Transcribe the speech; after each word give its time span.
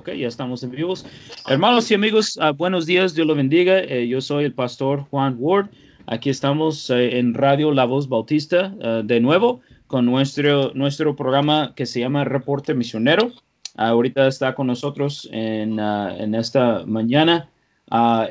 Ok, 0.00 0.12
ya 0.14 0.28
estamos 0.28 0.62
en 0.62 0.70
vivos. 0.70 1.04
Hermanos 1.46 1.90
y 1.90 1.94
amigos, 1.94 2.38
ah, 2.40 2.52
buenos 2.52 2.86
días, 2.86 3.14
Dios 3.14 3.26
lo 3.26 3.34
bendiga. 3.34 3.80
Eh, 3.80 4.08
yo 4.08 4.22
soy 4.22 4.44
el 4.44 4.54
pastor 4.54 5.00
Juan 5.10 5.36
Ward. 5.38 5.68
Aquí 6.06 6.30
estamos 6.30 6.88
eh, 6.88 7.18
en 7.18 7.34
Radio 7.34 7.70
La 7.70 7.84
Voz 7.84 8.08
Bautista 8.08 8.74
ah, 8.82 9.02
de 9.04 9.20
nuevo 9.20 9.60
con 9.88 10.06
nuestro, 10.06 10.72
nuestro 10.72 11.14
programa 11.14 11.74
que 11.76 11.84
se 11.84 12.00
llama 12.00 12.24
Reporte 12.24 12.72
Misionero. 12.72 13.30
ahorita 13.76 14.26
está 14.26 14.54
con 14.54 14.68
nosotros 14.68 15.28
en, 15.32 15.78
en 15.78 16.34
esta 16.34 16.86
mañana 16.86 17.50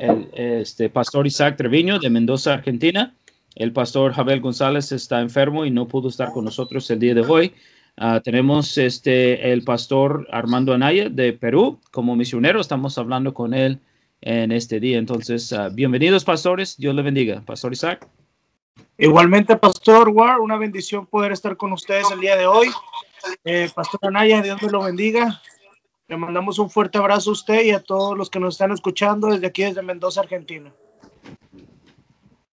el 0.00 0.28
este, 0.32 0.90
pastor 0.90 1.28
Isaac 1.28 1.56
Treviño 1.56 2.00
de 2.00 2.10
Mendoza, 2.10 2.54
Argentina. 2.54 3.14
El 3.54 3.72
pastor 3.72 4.12
Javier 4.12 4.40
González 4.40 4.90
está 4.90 5.20
enfermo 5.20 5.64
y 5.64 5.70
no 5.70 5.86
pudo 5.86 6.08
estar 6.08 6.32
con 6.32 6.46
nosotros 6.46 6.90
el 6.90 6.98
día 6.98 7.14
de 7.14 7.20
hoy. 7.20 7.52
Ah, 8.02 8.18
tenemos 8.24 8.78
este, 8.78 9.52
el 9.52 9.62
pastor 9.62 10.26
Armando 10.32 10.72
Anaya 10.72 11.10
de 11.10 11.34
Perú 11.34 11.78
como 11.90 12.16
misionero. 12.16 12.58
Estamos 12.58 12.96
hablando 12.96 13.34
con 13.34 13.52
él 13.52 13.78
en 14.22 14.52
este 14.52 14.80
día. 14.80 14.96
Entonces, 14.96 15.52
uh, 15.52 15.70
bienvenidos 15.70 16.24
pastores. 16.24 16.78
Dios 16.78 16.94
le 16.94 17.02
bendiga. 17.02 17.42
Pastor 17.42 17.74
Isaac. 17.74 18.08
Igualmente, 18.96 19.54
Pastor 19.54 20.08
War, 20.08 20.40
una 20.40 20.56
bendición 20.56 21.04
poder 21.04 21.32
estar 21.32 21.58
con 21.58 21.74
ustedes 21.74 22.10
el 22.10 22.20
día 22.20 22.38
de 22.38 22.46
hoy. 22.46 22.68
Eh, 23.44 23.68
pastor 23.74 24.00
Anaya, 24.04 24.40
Dios 24.40 24.62
me 24.62 24.70
lo 24.70 24.82
bendiga. 24.82 25.42
Le 26.08 26.16
mandamos 26.16 26.58
un 26.58 26.70
fuerte 26.70 26.96
abrazo 26.96 27.28
a 27.28 27.32
usted 27.34 27.66
y 27.66 27.72
a 27.72 27.80
todos 27.80 28.16
los 28.16 28.30
que 28.30 28.40
nos 28.40 28.54
están 28.54 28.72
escuchando 28.72 29.26
desde 29.26 29.46
aquí, 29.46 29.62
desde 29.62 29.82
Mendoza, 29.82 30.22
Argentina. 30.22 30.72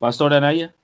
Pastor 0.01 0.35
Anaya. 0.35 0.75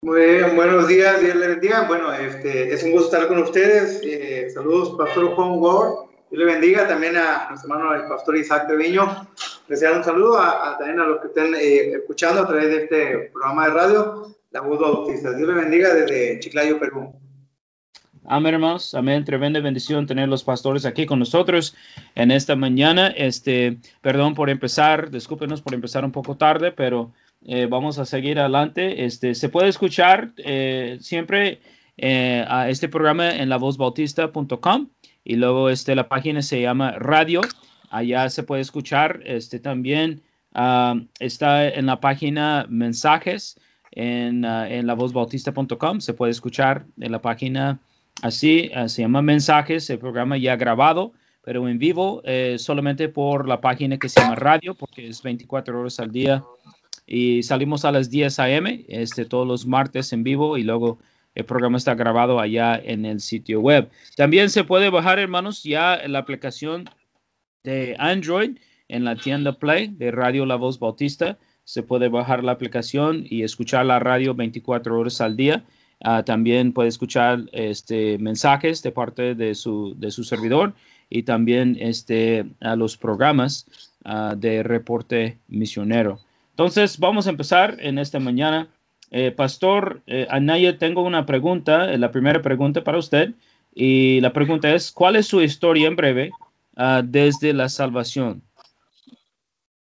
Muy 0.00 0.20
bien, 0.20 0.54
buenos 0.54 0.86
días, 0.86 1.20
Dios 1.20 1.34
le 1.34 1.48
bendiga. 1.48 1.88
Bueno, 1.88 2.12
este, 2.12 2.72
es 2.72 2.84
un 2.84 2.92
gusto 2.92 3.16
estar 3.16 3.26
con 3.26 3.42
ustedes. 3.42 4.00
Eh, 4.04 4.48
saludos, 4.54 4.94
Pastor 4.96 5.34
Juan 5.34 5.58
Ward. 5.58 6.08
Dios 6.30 6.38
le 6.38 6.44
bendiga 6.44 6.86
también 6.86 7.16
a 7.16 7.48
nuestro 7.48 7.74
hermano, 7.74 7.94
el 7.96 8.08
Pastor 8.08 8.36
Isaac 8.36 8.68
Treviño. 8.68 9.26
Les 9.66 9.82
un 9.82 10.04
saludo 10.04 10.38
a, 10.38 10.78
también 10.78 11.00
a 11.00 11.04
los 11.04 11.20
que 11.20 11.26
estén 11.26 11.52
eh, 11.56 11.96
escuchando 11.96 12.42
a 12.42 12.46
través 12.46 12.66
de 12.66 12.84
este 12.84 13.30
programa 13.32 13.66
de 13.66 13.74
radio, 13.74 14.36
La 14.52 14.60
Voz 14.60 14.78
Bautista. 14.78 15.32
Dios 15.32 15.48
le 15.48 15.54
bendiga 15.54 15.92
desde 15.92 16.38
Chiclayo, 16.38 16.78
Perú. 16.78 17.12
Amén, 18.24 18.54
hermanos. 18.54 18.94
Amén. 18.94 19.24
Tremenda 19.24 19.58
bendición 19.58 20.06
tener 20.06 20.28
los 20.28 20.44
pastores 20.44 20.86
aquí 20.86 21.06
con 21.06 21.18
nosotros 21.18 21.74
en 22.14 22.30
esta 22.30 22.54
mañana. 22.54 23.08
Este, 23.08 23.78
perdón 24.00 24.36
por 24.36 24.48
empezar, 24.48 25.10
discúlpenos 25.10 25.60
por 25.60 25.74
empezar 25.74 26.04
un 26.04 26.12
poco 26.12 26.36
tarde, 26.36 26.70
pero 26.70 27.10
eh, 27.44 27.66
vamos 27.66 27.98
a 27.98 28.04
seguir 28.04 28.38
adelante. 28.38 29.04
Este, 29.04 29.34
se 29.34 29.48
puede 29.48 29.68
escuchar 29.68 30.32
eh, 30.38 30.98
siempre 31.00 31.60
eh, 31.96 32.44
a 32.48 32.68
este 32.68 32.88
programa 32.88 33.30
en 33.30 33.48
lavozbautista.com 33.48 34.88
y 35.24 35.36
luego 35.36 35.70
este, 35.70 35.94
la 35.94 36.08
página 36.08 36.42
se 36.42 36.60
llama 36.60 36.92
Radio. 36.92 37.40
Allá 37.90 38.28
se 38.28 38.42
puede 38.42 38.62
escuchar. 38.62 39.20
Este, 39.24 39.60
también 39.60 40.22
ah, 40.54 40.96
está 41.20 41.68
en 41.68 41.86
la 41.86 42.00
página 42.00 42.66
mensajes 42.68 43.58
en, 43.92 44.44
uh, 44.44 44.64
en 44.64 44.86
lavozbautista.com. 44.86 46.00
Se 46.00 46.14
puede 46.14 46.32
escuchar 46.32 46.86
en 47.00 47.12
la 47.12 47.22
página 47.22 47.80
así. 48.22 48.70
Ah, 48.74 48.88
se 48.88 49.02
llama 49.02 49.22
mensajes, 49.22 49.88
el 49.90 49.98
programa 49.98 50.36
ya 50.36 50.56
grabado 50.56 51.12
pero 51.40 51.66
en 51.66 51.78
vivo 51.78 52.20
solamente 52.58 53.08
por 53.08 53.48
la 53.48 53.62
página 53.62 53.96
que 53.96 54.10
se 54.10 54.20
llama 54.20 54.34
radio, 54.34 54.74
porque 54.74 55.08
es 55.08 55.22
24 55.22 55.80
horas 55.80 55.98
al 55.98 56.12
día 56.12 56.44
y 57.08 57.42
salimos 57.42 57.86
a 57.86 57.92
las 57.92 58.10
10 58.10 58.38
a.m. 58.38 58.84
Este, 58.88 59.24
todos 59.24 59.48
los 59.48 59.66
martes 59.66 60.12
en 60.12 60.22
vivo 60.22 60.58
y 60.58 60.62
luego 60.62 60.98
el 61.34 61.44
programa 61.44 61.78
está 61.78 61.94
grabado 61.94 62.38
allá 62.38 62.76
en 62.76 63.06
el 63.06 63.20
sitio 63.20 63.60
web. 63.60 63.88
También 64.16 64.50
se 64.50 64.64
puede 64.64 64.90
bajar, 64.90 65.18
hermanos, 65.18 65.62
ya 65.62 66.00
la 66.06 66.18
aplicación 66.18 66.90
de 67.64 67.96
Android 67.98 68.58
en 68.88 69.04
la 69.04 69.16
tienda 69.16 69.52
Play 69.52 69.88
de 69.88 70.10
Radio 70.10 70.44
La 70.44 70.56
Voz 70.56 70.78
Bautista. 70.78 71.38
Se 71.64 71.82
puede 71.82 72.08
bajar 72.08 72.44
la 72.44 72.52
aplicación 72.52 73.24
y 73.28 73.42
escuchar 73.42 73.86
la 73.86 73.98
radio 73.98 74.34
24 74.34 74.98
horas 74.98 75.20
al 75.20 75.36
día. 75.36 75.64
Ah, 76.04 76.22
también 76.24 76.72
puede 76.72 76.88
escuchar 76.88 77.44
este, 77.52 78.18
mensajes 78.18 78.82
de 78.82 78.92
parte 78.92 79.34
de 79.34 79.54
su, 79.54 79.94
de 79.96 80.10
su 80.10 80.24
servidor 80.24 80.74
y 81.08 81.22
también 81.22 81.76
este, 81.80 82.44
a 82.60 82.76
los 82.76 82.96
programas 82.96 83.66
ah, 84.04 84.34
de 84.36 84.62
reporte 84.62 85.38
misionero. 85.48 86.20
Entonces, 86.58 86.98
vamos 86.98 87.28
a 87.28 87.30
empezar 87.30 87.76
en 87.78 88.00
esta 88.00 88.18
mañana. 88.18 88.68
Eh, 89.12 89.30
Pastor 89.30 90.02
eh, 90.08 90.26
Anaya, 90.28 90.76
tengo 90.76 91.02
una 91.02 91.24
pregunta, 91.24 91.92
eh, 91.92 91.98
la 91.98 92.10
primera 92.10 92.42
pregunta 92.42 92.82
para 92.82 92.98
usted. 92.98 93.30
Y 93.72 94.20
la 94.22 94.32
pregunta 94.32 94.74
es, 94.74 94.90
¿cuál 94.90 95.14
es 95.14 95.28
su 95.28 95.40
historia 95.40 95.86
en 95.86 95.94
breve 95.94 96.32
uh, 96.76 97.00
desde 97.04 97.52
la 97.52 97.68
salvación? 97.68 98.42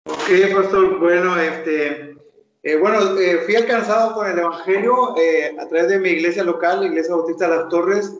Ok, 0.06 0.28
Pastor, 0.56 0.98
bueno, 0.98 1.38
este, 1.38 2.16
eh, 2.64 2.76
bueno, 2.80 2.98
fui 3.44 3.54
alcanzado 3.54 4.14
con 4.14 4.28
el 4.28 4.36
Evangelio 4.36 5.14
a 5.60 5.68
través 5.68 5.88
de 5.88 6.00
mi 6.00 6.08
iglesia 6.08 6.42
local, 6.42 6.80
la 6.80 6.86
Iglesia 6.88 7.14
Bautista 7.14 7.48
de 7.48 7.56
las 7.58 7.68
Torres, 7.68 8.12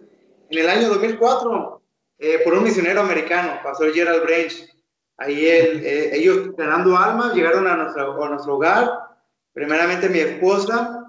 en 0.50 0.58
el 0.58 0.68
año 0.68 0.88
2004, 0.90 1.82
por 2.44 2.54
un 2.54 2.62
misionero 2.62 3.00
americano, 3.00 3.58
Pastor 3.64 3.92
Gerald 3.92 4.22
Branch. 4.22 4.75
Ahí 5.18 5.46
eh, 5.46 6.10
ellos 6.14 6.54
ganando 6.56 6.96
almas 6.96 7.34
llegaron 7.34 7.66
a 7.66 7.76
nuestro, 7.76 8.22
a 8.22 8.28
nuestro 8.28 8.56
hogar, 8.56 8.90
primeramente 9.52 10.08
mi 10.08 10.18
esposa, 10.18 11.02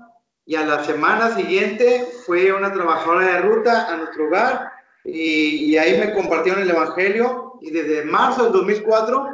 y 0.46 0.56
a 0.56 0.66
la 0.66 0.84
semana 0.84 1.36
siguiente 1.36 2.08
fue 2.26 2.54
una 2.54 2.72
trabajadora 2.72 3.26
de 3.26 3.40
ruta 3.42 3.94
a 3.94 3.98
nuestro 3.98 4.28
hogar 4.28 4.72
y, 5.04 5.72
y 5.72 5.78
ahí 5.78 6.00
me 6.00 6.14
compartieron 6.14 6.62
el 6.62 6.70
Evangelio 6.70 7.48
y 7.62 7.72
desde 7.72 8.06
marzo 8.06 8.44
del 8.44 8.54
2004 8.54 9.28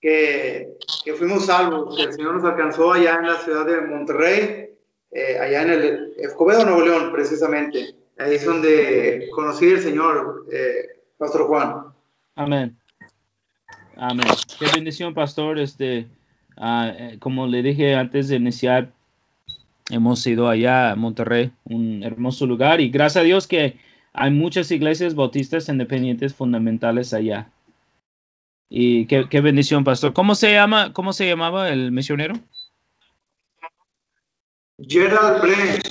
que, 0.00 0.76
que, 1.04 1.14
fuimos 1.14 1.46
salvos, 1.46 1.96
que 1.96 2.04
el 2.04 2.12
Señor 2.12 2.34
nos 2.34 2.44
alcanzó 2.44 2.92
allá 2.92 3.16
en 3.16 3.26
la 3.26 3.36
ciudad 3.36 3.66
de 3.66 3.80
Monterrey, 3.82 4.70
eh, 5.10 5.38
allá 5.38 5.62
en 5.62 5.70
el 5.70 6.14
Escobedo, 6.16 6.64
Nuevo 6.64 6.82
León, 6.82 7.12
precisamente. 7.12 7.94
Ahí 8.18 8.34
es 8.36 8.44
donde 8.44 9.28
conocí 9.34 9.72
al 9.72 9.80
Señor, 9.80 10.46
eh, 10.50 11.02
Pastor 11.18 11.46
Juan. 11.46 11.86
Amén. 12.36 12.79
Amén. 14.00 14.26
Qué 14.58 14.64
bendición, 14.74 15.12
pastor. 15.12 15.58
Este, 15.58 16.08
ah, 16.56 16.90
eh, 16.96 17.18
como 17.20 17.46
le 17.46 17.62
dije 17.62 17.94
antes 17.94 18.28
de 18.28 18.36
iniciar, 18.36 18.90
hemos 19.90 20.26
ido 20.26 20.48
allá 20.48 20.92
a 20.92 20.96
Monterrey, 20.96 21.52
un 21.64 22.02
hermoso 22.02 22.46
lugar, 22.46 22.80
y 22.80 22.88
gracias 22.88 23.20
a 23.20 23.24
Dios 23.24 23.46
que 23.46 23.76
hay 24.14 24.30
muchas 24.30 24.70
iglesias 24.70 25.14
bautistas 25.14 25.68
independientes 25.68 26.34
fundamentales 26.34 27.12
allá. 27.12 27.50
Y 28.70 29.04
qué, 29.04 29.28
qué 29.28 29.42
bendición, 29.42 29.84
pastor. 29.84 30.14
¿Cómo 30.14 30.34
se 30.34 30.50
llama, 30.50 30.94
cómo 30.94 31.12
se 31.12 31.28
llamaba 31.28 31.68
el 31.68 31.92
misionero? 31.92 32.36
Gerald 34.78 35.42
Brent. 35.42 35.86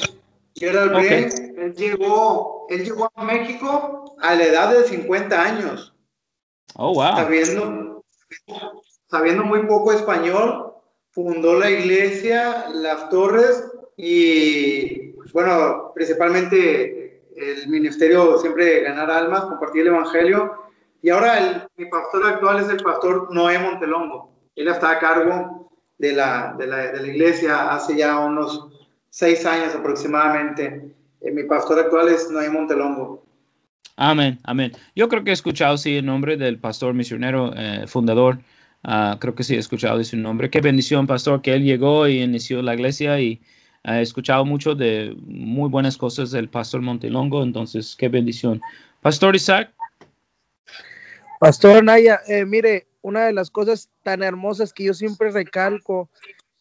Gerald 0.55 0.93
Brent, 0.93 1.33
él 1.59 1.75
llegó, 1.75 2.65
él 2.71 2.85
llegó 2.85 3.07
a 3.13 3.23
México 3.23 4.15
a 4.19 4.33
la 4.33 4.45
edad 4.45 4.73
de 4.73 4.83
50 4.85 5.39
años. 5.39 5.93
Oh, 6.73 6.93
wow. 6.93 7.15
Sabiendo, 7.15 7.88
sabiendo 9.07 9.43
muy 9.43 9.65
poco 9.65 9.91
español, 9.91 10.73
fundó 11.11 11.59
la 11.59 11.69
iglesia 11.69 12.69
Las 12.73 13.09
Torres 13.09 13.71
y, 13.97 15.11
bueno, 15.33 15.91
principalmente 15.93 17.23
el 17.35 17.67
ministerio 17.67 18.37
siempre 18.37 18.81
ganar 18.81 19.09
almas, 19.09 19.45
compartir 19.45 19.81
el 19.81 19.87
evangelio. 19.87 20.53
Y 21.01 21.09
ahora 21.09 21.37
el, 21.37 21.63
mi 21.77 21.85
pastor 21.85 22.25
actual 22.27 22.59
es 22.59 22.69
el 22.69 22.83
pastor 22.83 23.33
Noé 23.33 23.57
Montelongo. 23.59 24.31
Él 24.55 24.67
está 24.67 24.91
a 24.91 24.99
cargo 24.99 25.71
de 25.97 26.13
la, 26.13 26.55
de 26.57 26.67
la, 26.67 26.77
de 26.91 27.01
la 27.01 27.07
iglesia 27.07 27.71
hace 27.71 27.95
ya 27.95 28.19
unos 28.19 28.67
seis 29.09 29.45
años 29.45 29.73
aproximadamente. 29.73 30.93
Eh, 31.21 31.31
mi 31.31 31.43
pastor 31.43 31.79
actual 31.79 32.09
es 32.09 32.29
Noé 32.29 32.49
Montelongo. 32.49 33.23
Amén, 34.01 34.39
amén. 34.43 34.71
Yo 34.95 35.09
creo 35.09 35.25
que 35.25 35.31
he 35.31 35.33
escuchado, 35.33 35.77
sí, 35.77 35.97
el 35.97 36.05
nombre 36.05 36.37
del 36.37 36.57
pastor 36.57 36.93
misionero 36.93 37.51
eh, 37.55 37.85
fundador. 37.85 38.39
Ah, 38.81 39.17
creo 39.19 39.35
que 39.35 39.43
sí 39.43 39.55
he 39.55 39.57
escuchado 39.57 39.97
de 39.97 40.05
su 40.05 40.15
nombre. 40.15 40.49
Qué 40.49 40.61
bendición, 40.61 41.05
pastor, 41.05 41.41
que 41.41 41.53
él 41.53 41.63
llegó 41.63 42.07
y 42.07 42.21
inició 42.21 42.61
la 42.61 42.75
iglesia 42.75 43.19
y 43.19 43.41
he 43.83 44.01
escuchado 44.01 44.45
mucho 44.45 44.73
de 44.73 45.15
muy 45.25 45.69
buenas 45.69 45.97
cosas 45.97 46.31
del 46.31 46.47
pastor 46.47 46.81
Montelongo. 46.81 47.43
Entonces, 47.43 47.95
qué 47.97 48.07
bendición. 48.07 48.61
Pastor 49.01 49.35
Isaac. 49.35 49.73
Pastor 51.41 51.83
Naya, 51.83 52.21
eh, 52.27 52.45
mire, 52.45 52.87
una 53.01 53.25
de 53.25 53.33
las 53.33 53.49
cosas 53.49 53.89
tan 54.03 54.23
hermosas 54.23 54.73
que 54.73 54.85
yo 54.85 54.93
siempre 54.93 55.31
recalco 55.31 56.09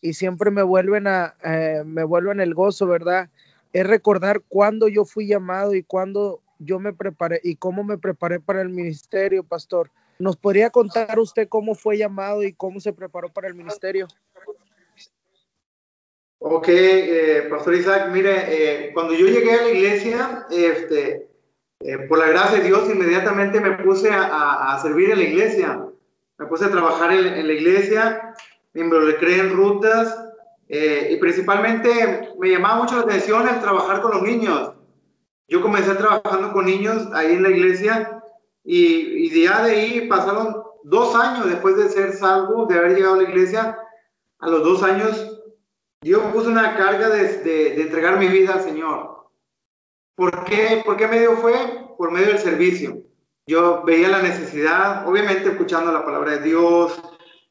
y 0.01 0.15
siempre 0.15 0.51
me 0.51 0.63
vuelven 0.63 1.07
a, 1.07 1.35
eh, 1.45 1.83
me 1.85 2.05
vuelven 2.05 2.41
el 2.41 2.55
gozo, 2.55 2.87
¿verdad? 2.87 3.29
Es 3.73 3.87
recordar 3.87 4.43
cuándo 4.49 4.89
yo 4.89 5.05
fui 5.05 5.27
llamado 5.27 5.75
y 5.75 5.83
cuándo 5.83 6.43
yo 6.59 6.79
me 6.79 6.93
preparé 6.93 7.41
y 7.43 7.57
cómo 7.57 7.85
me 7.85 7.99
preparé 7.99 8.41
para 8.41 8.63
el 8.63 8.69
ministerio, 8.69 9.45
pastor. 9.45 9.91
¿Nos 10.19 10.37
podría 10.37 10.71
contar 10.71 11.19
usted 11.19 11.49
cómo 11.49 11.75
fue 11.75 11.97
llamado 11.97 12.43
y 12.43 12.53
cómo 12.53 12.81
se 12.81 12.93
preparó 12.93 13.29
para 13.29 13.49
el 13.49 13.55
ministerio? 13.55 14.09
Ok, 16.41 16.69
eh, 16.69 17.47
Pastor 17.51 17.75
Isaac, 17.75 18.11
mire, 18.13 18.45
eh, 18.49 18.93
cuando 18.93 19.13
yo 19.15 19.27
llegué 19.27 19.53
a 19.55 19.63
la 19.63 19.71
iglesia, 19.71 20.47
este, 20.51 21.29
eh, 21.81 21.99
por 22.09 22.19
la 22.19 22.29
gracia 22.29 22.59
de 22.59 22.65
Dios, 22.65 22.89
inmediatamente 22.89 23.61
me 23.61 23.73
puse 23.79 24.09
a, 24.13 24.79
servir 24.81 25.11
en 25.11 25.19
la 25.19 25.25
iglesia. 25.25 25.85
Me 26.39 26.47
puse 26.47 26.67
a 26.67 26.71
trabajar 26.71 27.13
en, 27.13 27.47
la 27.47 27.53
iglesia, 27.53 28.35
me 28.73 28.83
involucré 28.83 29.39
en 29.41 29.51
rutas 29.51 30.17
y 30.69 31.17
principalmente 31.17 32.31
me 32.39 32.51
llamaba 32.51 32.83
mucho 32.83 32.97
la 32.97 33.03
atención 33.03 33.49
el 33.49 33.61
trabajar 33.61 34.01
con 34.01 34.13
los 34.13 34.23
niños. 34.23 34.78
Yo 35.49 35.63
comencé 35.63 35.95
trabajando 35.95 36.53
con 36.53 36.67
niños 36.67 37.09
ahí 37.15 37.33
en 37.33 37.43
la 37.43 37.51
iglesia 37.51 38.23
y, 38.65 39.27
y 39.27 39.31
de 39.31 39.49
ahí 39.49 40.07
pasaron 40.09 40.63
dos 40.85 41.15
años 41.15 41.47
después 41.47 41.77
de 41.77 41.89
ser 41.89 42.13
salvo, 42.13 42.67
de 42.67 42.79
haber 42.79 42.95
llegado 42.95 43.15
a 43.15 43.23
la 43.23 43.29
iglesia, 43.29 43.79
a 44.39 44.49
los 44.49 44.63
dos 44.63 44.83
años, 44.83 45.39
yo 46.03 46.31
puse 46.33 46.49
una 46.49 46.77
carga 46.77 47.09
de 47.09 47.83
entregar 47.83 48.19
mi 48.19 48.29
vida 48.29 48.55
al 48.55 48.61
Señor. 48.61 49.19
¿Por 50.15 50.45
qué? 50.45 50.83
¿Por 50.85 50.97
qué 50.97 51.07
medio 51.07 51.37
fue? 51.37 51.55
Por 51.97 52.13
medio 52.13 52.29
del 52.29 52.39
servicio. 52.39 53.03
Yo 53.47 53.83
veía 53.85 54.09
la 54.09 54.23
necesidad, 54.23 55.09
obviamente 55.09 55.49
escuchando 55.49 55.91
la 55.91 56.05
palabra 56.05 56.33
de 56.33 56.43
Dios, 56.43 57.01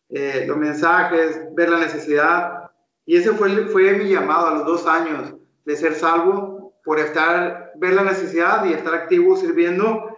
eh, 0.09 0.45
los 0.47 0.57
mensajes, 0.57 1.41
ver 1.55 1.69
la 1.69 1.79
necesidad. 1.79 2.69
Y 3.05 3.17
ese 3.17 3.31
fue, 3.31 3.49
fue 3.67 3.93
mi 3.93 4.09
llamado 4.09 4.47
a 4.47 4.53
los 4.55 4.65
dos 4.65 4.85
años 4.85 5.33
de 5.65 5.75
ser 5.75 5.95
salvo, 5.95 6.56
por 6.87 6.99
estar, 6.99 7.73
ver 7.75 7.95
la 7.95 8.03
necesidad 8.05 8.63
y 8.63 8.71
estar 8.71 8.93
activo 8.95 9.35
sirviendo. 9.35 10.17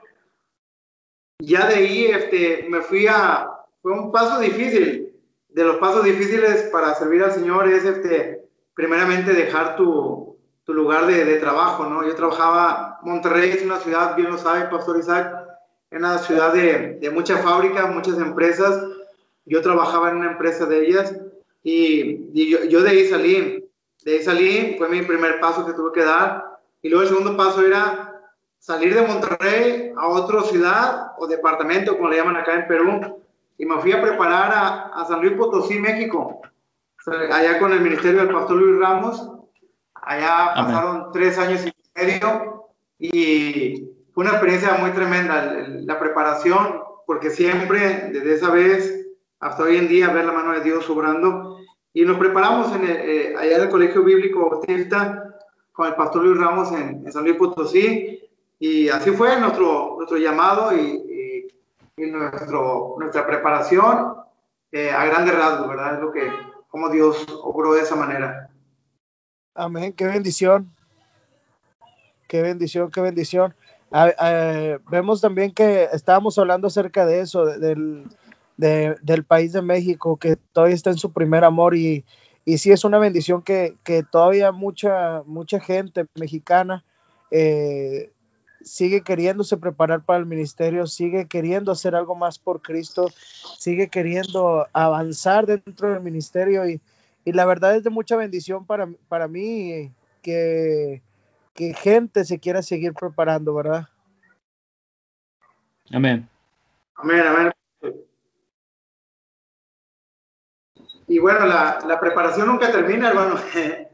Ya 1.40 1.66
de 1.66 1.74
ahí 1.74 2.06
este, 2.06 2.68
me 2.70 2.82
fui 2.82 3.08
a, 3.08 3.50
fue 3.82 3.92
un 3.92 4.12
paso 4.12 4.40
difícil. 4.40 5.12
De 5.48 5.64
los 5.64 5.78
pasos 5.78 6.04
difíciles 6.04 6.70
para 6.72 6.94
servir 6.94 7.24
al 7.24 7.32
Señor 7.32 7.68
es 7.68 7.86
este, 7.86 8.48
primeramente 8.76 9.34
dejar 9.34 9.78
tu, 9.78 10.38
tu 10.64 10.76
lugar 10.76 11.08
de, 11.08 11.26
de, 11.26 11.38
trabajo, 11.38 11.88
¿no? 11.88 12.06
Yo 12.06 12.14
trabajaba, 12.14 13.00
Monterrey 13.02 13.50
es 13.50 13.64
una 13.64 13.80
ciudad, 13.80 14.16
bien 14.16 14.30
lo 14.30 14.38
sabe 14.38 14.70
Pastor 14.70 15.00
Isaac, 15.00 15.34
es 15.90 15.98
una 15.98 16.20
ciudad 16.20 16.54
de, 16.54 17.00
de 17.02 17.10
muchas 17.10 17.42
fábricas, 17.42 17.90
muchas 17.90 18.20
empresas. 18.20 18.80
Yo 19.46 19.64
trabajaba 19.64 20.12
en 20.12 20.18
una 20.18 20.34
empresa 20.34 20.68
de 20.68 20.86
ellas 20.86 21.16
y, 21.64 22.30
y 22.32 22.52
yo, 22.52 22.64
yo, 22.66 22.84
de 22.84 22.92
ahí 22.92 23.08
salí. 23.08 23.66
De 24.04 24.12
ahí 24.12 24.24
salí, 24.24 24.76
fue 24.78 24.88
mi 24.88 25.02
primer 25.02 25.40
paso 25.40 25.66
que 25.66 25.74
tuve 25.74 25.94
que 25.94 26.04
dar. 26.04 26.59
Y 26.82 26.90
luego 26.90 27.04
el 27.04 27.10
segundo 27.10 27.38
paso 27.38 27.66
era 27.66 28.22
salir 28.58 28.94
de 28.94 29.08
Monterrey 29.08 29.94
a 29.98 30.08
otra 30.08 30.42
ciudad 30.44 31.14
o 31.18 31.28
departamento, 31.28 31.96
como 31.96 32.10
le 32.10 32.18
llaman 32.18 32.38
acá 32.38 32.56
en 32.56 32.68
Perú. 32.68 33.24
Y 33.58 33.66
me 33.66 33.80
fui 33.80 33.92
a 33.92 34.02
preparar 34.02 34.52
a, 34.52 35.02
a 35.02 35.06
San 35.06 35.22
Luis 35.22 35.34
Potosí, 35.34 35.80
México. 35.80 36.42
Allá 37.32 37.60
con 37.60 37.72
el 37.72 37.82
ministerio 37.82 38.20
del 38.20 38.34
pastor 38.34 38.58
Luis 38.58 38.80
Ramos 38.80 39.40
Allá 40.10 40.54
pasaron 40.56 41.12
tres 41.12 41.38
años 41.38 41.66
y 41.66 41.74
medio 42.00 42.66
y 42.98 43.90
fue 44.14 44.24
una 44.24 44.32
experiencia 44.32 44.74
muy 44.76 44.92
tremenda 44.92 45.68
la 45.68 46.00
preparación, 46.00 46.82
porque 47.06 47.30
siempre, 47.30 48.10
desde 48.12 48.34
esa 48.34 48.50
vez 48.50 49.08
hasta 49.40 49.64
hoy 49.64 49.78
en 49.78 49.88
día, 49.88 50.10
ver 50.10 50.26
la 50.26 50.34
mano 50.34 50.54
de 50.54 50.62
Dios 50.62 50.90
obrando. 50.90 51.60
Y 51.94 52.06
nos 52.06 52.18
preparamos 52.18 52.76
en 52.76 52.86
eh, 52.88 53.34
allá 53.38 53.58
en 53.58 53.62
el 53.64 53.70
Colegio 53.70 54.04
Bíblico 54.04 54.50
Bautista 54.50 55.29
con 55.80 55.88
el 55.88 55.96
pastor 55.96 56.26
Luis 56.26 56.38
Ramos 56.38 56.74
en, 56.74 57.10
San 57.10 57.24
Luis 57.24 57.38
Potosí. 57.38 58.20
Y 58.60 58.90
así 58.90 59.12
fue 59.12 59.40
nuestro, 59.40 59.96
nuestro 59.96 60.18
llamado 60.18 60.76
y, 60.76 61.48
y, 61.96 62.06
nuestro, 62.06 62.98
nuestra 63.00 63.26
preparación 63.26 64.14
eh, 64.74 64.92
a 64.92 65.06
grandes 65.06 65.38
rasgos, 65.38 65.70
¿verdad? 65.70 65.94
Es 65.94 66.02
lo 66.02 66.12
que, 66.12 66.30
como 66.68 66.90
Dios 66.90 67.26
obró 67.44 67.76
de 67.76 67.82
esa 67.84 67.96
manera. 67.96 68.50
Amén, 69.56 69.94
qué 69.94 70.06
bendición. 70.06 70.70
Qué 72.28 72.42
bendición, 72.42 72.92
qué 72.92 73.00
bendición. 73.00 73.56
Ah, 73.90 74.12
ah, 74.20 74.80
vemos 74.92 75.22
también 75.22 75.54
que 75.54 75.88
estábamos 75.94 76.38
hablando 76.38 76.68
acerca 76.68 77.06
de 77.06 77.22
eso, 77.22 77.46
del, 77.46 78.04
de, 78.58 78.98
del 79.02 79.24
país 79.24 79.54
de 79.54 79.62
México, 79.62 80.18
que 80.18 80.36
todavía 80.52 80.76
está 80.76 80.90
en 80.90 80.98
su 80.98 81.14
primer 81.14 81.46
amor 81.46 81.74
y, 81.74 82.04
y 82.50 82.58
sí 82.58 82.72
es 82.72 82.84
una 82.84 82.98
bendición 82.98 83.44
que, 83.44 83.76
que 83.84 84.02
todavía 84.02 84.52
mucha, 84.52 85.22
mucha 85.28 85.60
gente 85.60 86.08
mexicana 86.16 86.84
eh, 87.30 88.12
sigue 88.62 89.02
queriéndose 89.02 89.56
preparar 89.58 90.04
para 90.04 90.18
el 90.18 90.26
ministerio, 90.26 90.88
sigue 90.88 91.28
queriendo 91.28 91.72
hacer 91.72 91.94
algo 91.94 92.16
más 92.16 92.40
por 92.40 92.64
Cristo, 92.64 93.08
sigue 93.60 93.90
queriendo 93.90 94.66
avanzar 94.74 95.46
dentro 95.46 95.92
del 95.92 96.02
ministerio 96.02 96.68
y, 96.68 96.82
y 97.24 97.34
la 97.34 97.46
verdad 97.46 97.76
es 97.76 97.84
de 97.84 97.92
mucha 97.92 98.16
bendición 98.16 98.66
para, 98.66 98.90
para 99.08 99.28
mí 99.28 99.92
que, 100.24 101.04
que 101.54 101.76
gente 101.76 102.26
se 102.26 102.40
quiera 102.40 102.64
seguir 102.64 102.94
preparando, 102.94 103.54
¿verdad? 103.54 103.88
Amén. 105.92 106.28
Amén, 106.96 107.22
amén. 107.22 107.59
Y 111.10 111.18
bueno, 111.18 111.46
la, 111.48 111.80
la 111.88 112.00
preparación 112.00 112.48
nunca 112.48 112.72
termina, 112.72 113.10
hermano. 113.10 113.36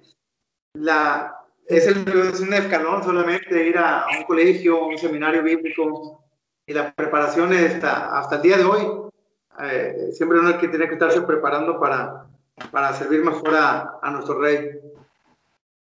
La, 0.74 1.34
es, 1.66 1.88
el, 1.88 2.06
es 2.06 2.42
un 2.42 2.54
escalón 2.54 3.02
solamente 3.02 3.66
ir 3.66 3.78
a, 3.78 4.06
un 4.18 4.26
colegio, 4.26 4.88
un 4.88 4.98
seminario 4.98 5.42
bíblico. 5.42 6.22
Y 6.68 6.74
la 6.74 6.94
preparación 6.94 7.54
está, 7.54 8.18
hasta 8.20 8.36
el 8.36 8.42
día 8.42 8.58
de 8.58 8.66
hoy. 8.66 8.82
Eh, 9.64 10.10
siempre 10.12 10.40
uno 10.40 10.58
que 10.58 10.68
tiene 10.68 10.88
que 10.88 10.96
estarse 10.96 11.22
preparando 11.22 11.80
para, 11.80 12.26
para 12.72 12.92
servir 12.94 13.24
mejor 13.24 13.56
a, 13.56 14.00
a 14.02 14.12
nuestro 14.12 14.38
rey. 14.42 14.72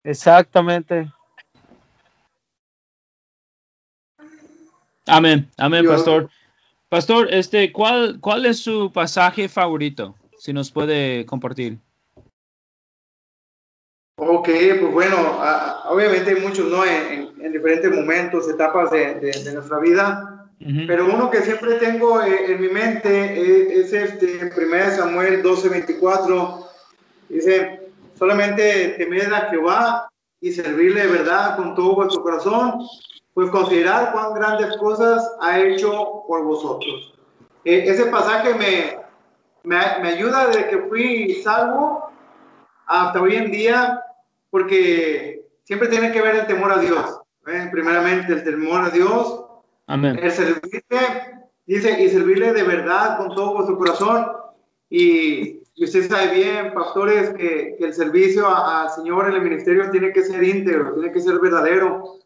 Exactamente. 0.04 1.10
Amén, 5.06 5.50
amén, 5.58 5.82
Yo, 5.82 5.90
pastor. 5.90 6.30
Pastor, 6.88 7.26
este, 7.34 7.72
¿cuál, 7.72 8.20
¿cuál 8.20 8.46
es 8.46 8.60
su 8.60 8.92
pasaje 8.92 9.48
favorito? 9.48 10.14
Si 10.46 10.52
nos 10.52 10.70
puede 10.70 11.26
compartir. 11.26 11.80
Ok, 14.16 14.48
pues 14.80 14.92
bueno, 14.92 15.16
uh, 15.40 15.92
obviamente 15.92 16.30
hay 16.30 16.40
muchos, 16.40 16.70
¿no? 16.70 16.84
En, 16.84 17.32
en, 17.40 17.52
diferentes 17.52 17.92
momentos, 17.92 18.48
etapas 18.48 18.92
de, 18.92 19.16
de, 19.16 19.32
de 19.42 19.52
nuestra 19.54 19.80
vida, 19.80 20.46
uh 20.60 20.64
-huh. 20.64 20.86
pero 20.86 21.06
uno 21.06 21.30
que 21.30 21.42
siempre 21.42 21.74
tengo 21.80 22.22
en, 22.22 22.52
en 22.52 22.60
mi 22.60 22.68
mente 22.68 23.10
es, 23.80 23.92
es 23.92 24.10
este, 24.12 24.38
en 24.38 24.52
1 24.56 24.90
Samuel 24.96 25.42
12, 25.42 25.68
24, 25.68 26.64
dice, 27.28 27.90
solamente 28.14 28.94
temed 28.98 29.32
a 29.32 29.50
Jehová 29.50 30.08
y 30.40 30.52
servirle 30.52 31.08
de 31.08 31.08
verdad 31.08 31.56
con 31.56 31.74
todo 31.74 31.96
vuestro 31.96 32.22
corazón, 32.22 32.86
pues 33.34 33.50
considerar 33.50 34.12
cuán 34.12 34.32
grandes 34.34 34.76
cosas 34.76 35.28
ha 35.40 35.58
hecho 35.58 36.22
por 36.28 36.44
vosotros. 36.44 37.14
Eh, 37.64 37.82
ese 37.88 38.06
pasaje 38.06 38.54
me, 38.54 39.05
me, 39.66 39.76
me, 40.00 40.08
ayuda 40.08 40.46
desde 40.46 40.68
que 40.68 40.78
fui 40.88 41.34
salvo 41.42 42.10
hasta 42.86 43.20
hoy 43.20 43.36
en 43.36 43.50
día, 43.50 44.00
porque 44.50 45.44
siempre 45.64 45.88
tiene 45.88 46.12
que 46.12 46.22
ver 46.22 46.36
el 46.36 46.46
temor 46.46 46.72
a 46.72 46.78
Dios. 46.78 47.20
¿eh? 47.48 47.68
Primeramente, 47.70 48.32
el 48.32 48.44
temor 48.44 48.82
a 48.82 48.90
Dios. 48.90 49.44
Amén. 49.88 50.18
El 50.22 50.30
servirle, 50.30 51.48
dice, 51.66 52.02
y 52.02 52.08
servirle 52.08 52.52
de 52.52 52.62
verdad 52.62 53.18
con 53.18 53.34
todo 53.34 53.54
vuestro 53.54 53.76
corazón. 53.76 54.26
Y, 54.88 55.60
y 55.74 55.84
usted 55.84 56.08
sabe 56.08 56.34
bien, 56.34 56.72
pastores, 56.72 57.30
que, 57.30 57.74
que 57.76 57.84
el 57.84 57.92
servicio 57.92 58.48
al 58.48 58.88
Señor 58.90 59.28
en 59.28 59.34
el 59.34 59.42
ministerio 59.42 59.90
tiene 59.90 60.12
que 60.12 60.22
ser 60.22 60.42
íntegro, 60.42 60.94
tiene 60.94 61.12
que 61.12 61.20
ser 61.20 61.38
verdadero 61.40 62.20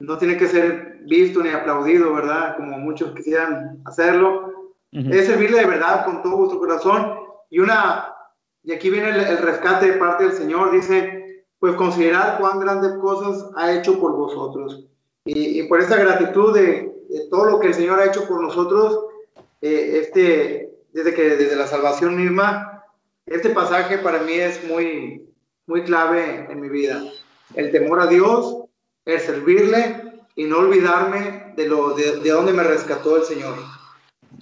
no 0.00 0.18
tiene 0.18 0.36
que 0.36 0.48
ser 0.48 0.98
visto 1.04 1.42
ni 1.42 1.50
aplaudido, 1.50 2.12
¿verdad? 2.14 2.56
Como 2.56 2.78
muchos 2.78 3.14
quisieran 3.14 3.78
hacerlo. 3.84 4.53
Es 4.94 5.26
servirle 5.26 5.58
de 5.58 5.66
verdad 5.66 6.04
con 6.04 6.22
todo 6.22 6.36
vuestro 6.36 6.60
corazón. 6.60 7.14
Y 7.50 7.58
una, 7.58 8.14
y 8.62 8.72
aquí 8.72 8.90
viene 8.90 9.08
el, 9.08 9.38
rescate 9.38 9.90
de 9.90 9.98
parte 9.98 10.24
del 10.24 10.34
Señor, 10.34 10.70
dice, 10.70 11.44
pues 11.58 11.74
considerar 11.74 12.38
cuán 12.38 12.60
grandes 12.60 12.92
cosas 13.00 13.50
ha 13.56 13.72
hecho 13.72 13.98
por 13.98 14.12
vosotros. 14.12 14.86
Y, 15.24 15.64
por 15.64 15.80
esa 15.80 15.96
gratitud 15.96 16.54
de, 16.54 16.92
de, 17.08 17.28
todo 17.28 17.46
lo 17.46 17.60
que 17.60 17.68
el 17.68 17.74
Señor 17.74 17.98
ha 17.98 18.06
hecho 18.06 18.28
por 18.28 18.40
nosotros, 18.40 19.06
eh, 19.60 19.98
este, 20.00 20.70
desde 20.92 21.12
que 21.12 21.36
desde 21.36 21.56
la 21.56 21.66
salvación 21.66 22.16
misma, 22.16 22.84
este 23.26 23.50
pasaje 23.50 23.98
para 23.98 24.20
mí 24.20 24.34
es 24.34 24.62
muy, 24.68 25.28
muy 25.66 25.82
clave 25.82 26.46
en 26.48 26.60
mi 26.60 26.68
vida. 26.68 27.02
El 27.54 27.72
temor 27.72 28.00
a 28.00 28.06
Dios, 28.06 28.58
el 29.06 29.18
servirle 29.18 30.22
y 30.36 30.44
no 30.44 30.58
olvidarme 30.58 31.52
de, 31.56 31.66
lo, 31.66 31.94
de, 31.94 32.20
de 32.20 32.30
dónde 32.30 32.52
me 32.52 32.62
rescató 32.62 33.16
el 33.16 33.24
Señor. 33.24 33.54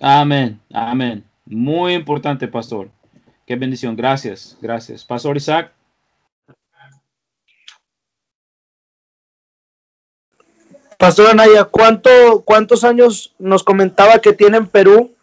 Amén, 0.01 0.61
amén. 0.73 1.25
Muy 1.45 1.95
importante, 1.95 2.49
pastor. 2.49 2.91
Qué 3.47 3.57
bendición. 3.57 3.97
Gracias, 3.97 4.57
gracias. 4.61 5.05
Pastor 5.05 5.37
Isaac. 5.37 5.73
Pastor 10.99 11.31
Anaya, 11.31 11.65
¿cuánto, 11.65 12.43
¿cuántos 12.45 12.85
años 12.85 13.35
nos 13.39 13.65
comentaba 13.65 14.21
que 14.21 14.33
tiene 14.33 14.59
en 14.59 14.69
Perú? 14.69 15.15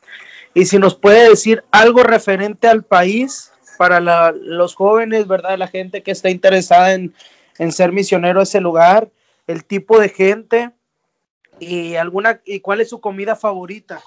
Y 0.53 0.65
si 0.65 0.77
nos 0.77 0.95
puede 0.95 1.29
decir 1.29 1.63
algo 1.71 2.03
referente 2.03 2.67
al 2.67 2.83
país 2.83 3.53
para 3.77 4.01
los 4.33 4.75
jóvenes, 4.75 5.25
¿verdad? 5.27 5.57
La 5.57 5.67
gente 5.67 6.03
que 6.03 6.11
está 6.11 6.29
interesada 6.29 6.93
en, 6.93 7.13
en 7.59 7.71
ser 7.71 7.93
misionero 7.93 8.41
a 8.41 8.43
ese 8.43 8.59
lugar 8.59 9.09
el 9.47 9.65
tipo 9.65 9.99
de 9.99 10.09
gente 10.09 10.71
¿Y, 11.59 11.95
alguna, 11.95 12.41
¿Y 12.45 12.61
cuál 12.61 12.81
es 12.81 12.89
su 12.89 13.01
comida 13.01 13.35
favorita? 13.35 14.01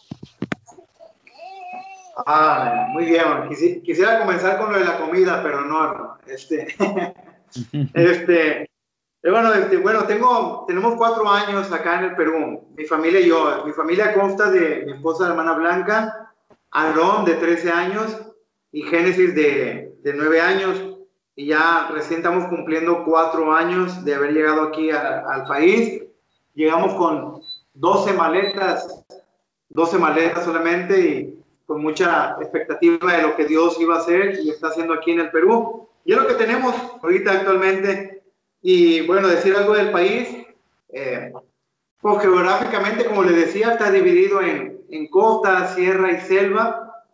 Ah, 2.16 2.88
muy 2.90 3.06
bien. 3.06 3.48
quisiera 3.82 4.20
comenzar 4.20 4.58
con 4.58 4.72
lo 4.72 4.78
de 4.78 4.84
la 4.84 4.98
comida, 4.98 5.42
pero 5.42 5.62
no, 5.62 6.18
este, 6.26 6.74
este, 7.94 8.70
bueno, 9.22 9.52
este, 9.54 9.76
bueno, 9.78 10.04
tengo, 10.04 10.64
tenemos 10.66 10.96
cuatro 10.96 11.28
años 11.28 11.70
acá 11.72 12.00
en 12.00 12.04
el 12.06 12.16
Perú, 12.16 12.68
mi 12.76 12.84
familia 12.84 13.20
y 13.20 13.28
yo. 13.28 13.64
Mi 13.64 13.72
familia 13.72 14.14
consta 14.14 14.50
de 14.50 14.84
mi 14.84 14.92
esposa, 14.92 15.28
hermana 15.28 15.54
Blanca, 15.54 16.32
Aarón, 16.70 17.24
de 17.24 17.34
13 17.34 17.70
años, 17.70 18.18
y 18.72 18.82
Génesis, 18.82 19.34
de, 19.34 19.94
de 20.02 20.14
9 20.14 20.40
años. 20.40 20.82
Y 21.34 21.46
ya 21.46 21.88
recién 21.92 22.18
estamos 22.18 22.46
cumpliendo 22.48 23.04
cuatro 23.04 23.54
años 23.54 24.04
de 24.04 24.14
haber 24.14 24.32
llegado 24.32 24.64
aquí 24.64 24.90
al 24.90 25.44
país. 25.46 26.02
Llegamos 26.54 26.92
con 26.94 27.40
12 27.72 28.12
maletas, 28.12 29.02
12 29.70 29.98
maletas 29.98 30.44
solamente 30.44 31.00
y 31.00 31.41
con 31.72 31.80
mucha 31.80 32.36
expectativa 32.38 33.16
de 33.16 33.22
lo 33.22 33.34
que 33.34 33.46
Dios 33.46 33.80
iba 33.80 33.94
a 33.94 34.00
hacer 34.00 34.38
y 34.44 34.50
está 34.50 34.68
haciendo 34.68 34.92
aquí 34.92 35.12
en 35.12 35.20
el 35.20 35.30
Perú. 35.30 35.88
Y 36.04 36.12
es 36.12 36.18
lo 36.18 36.26
que 36.26 36.34
tenemos 36.34 36.74
ahorita 37.02 37.32
actualmente. 37.32 38.24
Y 38.60 39.06
bueno, 39.06 39.26
decir 39.26 39.56
algo 39.56 39.72
del 39.72 39.90
país, 39.90 40.28
eh, 40.90 41.32
pues 41.98 42.20
geográficamente, 42.20 43.06
como 43.06 43.22
les 43.22 43.36
decía, 43.36 43.72
está 43.72 43.90
dividido 43.90 44.42
en, 44.42 44.84
en 44.90 45.08
costa, 45.08 45.68
sierra 45.68 46.12
y 46.12 46.20
selva, 46.20 47.06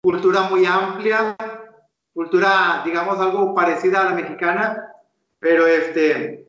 cultura 0.00 0.44
muy 0.44 0.64
amplia, 0.64 1.36
cultura, 2.14 2.80
digamos, 2.86 3.18
algo 3.18 3.54
parecida 3.54 4.00
a 4.00 4.04
la 4.06 4.14
mexicana, 4.14 4.90
pero 5.38 5.66
este, 5.66 6.48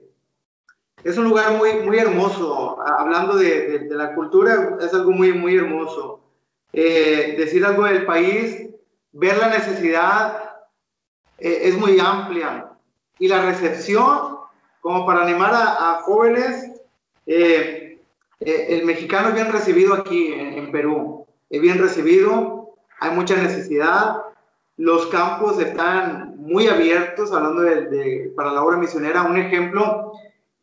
es 1.03 1.17
un 1.17 1.25
lugar 1.25 1.57
muy, 1.57 1.73
muy 1.81 1.99
hermoso. 1.99 2.77
Hablando 2.87 3.35
de, 3.35 3.79
de, 3.79 3.95
la 3.95 4.15
cultura, 4.15 4.77
es 4.79 4.93
algo 4.93 5.11
muy, 5.11 5.33
muy 5.33 5.57
hermoso. 5.57 6.21
Eh, 6.71 7.35
decir 7.38 7.65
algo 7.65 7.85
del 7.85 8.05
país, 8.05 8.69
ver 9.11 9.38
la 9.38 9.49
necesidad 9.49 10.51
eh, 11.38 11.61
es 11.63 11.77
muy 11.77 11.99
amplia. 11.99 12.71
Y 13.17 13.27
la 13.27 13.43
recepción, 13.43 14.38
como 14.81 15.05
para 15.05 15.23
animar 15.23 15.51
a, 15.53 16.01
jóvenes, 16.03 16.81
eh, 17.25 17.99
el 18.39 18.85
mexicano 18.85 19.29
es 19.29 19.35
bien 19.35 19.51
recibido 19.51 19.93
aquí 19.93 20.31
en, 20.33 20.71
Perú. 20.71 21.25
Es 21.49 21.61
bien 21.61 21.79
recibido, 21.79 22.75
hay 22.99 23.11
mucha 23.11 23.35
necesidad. 23.35 24.21
Los 24.77 25.07
campos 25.07 25.59
están 25.59 26.38
muy 26.38 26.67
abiertos, 26.67 27.33
hablando 27.33 27.63
de, 27.63 28.31
para 28.35 28.51
la 28.51 28.63
obra 28.63 28.77
misionera. 28.77 29.23
Un 29.23 29.38
ejemplo, 29.38 30.13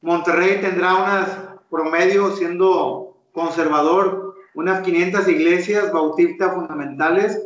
Monterrey 0.00 0.60
tendrá 0.62 0.94
unas 0.94 1.46
promedio 1.70 2.30
siendo 2.30 3.16
conservador, 3.32 4.25
unas 4.56 4.82
500 4.82 5.28
iglesias 5.28 5.92
bautistas 5.92 6.52
fundamentales 6.54 7.40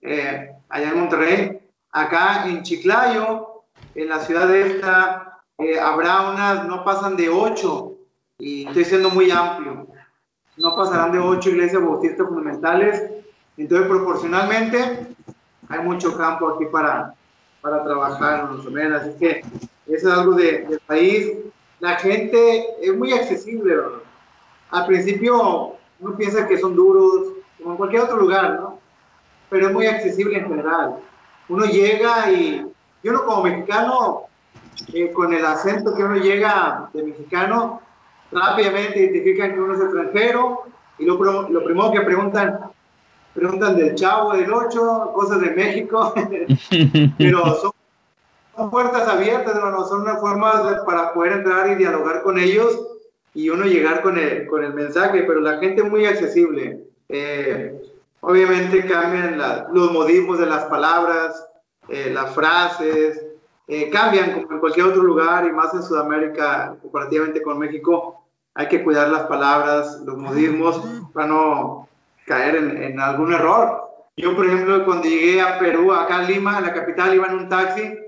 eh, 0.00 0.50
allá 0.70 0.88
en 0.88 0.98
Monterrey. 0.98 1.60
Acá 1.90 2.46
en 2.46 2.62
Chiclayo, 2.62 3.64
en 3.94 4.08
la 4.08 4.20
ciudad 4.20 4.48
de 4.48 4.62
esta, 4.62 5.42
eh, 5.58 5.78
habrá 5.78 6.30
unas, 6.30 6.66
no 6.66 6.82
pasan 6.84 7.16
de 7.16 7.28
8, 7.28 7.92
y 8.38 8.66
estoy 8.66 8.86
siendo 8.86 9.10
muy 9.10 9.30
amplio, 9.30 9.86
no 10.56 10.74
pasarán 10.74 11.12
de 11.12 11.18
8 11.18 11.50
iglesias 11.50 11.82
bautistas 11.82 12.26
fundamentales. 12.26 13.02
Entonces, 13.58 13.86
proporcionalmente, 13.86 15.06
hay 15.68 15.80
mucho 15.80 16.16
campo 16.16 16.48
aquí 16.48 16.64
para, 16.72 17.14
para 17.60 17.84
trabajar, 17.84 18.48
Así 18.96 19.18
que 19.18 19.44
eso 19.86 20.08
es 20.08 20.18
algo 20.18 20.32
de, 20.32 20.66
del 20.66 20.80
país 20.80 21.32
la 21.82 21.96
gente 21.96 22.64
es 22.80 22.96
muy 22.96 23.12
accesible. 23.12 23.74
Al 24.70 24.86
principio 24.86 25.74
uno 26.02 26.16
piensa 26.16 26.48
que 26.48 26.58
son 26.58 26.74
duros, 26.74 27.28
como 27.58 27.72
en 27.72 27.76
cualquier 27.76 28.02
otro 28.02 28.16
lugar, 28.16 28.58
¿no? 28.60 28.78
Pero 29.48 29.68
es 29.68 29.72
muy 29.72 29.86
accesible 29.86 30.38
en 30.38 30.48
general. 30.48 30.96
Uno 31.48 31.64
llega 31.64 32.30
y 32.30 32.66
yo 33.02 33.12
no 33.12 33.24
como 33.24 33.44
mexicano, 33.44 34.22
eh, 34.92 35.12
con 35.12 35.32
el 35.32 35.44
acento 35.44 35.94
que 35.94 36.02
uno 36.02 36.16
llega 36.16 36.90
de 36.92 37.04
mexicano, 37.04 37.80
rápidamente 38.32 38.98
identifican 38.98 39.54
que 39.54 39.60
uno 39.60 39.74
es 39.74 39.80
extranjero 39.80 40.62
y 40.98 41.04
lo, 41.04 41.16
lo 41.48 41.64
primero 41.64 41.92
que 41.92 42.00
preguntan, 42.00 42.58
preguntan 43.34 43.76
del 43.76 43.94
chavo, 43.94 44.32
del 44.32 44.52
ocho, 44.52 45.12
cosas 45.14 45.40
de 45.40 45.50
México, 45.50 46.14
pero 47.18 47.72
son 48.56 48.70
puertas 48.70 49.06
abiertas, 49.08 49.54
hermano, 49.54 49.84
son 49.84 50.02
una 50.02 50.16
forma 50.16 50.84
para 50.84 51.12
poder 51.12 51.32
entrar 51.32 51.70
y 51.70 51.76
dialogar 51.76 52.22
con 52.22 52.38
ellos 52.38 52.91
y 53.34 53.48
uno 53.48 53.64
llegar 53.64 54.02
con 54.02 54.18
el, 54.18 54.46
con 54.46 54.62
el 54.64 54.74
mensaje, 54.74 55.22
pero 55.22 55.40
la 55.40 55.58
gente 55.58 55.82
es 55.82 55.90
muy 55.90 56.04
accesible. 56.04 56.80
Eh, 57.08 57.80
obviamente 58.20 58.86
cambian 58.86 59.38
los 59.72 59.92
modismos 59.92 60.38
de 60.38 60.46
las 60.46 60.64
palabras, 60.64 61.46
eh, 61.88 62.10
las 62.12 62.34
frases, 62.34 63.24
eh, 63.68 63.90
cambian 63.90 64.32
como 64.32 64.52
en 64.52 64.60
cualquier 64.60 64.86
otro 64.86 65.02
lugar 65.02 65.46
y 65.46 65.52
más 65.52 65.72
en 65.74 65.82
Sudamérica, 65.82 66.76
comparativamente 66.82 67.42
con 67.42 67.58
México, 67.58 68.24
hay 68.54 68.68
que 68.68 68.84
cuidar 68.84 69.08
las 69.08 69.22
palabras, 69.22 70.00
los 70.04 70.18
modismos 70.18 70.82
para 71.14 71.26
no 71.26 71.88
caer 72.26 72.56
en, 72.56 72.82
en 72.82 73.00
algún 73.00 73.32
error. 73.32 73.88
Yo, 74.16 74.36
por 74.36 74.46
ejemplo, 74.46 74.84
cuando 74.84 75.04
llegué 75.04 75.40
a 75.40 75.58
Perú, 75.58 75.90
acá 75.92 76.22
en 76.22 76.32
Lima, 76.32 76.58
en 76.58 76.64
la 76.64 76.74
capital, 76.74 77.14
iba 77.14 77.28
en 77.28 77.34
un 77.34 77.48
taxi 77.48 77.98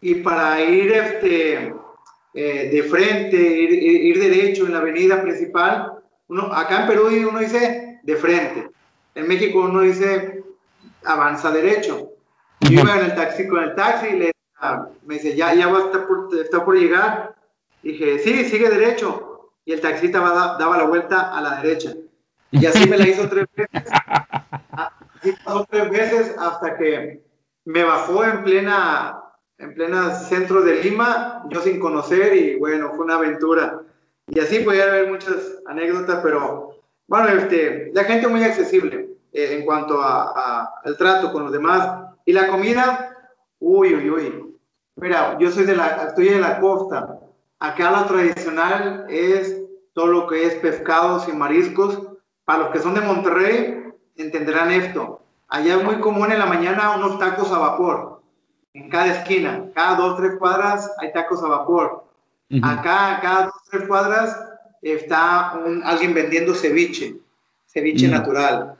y 0.00 0.16
para 0.16 0.60
ir 0.60 0.92
este, 0.92 1.74
eh, 2.34 2.70
de 2.70 2.82
frente, 2.84 3.36
ir, 3.36 4.18
derecho 4.18 4.66
en 4.66 4.72
la 4.72 4.78
avenida 4.78 5.22
principal, 5.22 5.92
uno, 6.28 6.52
acá 6.52 6.82
en 6.82 6.88
Perú 6.88 7.08
uno 7.28 7.38
dice 7.38 8.00
de 8.02 8.16
frente, 8.16 8.70
en 9.14 9.28
México 9.28 9.60
uno 9.60 9.80
dice 9.80 10.44
avanza 11.04 11.50
derecho. 11.50 12.10
Yo 12.60 12.80
iba 12.82 12.98
en 12.98 13.06
el 13.06 13.14
taxi 13.14 13.48
con 13.48 13.62
el 13.62 13.74
taxi 13.74 14.08
y 14.08 14.18
le, 14.18 14.32
ah, 14.60 14.86
me 15.04 15.14
dice, 15.14 15.34
ya, 15.34 15.54
ya 15.54 15.68
va, 15.68 15.86
está, 15.86 16.06
por, 16.06 16.28
está 16.38 16.64
por 16.64 16.76
llegar. 16.76 17.34
Dije, 17.82 18.18
sí, 18.18 18.44
sigue 18.44 18.68
derecho. 18.68 19.52
Y 19.64 19.72
el 19.72 19.80
taxista 19.80 20.20
daba 20.20 20.76
la 20.76 20.84
vuelta 20.84 21.36
a 21.36 21.40
la 21.40 21.62
derecha. 21.62 21.94
Y 22.50 22.66
así 22.66 22.88
me 22.88 22.98
la 22.98 23.08
hizo 23.08 23.28
tres 23.28 23.46
veces. 23.54 23.90
Así 25.20 25.34
pasó 25.44 25.66
tres 25.70 25.90
veces 25.90 26.34
hasta 26.38 26.78
que 26.78 27.22
me 27.66 27.84
bajó 27.84 28.24
en 28.24 28.42
plena 28.42 29.22
en 29.60 29.74
plena 29.74 30.14
centro 30.14 30.62
de 30.62 30.82
Lima, 30.82 31.44
yo 31.50 31.60
sin 31.60 31.78
conocer 31.78 32.34
y 32.34 32.58
bueno, 32.58 32.92
fue 32.94 33.04
una 33.04 33.16
aventura. 33.16 33.82
Y 34.26 34.40
así 34.40 34.60
podía 34.60 34.84
haber 34.84 35.08
muchas 35.10 35.58
anécdotas, 35.66 36.20
pero 36.22 36.80
bueno, 37.06 37.28
este, 37.28 37.90
la 37.92 38.04
gente 38.04 38.26
muy 38.26 38.42
accesible 38.42 39.10
eh, 39.32 39.56
en 39.58 39.64
cuanto 39.66 40.00
a, 40.00 40.72
al 40.82 40.96
trato 40.96 41.30
con 41.30 41.44
los 41.44 41.52
demás. 41.52 42.06
Y 42.24 42.32
la 42.32 42.48
comida, 42.48 43.16
uy, 43.58 43.94
uy, 43.94 44.10
uy. 44.10 44.56
Mira, 44.96 45.36
yo 45.38 45.50
soy 45.50 45.64
de 45.64 45.76
la, 45.76 46.06
estoy 46.08 46.28
en 46.28 46.40
la 46.40 46.58
costa. 46.60 47.18
Acá 47.58 47.90
lo 47.90 48.06
tradicional 48.06 49.06
es 49.10 49.60
todo 49.92 50.06
lo 50.06 50.26
que 50.26 50.46
es 50.46 50.54
pescados 50.56 51.28
y 51.28 51.32
mariscos. 51.32 52.00
Para 52.44 52.60
los 52.60 52.68
que 52.70 52.78
son 52.78 52.94
de 52.94 53.02
Monterrey, 53.02 53.92
entenderán 54.16 54.70
esto. 54.70 55.20
Allá 55.48 55.76
es 55.76 55.84
muy 55.84 55.96
común 56.00 56.32
en 56.32 56.38
la 56.38 56.46
mañana 56.46 56.96
unos 56.96 57.18
tacos 57.18 57.52
a 57.52 57.58
vapor 57.58 58.19
en 58.74 58.88
cada 58.88 59.20
esquina, 59.20 59.64
cada 59.74 59.96
dos, 59.96 60.16
tres 60.18 60.32
cuadras 60.38 60.90
hay 60.98 61.12
tacos 61.12 61.42
a 61.42 61.48
vapor. 61.48 62.04
Acá, 62.62 63.20
cada 63.22 63.44
dos, 63.46 63.54
tres 63.70 63.86
cuadras 63.86 64.36
está 64.82 65.52
alguien 65.84 66.14
vendiendo 66.14 66.54
ceviche, 66.54 67.16
ceviche 67.66 68.08
mm. 68.08 68.10
natural. 68.10 68.76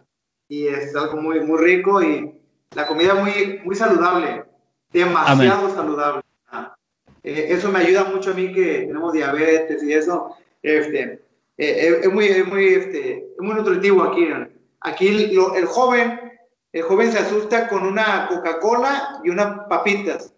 Y 0.48 0.66
es 0.66 0.94
algo 0.96 1.16
muy, 1.16 1.40
muy 1.40 1.58
rico 1.58 2.02
y 2.02 2.34
la 2.74 2.86
comida 2.86 3.14
muy, 3.14 3.60
muy 3.64 3.76
saludable, 3.76 4.44
demasiado 4.92 5.72
saludable. 5.74 6.22
Eh, 7.22 7.48
eso 7.50 7.70
me 7.70 7.80
ayuda 7.80 8.04
mucho 8.04 8.30
a 8.30 8.34
mí 8.34 8.52
que 8.52 8.86
tenemos 8.86 9.12
diabetes 9.12 9.82
y 9.82 9.92
eso. 9.92 10.36
Este, 10.62 11.22
eh, 11.58 12.00
es, 12.02 12.12
muy, 12.12 12.42
muy, 12.44 12.66
este, 12.66 13.26
muy 13.38 13.54
nutritivo 13.54 14.02
aquí. 14.02 14.26
Aquí 14.80 15.36
el 15.36 15.66
joven 15.66 16.18
el 16.72 16.82
joven 16.82 17.10
se 17.10 17.18
asusta 17.18 17.68
con 17.68 17.84
una 17.84 18.28
Coca-Cola 18.28 19.20
y 19.24 19.30
unas 19.30 19.66
papitas, 19.68 20.32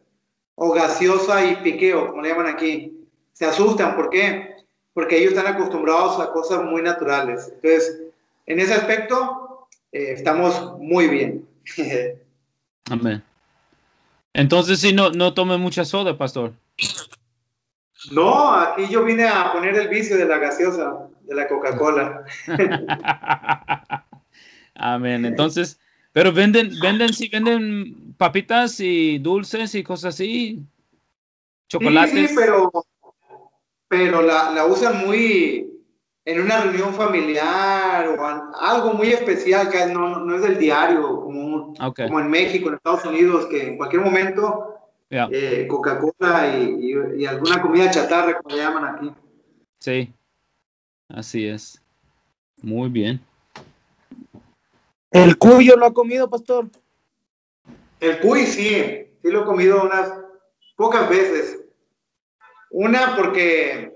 o 0.54 0.72
gaseosa 0.72 1.44
y 1.44 1.56
piqueo, 1.56 2.08
como 2.08 2.22
le 2.22 2.30
llaman 2.30 2.46
aquí. 2.46 3.06
Se 3.32 3.44
asustan, 3.44 3.96
¿por 3.96 4.10
qué? 4.10 4.56
Porque 4.94 5.18
ellos 5.18 5.34
están 5.34 5.54
acostumbrados 5.54 6.20
a 6.20 6.32
cosas 6.32 6.62
muy 6.64 6.82
naturales. 6.82 7.52
Entonces, 7.54 8.02
en 8.46 8.60
ese 8.60 8.74
aspecto, 8.74 9.68
eh, 9.92 10.12
estamos 10.12 10.78
muy 10.78 11.08
bien. 11.08 11.46
Amén. 12.90 13.22
Entonces, 14.32 14.80
sí, 14.80 14.92
no, 14.92 15.10
no 15.10 15.34
tome 15.34 15.58
mucha 15.58 15.84
soda, 15.84 16.16
pastor. 16.16 16.52
No, 18.10 18.52
aquí 18.54 18.88
yo 18.88 19.04
vine 19.04 19.28
a 19.28 19.52
poner 19.52 19.74
el 19.76 19.88
vicio 19.88 20.16
de 20.16 20.24
la 20.24 20.38
gaseosa, 20.38 21.08
de 21.22 21.34
la 21.34 21.46
Coca-Cola. 21.46 22.24
Amén. 24.74 25.24
Entonces, 25.24 25.78
pero 26.12 26.32
venden, 26.32 26.72
venden, 26.80 27.12
sí, 27.12 27.28
venden 27.28 28.14
papitas 28.18 28.78
y 28.80 29.18
dulces 29.18 29.74
y 29.74 29.82
cosas 29.82 30.14
así. 30.14 30.62
Chocolates. 31.68 32.30
Sí, 32.30 32.36
pero, 32.36 32.70
pero 33.88 34.22
la, 34.22 34.50
la 34.50 34.66
usan 34.66 35.06
muy, 35.06 35.72
en 36.24 36.40
una 36.40 36.60
reunión 36.60 36.94
familiar 36.94 38.08
o 38.08 38.24
algo 38.60 38.94
muy 38.94 39.08
especial 39.08 39.70
que 39.70 39.86
no, 39.86 40.20
no 40.20 40.36
es 40.36 40.42
del 40.42 40.58
diario, 40.58 41.20
como, 41.20 41.74
como 41.74 42.20
en 42.20 42.30
México, 42.30 42.68
en 42.68 42.74
Estados 42.76 43.04
Unidos, 43.04 43.46
que 43.46 43.68
en 43.68 43.76
cualquier 43.76 44.02
momento 44.02 44.76
eh, 45.10 45.66
Coca-Cola 45.68 46.56
y, 46.56 46.94
y, 47.18 47.26
alguna 47.26 47.60
comida 47.60 47.90
chatarra, 47.90 48.38
como 48.40 48.54
le 48.54 48.62
llaman 48.62 48.96
aquí. 48.96 49.12
Sí, 49.78 50.12
así 51.08 51.46
es. 51.46 51.82
Muy 52.62 52.88
bien. 52.88 53.20
¿El 55.12 55.36
cuyo 55.36 55.76
lo 55.76 55.86
ha 55.86 55.92
comido, 55.92 56.28
pastor? 56.28 56.68
El 58.00 58.18
cuy 58.20 58.46
sí, 58.46 59.06
sí 59.22 59.30
lo 59.30 59.42
he 59.42 59.44
comido 59.44 59.82
unas 59.82 60.10
pocas 60.74 61.08
veces. 61.08 61.60
Una 62.70 63.14
porque, 63.14 63.92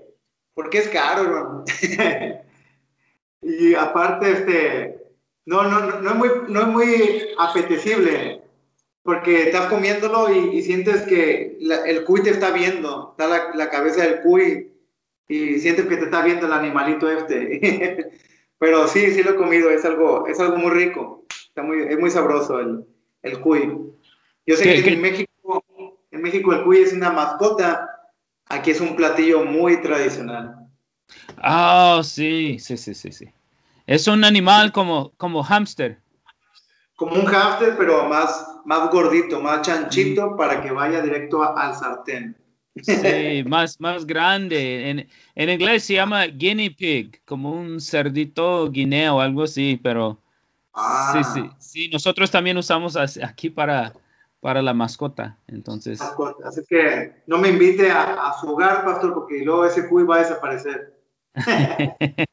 porque 0.53 0.77
es 0.77 0.87
caro, 0.89 1.65
y 3.41 3.73
aparte, 3.73 4.31
este, 4.31 5.03
no, 5.45 5.63
no, 5.63 5.99
no, 5.99 6.09
es 6.11 6.15
muy, 6.15 6.29
no 6.47 6.61
es 6.61 6.67
muy 6.67 7.29
apetecible, 7.39 8.43
porque 9.01 9.43
estás 9.43 9.65
comiéndolo 9.65 10.31
y, 10.31 10.61
sientes 10.61 11.01
que 11.03 11.57
el 11.87 12.03
cuy 12.03 12.21
te 12.21 12.29
está 12.29 12.51
viendo, 12.51 13.11
está 13.11 13.27
la, 13.27 13.55
la, 13.55 13.69
cabeza 13.71 14.03
del 14.03 14.21
cuy 14.21 14.71
y 15.27 15.57
sientes 15.57 15.87
que 15.87 15.97
te 15.97 16.05
está 16.05 16.21
viendo 16.21 16.45
el 16.45 16.53
animalito 16.53 17.09
este. 17.09 18.11
Pero 18.59 18.87
sí, 18.87 19.11
sí 19.11 19.23
lo 19.23 19.31
he 19.31 19.35
comido, 19.35 19.69
es 19.69 19.85
algo, 19.85 20.27
es 20.27 20.39
algo 20.39 20.57
muy 20.57 20.71
rico, 20.71 21.25
está 21.29 21.61
muy, 21.61 21.81
es 21.81 21.99
muy 21.99 22.09
sabroso 22.09 22.59
el, 22.59 22.85
el 23.21 23.39
cuy. 23.39 23.71
Yo 24.45 24.55
sé 24.55 24.63
que 24.63 24.93
en 24.93 25.01
México, 25.01 25.63
en 26.11 26.21
México 26.21 26.53
el 26.53 26.63
cuy 26.63 26.79
es 26.79 26.93
una 26.93 27.11
mascota, 27.11 27.87
aquí 28.47 28.71
es 28.71 28.81
un 28.81 28.95
platillo 28.95 29.43
muy 29.43 29.81
tradicional. 29.81 30.55
Ah, 31.37 32.01
sí, 32.03 32.57
sí, 32.59 32.77
sí, 32.77 32.93
sí, 32.93 33.11
sí. 33.11 33.27
Es 33.85 34.07
un 34.07 34.23
animal 34.23 34.71
como, 34.71 35.11
como 35.17 35.43
hámster. 35.43 35.99
Como 36.95 37.15
un 37.15 37.25
hámster, 37.25 37.77
pero 37.77 38.09
más, 38.09 38.45
más 38.65 38.89
gordito, 38.89 39.39
más 39.39 39.61
chanchito, 39.61 40.31
mm. 40.31 40.37
para 40.37 40.61
que 40.61 40.71
vaya 40.71 41.01
directo 41.01 41.43
al 41.43 41.75
sartén. 41.75 42.35
Sí, 42.83 43.43
más, 43.45 43.79
más 43.79 44.05
grande. 44.05 44.89
En, 44.89 45.07
en, 45.35 45.49
inglés 45.49 45.83
se 45.83 45.95
llama 45.95 46.25
guinea 46.25 46.69
pig, 46.77 47.21
como 47.25 47.51
un 47.51 47.79
cerdito 47.79 48.69
guineo 48.69 49.15
o 49.15 49.19
algo 49.19 49.43
así, 49.43 49.79
pero 49.81 50.19
sí, 51.13 51.23
sí, 51.33 51.41
ah. 51.43 51.55
sí, 51.59 51.89
nosotros 51.89 52.29
también 52.31 52.57
usamos 52.57 52.95
aquí 52.95 53.49
para, 53.49 53.93
para 54.39 54.61
la 54.61 54.73
mascota, 54.73 55.37
entonces. 55.47 56.01
Así 56.43 56.61
que 56.67 57.21
no 57.27 57.37
me 57.37 57.49
invite 57.49 57.89
a, 57.91 58.33
su 58.39 58.49
hogar, 58.49 58.85
pastor, 58.85 59.13
porque 59.13 59.43
luego 59.43 59.65
ese 59.65 59.87
cuy 59.87 60.03
va 60.03 60.17
a 60.17 60.19
desaparecer. 60.19 60.93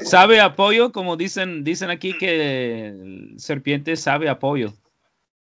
sabe 0.00 0.40
apoyo, 0.40 0.92
como 0.92 1.16
dicen, 1.16 1.64
dicen 1.64 1.90
aquí 1.90 2.16
que 2.16 2.88
el 2.88 3.34
serpiente 3.38 3.96
sabe 3.96 4.28
apoyo. 4.28 4.72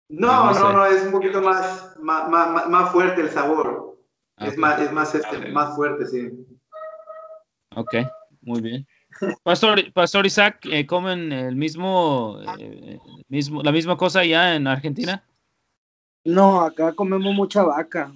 No, 0.10 0.54
no, 0.54 0.74
no, 0.74 0.86
es 0.86 1.04
un 1.04 1.12
poquito 1.12 1.42
más, 1.42 1.96
más, 2.00 2.30
más, 2.30 2.92
fuerte 2.92 3.22
el 3.22 3.30
sabor. 3.30 3.98
Es, 4.38 4.58
más, 4.58 4.80
es 4.80 4.92
más, 4.92 5.16
este, 5.16 5.52
más 5.52 5.76
fuerte, 5.76 6.06
sí. 6.06 6.30
Ok, 7.76 7.96
muy 8.42 8.62
bien. 8.62 8.88
Pastor, 9.44 9.92
Pastor 9.94 10.26
Isaac, 10.26 10.60
eh, 10.66 10.86
¿comen 10.86 11.32
el 11.32 11.56
mismo, 11.56 12.40
eh, 12.60 13.00
mismo, 13.30 13.62
la 13.64 13.72
misma 13.72 13.98
cosa 13.98 14.20
allá 14.20 14.56
en 14.56 14.68
Argentina? 14.68 15.24
No, 16.26 16.62
acá 16.62 16.94
comemos 16.94 17.34
mucha 17.34 17.64
vaca. 17.64 18.12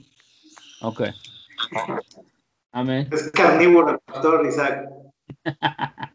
Ok. 0.82 1.04
Amén. 2.72 3.08
Es 3.12 3.32
carnívoro, 3.32 4.00
Pastor 4.06 4.46
Isaac. 4.46 4.90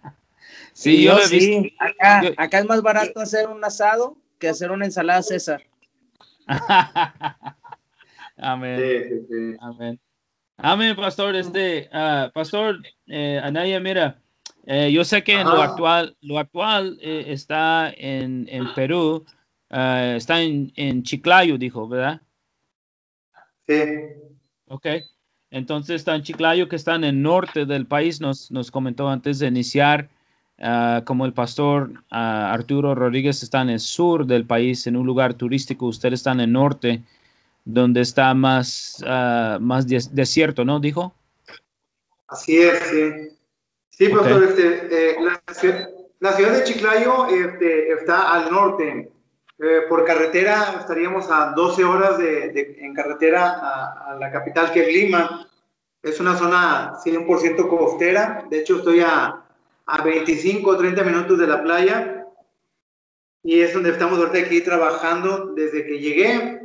sí, 0.72 1.02
yo, 1.02 1.18
sí. 1.18 1.74
Acá, 1.78 2.22
acá 2.36 2.58
es 2.58 2.66
más 2.66 2.82
barato 2.82 3.20
hacer 3.20 3.48
un 3.48 3.64
asado 3.64 4.16
que 4.38 4.48
hacer 4.48 4.70
una 4.70 4.84
ensalada 4.84 5.22
César. 5.22 5.62
Amén. 8.36 9.58
Amén. 9.60 10.00
Amén, 10.56 10.96
pastor. 10.96 11.34
Este, 11.34 11.88
uh, 11.92 12.30
pastor 12.32 12.82
eh, 13.06 13.40
Anaya, 13.42 13.80
mira, 13.80 14.20
eh, 14.66 14.92
yo 14.92 15.04
sé 15.04 15.24
que 15.24 15.42
lo 15.42 15.60
actual, 15.60 16.16
lo 16.20 16.38
actual 16.38 16.98
eh, 17.00 17.24
está 17.28 17.92
en, 17.96 18.46
en 18.48 18.72
Perú, 18.74 19.24
uh, 19.70 20.16
está 20.16 20.40
en, 20.40 20.72
en, 20.76 21.02
Chiclayo, 21.02 21.58
dijo, 21.58 21.88
¿verdad? 21.88 22.20
Sí. 23.66 23.82
Ok. 24.68 24.86
Entonces 25.50 25.96
está 25.96 26.14
en 26.14 26.22
Chiclayo, 26.22 26.68
que 26.68 26.76
está 26.76 26.94
en 26.94 27.04
el 27.04 27.20
norte 27.20 27.66
del 27.66 27.86
país, 27.86 28.20
nos, 28.20 28.50
nos 28.50 28.70
comentó 28.70 29.08
antes 29.08 29.38
de 29.38 29.48
iniciar, 29.48 30.08
uh, 30.62 31.04
como 31.04 31.26
el 31.26 31.32
pastor 31.32 31.92
Arturo 32.10 32.94
Rodríguez 32.94 33.42
está 33.42 33.62
en 33.62 33.70
el 33.70 33.80
sur 33.80 34.26
del 34.26 34.46
país, 34.46 34.86
en 34.86 34.96
un 34.96 35.06
lugar 35.06 35.34
turístico, 35.34 35.86
usted 35.86 36.12
está 36.12 36.32
en 36.32 36.40
el 36.40 36.52
norte, 36.52 37.02
donde 37.64 38.00
está 38.00 38.32
más, 38.34 39.04
más 39.60 39.86
desierto, 39.86 40.64
¿no? 40.64 40.80
Dijo. 40.80 41.14
Así 42.26 42.58
es, 42.58 42.78
sí. 42.90 43.38
Sí, 43.90 44.08
profesor, 44.08 44.42
este, 44.44 45.10
eh, 45.10 45.16
la, 45.20 46.32
ciudad, 46.32 46.52
de 46.52 46.64
Chiclayo 46.64 47.26
este, 47.26 47.92
está 47.92 48.32
al 48.32 48.50
norte. 48.50 49.12
Eh, 49.58 49.82
por 49.88 50.04
carretera 50.04 50.76
estaríamos 50.80 51.30
a 51.30 51.52
12 51.54 51.84
horas 51.84 52.18
de, 52.18 52.78
en 52.80 52.94
carretera 52.94 54.10
a, 54.10 54.16
la 54.18 54.32
capital 54.32 54.72
que 54.72 54.80
es 54.80 54.88
Lima. 54.88 55.46
Es 56.02 56.18
una 56.20 56.36
zona 56.36 56.94
100% 57.04 57.68
costera. 57.68 58.44
De 58.48 58.60
hecho, 58.60 58.78
estoy 58.78 59.00
a, 59.00 59.41
a 59.86 60.02
25 60.02 60.70
o 60.70 60.76
30 60.76 61.02
minutos 61.04 61.38
de 61.38 61.46
la 61.46 61.62
playa. 61.62 62.26
Y 63.42 63.60
es 63.60 63.74
donde 63.74 63.90
estamos 63.90 64.18
ahorita 64.18 64.46
aquí 64.46 64.60
trabajando 64.60 65.52
desde 65.54 65.84
que 65.84 65.98
llegué. 65.98 66.60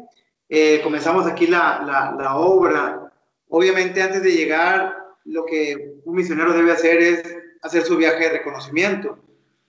Eh, 0.49 0.81
comenzamos 0.83 1.25
aquí 1.25 1.47
la, 1.47 1.83
la, 1.85 2.15
la 2.17 2.37
obra. 2.37 3.11
Obviamente, 3.49 4.01
antes 4.01 4.21
de 4.23 4.31
llegar, 4.31 4.95
lo 5.25 5.45
que 5.45 5.95
un 6.05 6.15
misionero 6.15 6.53
debe 6.53 6.71
hacer 6.71 7.01
es 7.01 7.23
hacer 7.61 7.83
su 7.83 7.97
viaje 7.97 8.25
de 8.25 8.29
reconocimiento. 8.37 9.17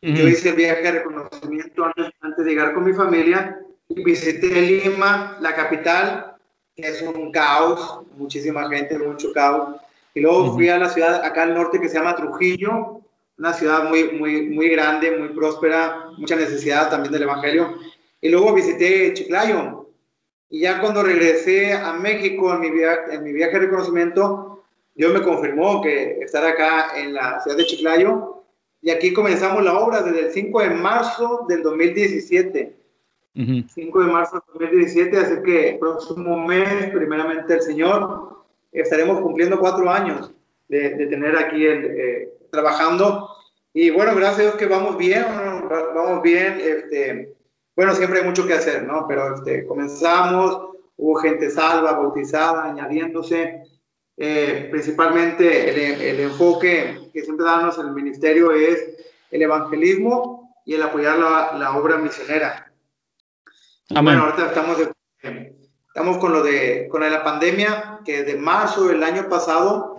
Yo 0.00 0.28
hice 0.28 0.50
el 0.50 0.54
viaje 0.54 0.82
de 0.82 0.92
reconocimiento 0.92 1.84
antes, 1.84 2.44
de 2.44 2.44
llegar 2.44 2.72
con 2.72 2.84
mi 2.84 2.92
familia 2.92 3.60
y 3.88 4.04
visité 4.04 4.60
Lima, 4.60 5.36
la 5.40 5.56
capital, 5.56 6.36
que 6.76 6.86
es 6.86 7.02
un 7.02 7.32
caos, 7.32 8.02
muchísima 8.16 8.68
gente, 8.68 8.96
mucho 8.96 9.32
caos. 9.32 9.80
Y 10.14 10.20
luego 10.20 10.54
fui 10.54 10.68
a 10.68 10.78
la 10.78 10.88
ciudad 10.88 11.24
acá 11.24 11.42
al 11.42 11.54
norte 11.54 11.80
que 11.80 11.88
se 11.88 11.98
llama 11.98 12.14
Trujillo, 12.14 13.00
una 13.38 13.52
ciudad 13.52 13.88
muy, 13.88 14.10
muy, 14.12 14.48
muy 14.48 14.68
grande, 14.68 15.16
muy 15.16 15.28
próspera, 15.28 16.10
mucha 16.18 16.36
necesidad 16.36 16.90
también 16.90 17.12
del 17.12 17.22
Evangelio. 17.22 17.78
Y 18.20 18.28
luego 18.30 18.54
visité 18.54 19.14
Chiclayo. 19.14 19.86
Y 20.50 20.60
ya 20.60 20.80
cuando 20.80 21.02
regresé 21.02 21.72
a 21.72 21.92
México 21.92 22.52
en 22.54 22.60
mi, 22.60 22.70
viaje, 22.70 23.14
en 23.14 23.22
mi 23.22 23.32
viaje 23.32 23.52
de 23.52 23.66
reconocimiento, 23.66 24.64
Dios 24.94 25.12
me 25.12 25.22
confirmó 25.22 25.80
que 25.80 26.18
estar 26.20 26.44
acá 26.44 26.98
en 26.98 27.14
la 27.14 27.40
ciudad 27.40 27.56
de 27.56 27.66
Chiclayo 27.66 28.44
y 28.80 28.90
aquí 28.90 29.12
comenzamos 29.12 29.62
la 29.64 29.78
obra 29.78 30.02
desde 30.02 30.26
el 30.26 30.32
5 30.32 30.60
de 30.60 30.70
marzo 30.70 31.46
del 31.48 31.62
2017. 31.62 32.76
5 33.34 34.00
de 34.00 34.06
marzo 34.06 34.42
del 34.58 34.68
2017, 34.68 35.16
así 35.16 35.34
que 35.44 35.68
el 35.70 35.78
próximo 35.78 36.44
mes, 36.44 36.90
primeramente 36.90 37.54
el 37.54 37.62
Señor, 37.62 38.44
estaremos 38.72 39.20
cumpliendo 39.20 39.60
cuatro 39.60 39.88
años 39.88 40.32
de, 40.68 41.06
tener 41.06 41.36
aquí 41.36 41.66
eh, 41.66 42.28
trabajando. 42.50 43.30
Y 43.72 43.90
bueno, 43.90 44.14
gracias 44.14 44.38
a 44.38 44.42
Dios 44.42 44.54
que 44.56 44.66
vamos 44.66 44.96
bien, 44.96 45.24
vamos 45.94 46.22
bien. 46.22 46.58
Este, 46.60 47.34
bueno, 47.76 47.94
siempre 47.94 48.20
hay 48.20 48.26
mucho 48.26 48.46
que 48.46 48.54
hacer, 48.54 48.84
¿no? 48.84 49.06
Pero 49.06 49.34
este, 49.34 49.66
comenzamos, 49.66 50.70
hubo 50.96 51.14
gente 51.16 51.50
salva, 51.50 51.92
bautizada, 51.92 52.64
añadiéndose. 52.64 53.62
Eh, 54.20 54.66
principalmente 54.72 56.10
el, 56.10 56.18
enfoque 56.18 57.08
que 57.12 57.22
siempre 57.22 57.46
damos 57.46 57.78
en 57.78 57.86
el 57.86 57.92
ministerio 57.92 58.50
es 58.50 58.96
el 59.30 59.42
evangelismo 59.42 60.56
y 60.64 60.74
el 60.74 60.82
apoyar 60.82 61.18
la, 61.18 61.76
obra 61.76 61.98
misionera. 61.98 62.72
Bueno, 63.90 64.24
ahorita 64.24 64.46
estamos, 64.46 64.76
estamos 65.86 66.18
con 66.18 66.32
lo 66.32 66.42
de 66.42 66.88
con 66.90 67.00
la 67.00 67.22
pandemia, 67.22 68.00
que 68.04 68.24
de 68.24 68.34
marzo 68.34 68.88
del 68.88 69.04
año 69.04 69.28
pasado, 69.28 69.97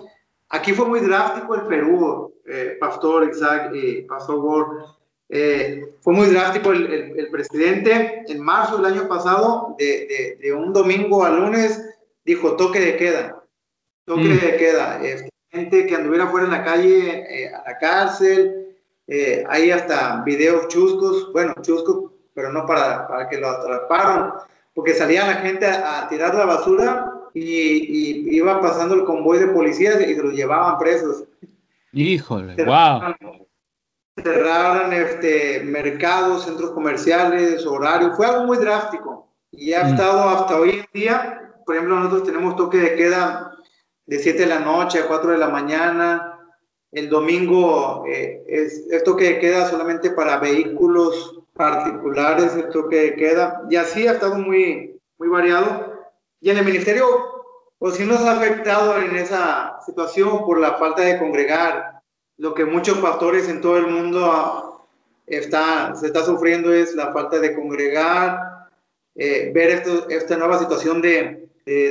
aquí 0.50 0.74
fue 0.74 0.86
muy 0.86 1.00
drástico 1.00 1.56
el 1.56 1.68
Perú, 1.68 2.34
eh, 2.46 2.78
Pastor 2.80 3.30
Isaac 3.30 3.72
y 3.74 4.02
Pastor 4.04 4.38
Ward. 4.38 4.86
Eh, 5.32 5.96
fue 6.02 6.14
muy 6.14 6.28
drástico 6.28 6.72
el, 6.72 6.92
el, 7.18 7.30
presidente 7.30 8.24
en 8.28 8.42
marzo 8.42 8.78
del 8.78 8.94
año 8.94 9.08
pasado, 9.08 9.76
de, 9.78 9.86
de, 9.86 10.38
de 10.42 10.54
un 10.54 10.74
domingo 10.74 11.24
a 11.24 11.30
lunes, 11.30 11.80
dijo 12.26 12.56
toque 12.56 12.80
de 12.80 12.98
queda 12.98 13.40
toque 14.10 14.24
mm. 14.24 14.40
de 14.40 14.58
queda. 14.58 15.00
gente 15.52 15.86
que 15.86 15.96
anduviera 15.96 16.28
fuera 16.28 16.48
en 16.48 16.52
la 16.52 16.64
calle, 16.64 17.26
eh, 17.30 17.54
a 17.54 17.64
la 17.64 17.78
cárcel, 17.78 18.76
eh, 19.08 19.44
hay 19.48 19.72
hasta 19.72 20.22
videos 20.24 20.68
chuscos, 20.68 21.32
bueno, 21.32 21.54
chuscos, 21.62 22.12
pero 22.34 22.52
no 22.52 22.66
para, 22.66 23.08
para 23.08 23.30
que 23.30 23.38
lo 23.38 23.50
atraparan, 23.50 24.34
porque 24.74 24.94
salía 24.94 25.28
la 25.28 25.36
gente 25.36 25.66
a, 25.68 26.08
tirar 26.10 26.34
la 26.34 26.46
basura 26.46 27.14
y, 27.34 28.36
iba 28.36 28.62
pasando 28.62 28.96
el 28.96 29.04
convoy 29.04 29.40
de 29.40 29.48
policías 29.48 30.02
y 30.02 30.16
se 30.16 30.24
los 30.24 30.34
llevaban 30.34 30.78
presos. 30.78 31.24
Híjole, 31.92 32.64
wow. 32.64 33.16
Cerraron 34.24 34.94
este, 34.94 35.62
mercados, 35.64 36.44
centros 36.46 36.72
comerciales, 36.72 37.66
horarios. 37.66 38.16
Fue 38.18 38.26
algo 38.26 38.46
muy 38.46 38.58
drástico. 38.58 39.30
Y 39.52 39.74
ha 39.74 39.84
mm. 39.84 39.88
estado 39.88 40.30
hasta 40.30 40.60
hoy 40.60 40.80
en 40.80 40.86
día. 40.94 41.54
Por 41.66 41.76
ejemplo, 41.76 41.96
nosotros 41.96 42.24
tenemos 42.24 42.56
toque 42.56 42.78
de 42.78 42.96
queda 42.96 43.56
de 44.06 44.20
7 44.20 44.40
de 44.40 44.46
la 44.48 44.60
noche 44.60 45.00
a 45.00 45.08
4 45.08 45.32
de 45.32 45.38
la 45.38 45.50
mañana. 45.50 46.40
El 46.92 47.10
domingo 47.10 48.04
eh, 48.08 48.44
es, 48.48 48.88
es, 48.90 49.04
toque 49.04 49.26
de 49.26 49.40
queda 49.40 49.70
solamente 49.70 50.10
para 50.12 50.40
vehículos 50.40 51.40
particulares, 51.54 52.56
el 52.56 52.70
toque 52.70 52.96
de 52.96 53.16
queda. 53.16 53.62
Y 53.70 53.76
así 53.76 54.08
ha 54.08 54.14
estado 54.14 54.36
muy, 54.36 55.00
muy 55.18 55.28
variado. 55.30 55.99
Y 56.42 56.50
en 56.50 56.58
el 56.58 56.66
ministerio 56.66 57.40
pues 57.80 57.96
sí 57.96 58.06
nos 58.06 58.20
ha 58.20 58.34
afectado 58.34 58.98
en 59.00 59.16
esa 59.16 59.80
situación 59.86 60.46
por 60.46 60.60
la 60.60 60.74
falta 60.74 61.02
de 61.02 61.18
congregar. 61.18 62.02
Lo 62.38 62.54
que 62.54 62.66
muchos 62.66 62.98
pastores 63.00 63.48
en 63.48 63.62
todo 63.62 63.78
el 63.78 63.88
mundo 63.88 64.86
está, 65.26 65.96
se 65.96 66.08
está 66.08 66.24
sufriendo 66.24 66.74
es 66.74 66.94
la 66.94 67.14
falta 67.14 67.40
de 67.40 67.56
congregar, 67.56 68.68
eh, 69.16 69.52
ver 69.54 69.70
esto, 69.70 70.10
esta 70.10 70.36
nueva 70.36 70.60
situación 70.60 71.02
de, 71.02 71.48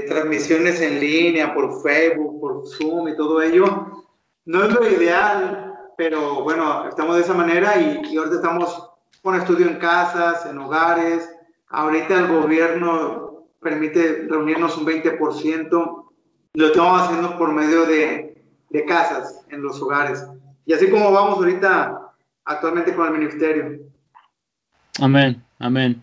transmisiones 0.09 0.81
en 0.81 0.99
línea 0.99 1.55
por 1.55 1.81
Facebook, 1.83 2.41
por 2.41 2.67
Zoom 2.67 3.09
y 3.09 3.17
todo 3.17 3.41
ello. 3.41 4.05
No 4.45 4.65
es 4.65 4.73
lo 4.73 4.89
ideal, 4.89 5.93
pero 5.97 6.43
bueno, 6.43 6.89
estamos 6.89 7.15
de 7.15 7.23
esa 7.23 7.35
manera 7.35 7.77
y, 7.77 8.03
y 8.11 8.17
ahorita 8.17 8.37
estamos 8.37 8.91
con 9.23 9.37
estudio 9.37 9.69
en 9.69 9.79
casas, 9.79 10.45
en 10.47 10.59
hogares. 10.59 11.31
Ahorita 11.69 12.19
el 12.19 12.27
gobierno 12.27 13.38
permite 13.61 14.27
reunirnos 14.29 14.77
un 14.77 14.87
20%. 14.87 16.05
Lo 16.55 16.67
estamos 16.67 17.03
haciendo 17.03 17.37
por 17.39 17.53
medio 17.53 17.87
de, 17.87 18.43
de 18.71 18.85
casas 18.85 19.45
en 19.51 19.63
los 19.63 19.81
hogares. 19.81 20.25
Y 20.67 20.73
así 20.73 20.91
como 20.91 21.13
vamos 21.13 21.39
ahorita 21.39 22.13
actualmente 22.45 22.95
con 22.95 23.07
el 23.07 23.19
ministerio. 23.19 23.81
Amén, 25.01 25.43
amén. 25.59 26.03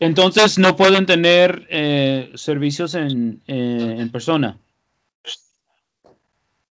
Entonces 0.00 0.58
no 0.58 0.76
pueden 0.76 1.06
tener 1.06 1.66
eh, 1.70 2.30
servicios 2.34 2.94
en, 2.94 3.40
eh, 3.46 3.96
en, 3.98 4.10
persona. 4.10 4.58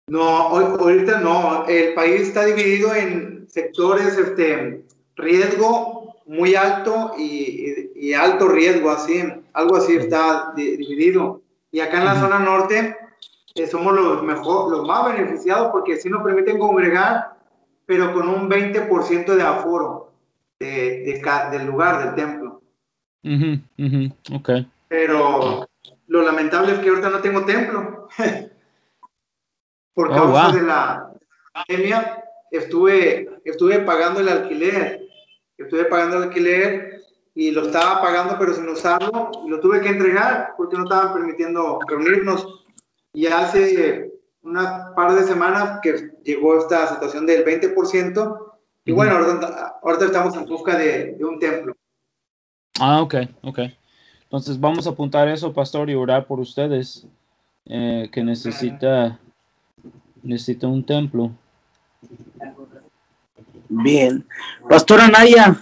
No, 0.07 0.23
ahorita 0.23 1.21
no. 1.21 1.67
El 1.67 1.95
país 1.95 2.23
está 2.23 2.45
dividido 2.45 2.95
en 2.95 3.47
sectores, 3.49 4.17
este, 4.17 4.85
riesgo 5.17 5.99
muy 6.27 6.55
alto 6.55 7.15
y, 7.19 8.13
alto 8.13 8.49
riesgo, 8.49 8.91
así, 8.91 9.25
algo 9.59 9.77
así 9.77 9.97
está 9.97 10.53
dividido. 10.55 11.43
Y 11.73 11.81
acá 11.81 11.99
en 11.99 12.05
la 12.05 12.21
zona 12.21 12.39
norte 12.39 12.97
eh, 13.57 13.67
somos 13.67 13.93
los, 13.93 14.23
mejor, 14.23 14.71
los 14.71 14.87
más 14.87 15.13
beneficiados 15.13 15.73
porque 15.73 15.97
sí 15.97 16.09
nos 16.09 16.23
permiten 16.23 16.59
congregar, 16.59 17.37
pero 17.85 18.15
con 18.15 18.29
un 18.29 18.49
20% 18.49 19.35
de 19.35 19.43
aforo 19.43 20.13
de, 20.61 21.21
del 21.51 21.67
lugar, 21.67 22.05
del 22.05 22.15
templo. 22.15 22.63
okay. 24.33 24.71
Pero 24.87 25.69
lo 26.07 26.23
lamentable 26.23 26.75
es 26.75 26.79
que 26.79 26.91
ahorita 26.91 27.11
no 27.11 27.21
tengo 27.21 27.45
templo. 27.45 28.09
Por 29.93 30.13
oh, 30.13 30.15
causa 30.15 30.53
de 30.57 30.63
la 30.63 31.13
pandemia, 31.53 32.25
estuve, 32.53 33.41
estuve 33.45 33.81
pagando 33.81 34.21
el 34.21 34.29
alquiler 34.29 35.09
estuve 35.57 35.87
pagando 35.87 36.19
el 36.19 36.23
alquiler 36.25 36.98
y 37.39 37.53
lo 37.53 37.67
estaba 37.67 38.03
pagando 38.03 38.37
pero 38.37 38.53
sin 38.53 38.69
usarlo 38.69 39.31
y 39.47 39.49
lo 39.49 39.61
tuve 39.61 39.81
que 39.81 39.91
entregar 39.91 40.55
porque 40.57 40.77
no 40.77 40.83
estaban 40.83 41.15
permitiendo 41.15 41.79
reunirnos. 41.87 42.65
Y 43.13 43.27
hace 43.27 44.11
una 44.43 44.93
par 44.97 45.15
de 45.15 45.23
semanas 45.23 45.79
que 45.81 46.11
llegó 46.25 46.59
esta 46.59 46.89
situación 46.89 47.27
del 47.27 47.45
20% 47.45 48.39
y 48.85 48.91
bueno, 48.91 49.13
ahorita, 49.13 50.05
estamos 50.07 50.35
en 50.35 50.47
busca 50.47 50.77
de, 50.77 51.17
un 51.21 51.39
templo. 51.39 51.77
Ah, 52.81 53.03
ok, 53.03 53.15
ok. 53.43 53.61
Entonces 54.25 54.59
vamos 54.59 54.89
a 54.89 54.91
apuntar 54.91 55.29
eso, 55.29 55.53
pastor, 55.53 55.91
y 55.91 55.95
orar 55.95 56.27
por 56.27 56.41
ustedes 56.41 57.07
eh, 57.67 58.09
que 58.11 58.25
necesita, 58.25 59.17
necesita 60.25 60.67
un 60.67 60.85
templo. 60.85 61.31
Bien. 63.69 64.27
Pastor 64.69 65.01
Anaya, 65.03 65.57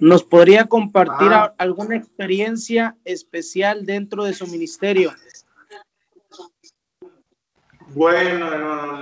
¿nos 0.00 0.24
podría 0.24 0.66
compartir 0.66 1.30
alguna 1.58 1.96
experiencia 1.96 2.96
especial 3.04 3.84
dentro 3.84 4.24
de 4.24 4.34
su 4.34 4.46
ministerio? 4.46 5.12
Bueno, 7.88 9.00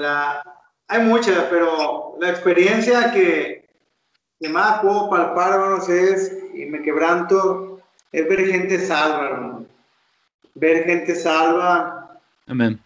hay 0.88 1.02
muchas, 1.02 1.44
pero 1.50 2.16
la 2.20 2.30
experiencia 2.30 3.12
que, 3.12 3.68
más 4.48 4.80
puedo 4.80 5.10
palpar, 5.10 5.54
hermanos, 5.54 5.88
es, 5.88 6.32
y 6.54 6.66
me 6.66 6.82
quebranto, 6.82 7.80
es 8.12 8.28
ver 8.28 8.46
gente 8.46 8.78
salva, 8.78 9.62
Ver 10.58 10.84
gente 10.84 11.14
salva, 11.14 12.18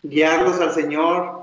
guiarlos 0.02 0.60
al 0.60 0.72
Señor, 0.72 1.39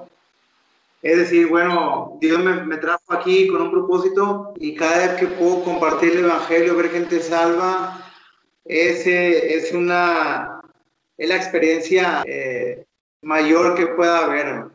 es 1.07 1.17
decir, 1.19 1.47
bueno, 1.47 2.17
Dios 2.19 2.43
me, 2.43 2.77
trajo 2.77 3.13
aquí 3.13 3.47
con 3.47 3.61
un 3.61 3.71
propósito 3.71 4.53
y 4.57 4.75
cada 4.75 4.97
vez 4.97 5.11
que 5.13 5.27
puedo 5.27 5.63
compartir 5.63 6.11
el 6.11 6.25
Evangelio, 6.25 6.75
ver 6.75 6.89
gente 6.89 7.21
salva, 7.21 8.11
ese 8.65 9.55
es 9.55 9.71
una, 9.71 10.59
es 11.17 11.29
la 11.29 11.37
experiencia 11.37 12.23
eh, 12.27 12.83
mayor 13.21 13.75
que 13.75 13.87
pueda 13.87 14.25
haber. 14.25 14.65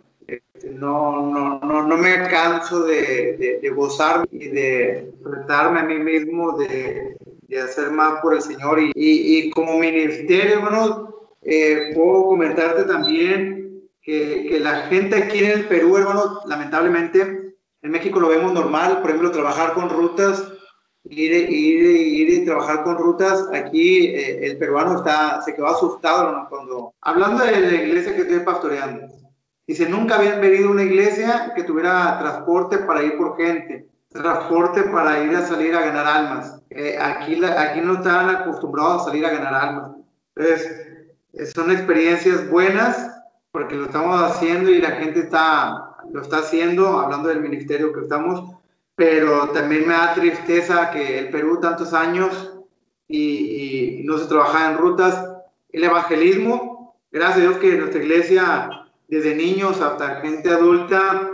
No, 0.70 1.26
no, 1.26 1.60
no, 1.60 1.86
no 1.86 1.96
me 1.98 2.14
canso 2.30 2.84
de, 2.84 3.58
de, 3.60 3.68
gozar 3.68 4.26
y 4.30 4.48
de 4.48 5.12
retarme 5.22 5.80
a 5.80 5.84
mí 5.84 5.98
mismo, 5.98 6.56
de, 6.56 7.14
de, 7.42 7.60
hacer 7.60 7.90
más 7.90 8.22
por 8.22 8.34
el 8.34 8.40
Señor. 8.40 8.80
Y, 8.80 8.92
y, 8.94 9.50
como 9.50 9.78
ministerio, 9.78 10.62
bueno, 10.62 11.14
eh, 11.42 11.90
puedo 11.94 12.24
comentarte 12.28 12.84
también 12.84 13.61
que, 14.02 14.46
que, 14.48 14.60
la 14.60 14.82
gente 14.82 15.16
aquí 15.16 15.38
en 15.38 15.50
el 15.52 15.68
Perú, 15.68 15.96
hermano, 15.96 16.40
lamentablemente, 16.46 17.54
en 17.82 17.90
México 17.90 18.20
lo 18.20 18.28
vemos 18.28 18.52
normal, 18.52 19.00
por 19.00 19.10
ejemplo, 19.10 19.30
trabajar 19.30 19.74
con 19.74 19.88
rutas, 19.88 20.52
ir, 21.04 21.32
ir, 21.32 21.50
ir 21.50 22.30
y 22.30 22.44
trabajar 22.44 22.84
con 22.84 22.96
rutas, 22.96 23.48
aquí 23.52 24.06
eh, 24.06 24.46
el 24.46 24.58
peruano 24.58 24.98
está, 24.98 25.40
se 25.42 25.54
quedó 25.54 25.68
asustado 25.68 26.28
hermano, 26.28 26.46
cuando, 26.48 26.94
hablando 27.00 27.44
de 27.44 27.60
la 27.60 27.74
iglesia 27.74 28.14
que 28.14 28.22
estoy 28.22 28.40
pastoreando, 28.40 29.06
dice, 29.66 29.88
nunca 29.88 30.16
habían 30.16 30.40
venido 30.40 30.70
una 30.70 30.82
iglesia 30.82 31.52
que 31.54 31.64
tuviera 31.64 32.18
transporte 32.18 32.78
para 32.78 33.02
ir 33.02 33.16
por 33.16 33.36
gente, 33.36 33.86
transporte 34.08 34.82
para 34.84 35.24
ir 35.24 35.34
a 35.36 35.46
salir 35.46 35.74
a 35.74 35.86
ganar 35.86 36.06
almas. 36.06 36.60
Eh, 36.70 36.98
aquí, 37.00 37.42
aquí 37.44 37.80
no 37.80 37.94
están 37.94 38.28
acostumbrados 38.30 39.02
a 39.02 39.04
salir 39.06 39.24
a 39.24 39.30
ganar 39.30 39.54
almas. 39.54 39.92
Entonces, 40.34 41.52
son 41.54 41.70
experiencias 41.70 42.48
buenas 42.50 43.21
porque 43.52 43.76
lo 43.76 43.84
estamos 43.84 44.18
haciendo 44.18 44.70
y 44.70 44.80
la 44.80 44.92
gente 44.92 45.20
está, 45.20 45.98
lo 46.10 46.22
está 46.22 46.38
haciendo, 46.38 46.98
hablando 46.98 47.28
del 47.28 47.40
ministerio 47.40 47.92
que 47.92 48.00
estamos, 48.00 48.56
pero 48.96 49.50
también 49.50 49.86
me 49.86 49.92
da 49.92 50.14
tristeza 50.14 50.90
que 50.90 51.18
el 51.18 51.28
Perú 51.28 51.60
tantos 51.60 51.92
años 51.92 52.54
y, 53.08 54.00
no 54.04 54.18
se 54.18 54.26
trabaja 54.26 54.70
en 54.70 54.78
rutas. 54.78 55.28
El 55.70 55.84
evangelismo, 55.84 56.96
gracias 57.10 57.38
a 57.38 57.40
Dios 57.40 57.56
que 57.58 57.76
nuestra 57.76 58.02
iglesia, 58.02 58.70
desde 59.08 59.36
niños 59.36 59.80
hasta 59.80 60.20
gente 60.22 60.48
adulta, 60.48 61.30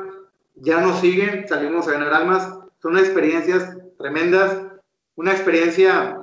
ya 0.57 0.81
nos 0.81 1.01
siguen, 1.01 1.47
salimos 1.49 1.87
a 1.87 1.93
ganar 1.93 2.13
almas. 2.13 2.59
Son 2.83 2.99
experiencias 2.99 3.77
tremendas. 3.97 4.59
Una 5.17 5.33
experiencia 5.33 6.21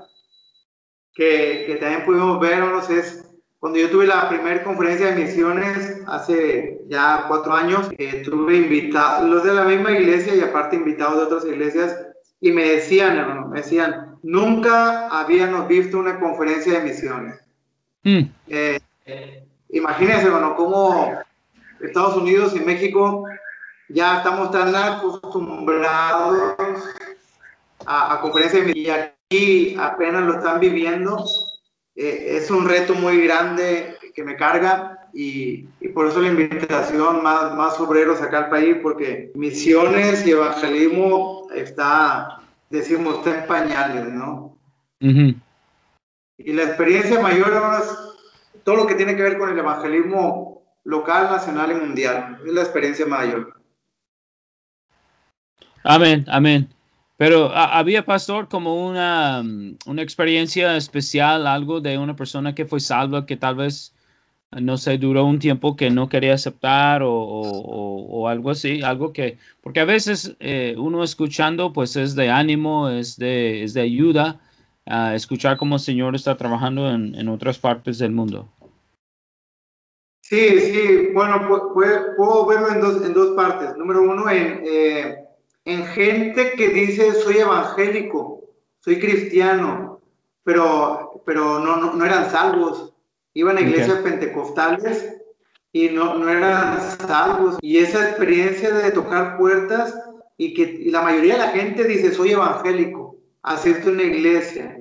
que, 1.14 1.64
que 1.68 1.78
también 1.80 2.06
pudimos 2.06 2.40
ver, 2.40 2.60
no 2.60 2.82
sé, 2.82 3.00
es 3.00 3.25
cuando 3.66 3.80
yo 3.80 3.90
tuve 3.90 4.06
la 4.06 4.30
primera 4.30 4.64
conferencia 4.64 5.08
de 5.08 5.24
misiones 5.24 5.98
hace 6.06 6.82
ya 6.88 7.26
cuatro 7.28 7.52
años, 7.52 7.90
eh, 7.98 8.22
tuve 8.24 8.58
invitados, 8.58 9.28
los 9.28 9.44
de 9.44 9.56
la 9.56 9.64
misma 9.64 9.90
iglesia 9.90 10.36
y 10.36 10.42
aparte 10.42 10.76
invitados 10.76 11.18
de 11.18 11.24
otras 11.24 11.46
iglesias, 11.46 11.98
y 12.40 12.52
me 12.52 12.64
decían, 12.64 13.18
hermano, 13.18 13.48
me 13.48 13.62
decían, 13.62 14.20
nunca 14.22 15.08
habíamos 15.08 15.68
visto 15.68 15.98
una 15.98 16.20
conferencia 16.20 16.74
de 16.74 16.82
misiones. 16.82 17.40
Mm. 18.04 18.22
Eh, 18.50 18.80
imagínense, 19.70 20.28
hermano, 20.28 20.56
cómo 20.56 21.20
Estados 21.82 22.18
Unidos 22.18 22.56
y 22.56 22.60
México 22.60 23.26
ya 23.90 24.18
estamos 24.18 24.52
tan 24.52 24.76
acostumbrados 24.76 26.56
a, 27.88 28.14
a 28.14 28.22
conferencias 28.22 28.62
de 28.62 28.74
misiones 28.76 29.12
y 29.32 29.36
aquí 29.36 29.76
apenas 29.80 30.22
lo 30.22 30.36
están 30.36 30.60
viviendo 30.60 31.26
eh, 31.96 32.38
es 32.38 32.52
un 32.52 32.68
reto 32.68 32.94
muy 32.94 33.22
grande 33.22 33.96
que 34.14 34.24
me 34.24 34.36
carga 34.36 35.08
y, 35.14 35.64
por 35.94 36.08
eso 36.08 36.20
la 36.22 36.28
invitación 36.28 37.24
más, 37.24 37.56
más 37.56 37.80
obreros 37.80 38.22
acá 38.22 38.46
al 38.46 38.50
país, 38.50 38.78
porque 38.82 39.32
misiones 39.36 40.28
y 40.28 40.32
evangelismo 40.32 41.48
está, 41.56 42.42
decimos, 42.70 43.20
está 43.20 43.40
en 43.40 43.48
pañales, 43.48 44.06
¿no? 44.14 44.58
Y 45.00 46.52
la 46.52 46.64
experiencia 46.64 47.22
mayor 47.22 47.54
es 47.82 48.64
todo 48.64 48.76
lo 48.76 48.88
que 48.88 48.96
tiene 48.96 49.16
que 49.16 49.22
ver 49.22 49.38
con 49.38 49.50
el 49.50 49.60
evangelismo 49.60 50.64
local, 50.84 51.30
nacional 51.30 51.72
y 51.72 51.76
mundial. 51.76 52.40
Es 52.46 52.54
la 52.54 52.62
experiencia 52.62 53.06
mayor. 53.06 53.54
Amén, 55.84 56.26
amén. 56.28 56.75
Pero 57.18 57.50
había, 57.56 58.06
pastor, 58.06 58.50
como 58.50 58.88
una, 58.88 59.42
una 59.86 60.02
experiencia 60.02 60.76
especial, 60.76 61.48
algo 61.48 61.80
de 61.80 61.98
una 61.98 62.16
persona 62.16 62.54
que 62.54 62.66
fue 62.66 62.82
salva, 62.82 63.26
que 63.26 63.38
tal 63.38 63.56
vez, 63.56 63.96
no 64.52 64.78
sé, 64.78 64.98
duró 64.98 65.26
un 65.26 65.40
tiempo 65.40 65.78
que 65.78 65.90
no 65.90 66.10
quería 66.10 66.34
aceptar 66.34 67.04
o, 67.04 67.12
o, 67.12 68.28
algo 68.28 68.52
así, 68.52 68.82
algo 68.82 69.14
que, 69.14 69.38
porque 69.62 69.80
a 69.80 69.86
veces 69.86 70.36
eh, 70.40 70.76
uno 70.78 71.04
escuchando, 71.04 71.72
pues 71.72 71.96
es 71.96 72.16
de 72.16 72.30
ánimo, 72.30 72.90
es 72.90 73.18
de, 73.18 73.64
es 73.64 73.74
de 73.74 73.82
ayuda, 73.82 74.42
a 74.86 75.16
escuchar 75.16 75.58
cómo 75.58 75.76
el 75.76 75.82
Señor 75.82 76.16
está 76.16 76.36
trabajando 76.38 76.90
en, 76.92 77.16
en 77.16 77.30
otras 77.30 77.58
partes 77.58 77.98
del 77.98 78.12
mundo. 78.12 78.50
Sí, 80.28 80.60
sí, 80.60 81.10
bueno, 81.14 81.48
puedo, 81.76 82.48
verlo 82.48 82.72
en 82.72 82.82
dos, 82.82 83.06
en 83.06 83.14
dos 83.14 83.36
partes. 83.36 83.78
Número 83.78 84.02
uno, 84.02 84.28
en, 84.28 84.64
eh, 84.66 85.25
en 85.66 85.86
gente 85.88 86.54
que 86.54 86.70
dice 86.70 87.14
soy 87.14 87.38
evangélico, 87.38 88.44
soy 88.80 89.00
cristiano, 89.00 90.00
pero, 90.44 91.22
pero 91.26 91.60
no, 91.60 91.78
no, 91.78 91.94
no 91.94 92.06
eran 92.06 92.30
salvos. 92.30 92.94
Iban 93.34 93.58
a 93.58 93.62
iglesias 93.62 94.00
pentecostales 94.00 95.18
y 95.74 95.90
no, 95.90 96.16
no 96.16 96.30
eran 96.30 96.80
salvos. 97.06 97.58
Y 97.62 97.80
esa 97.80 98.08
experiencia 98.10 98.74
de 98.74 98.92
tocar 98.92 99.38
puertas 99.38 99.94
y 100.38 100.54
que 100.54 100.64
y 100.64 100.92
la 100.92 101.02
mayoría 101.02 101.34
de 101.34 101.40
la 101.40 101.50
gente 101.50 101.84
dice 101.84 102.14
soy 102.14 102.32
evangélico, 102.32 103.18
asisto 103.42 103.90
a 103.90 103.94
una 103.94 104.04
iglesia 104.04 104.76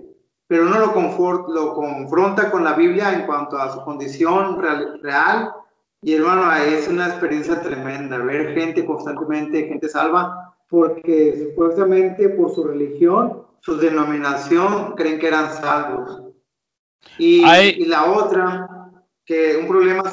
pero 0.47 0.66
uno 0.66 0.79
lo, 0.79 0.92
confort, 0.92 1.49
lo 1.49 1.75
confronta 1.75 2.51
con 2.51 2.64
la 2.64 2.75
Biblia 2.75 3.12
en 3.12 3.27
cuanto 3.27 3.59
a 3.59 3.73
su 3.73 3.83
condición 3.83 4.61
real, 4.61 5.53
y 6.03 6.14
hermano, 6.14 6.53
es 6.53 6.87
una 6.87 7.09
experiencia 7.09 7.62
tremenda 7.62 8.18
ver 8.18 8.55
gente 8.55 8.85
constantemente, 8.85 9.66
gente 9.66 9.88
salva, 9.88 10.54
porque 10.75 11.37
supuestamente 11.39 12.29
por 12.31 12.53
su 12.53 12.65
religión, 12.65 13.45
su 13.61 13.77
denominación, 13.77 14.95
creen 14.97 15.21
que 15.21 15.29
eran 15.29 15.55
salvos. 15.55 16.21
Y, 17.17 17.45
y 17.45 17.85
la 17.85 18.11
otra, 18.13 18.67
que 19.25 19.57
un 19.57 19.69
problema, 19.69 20.13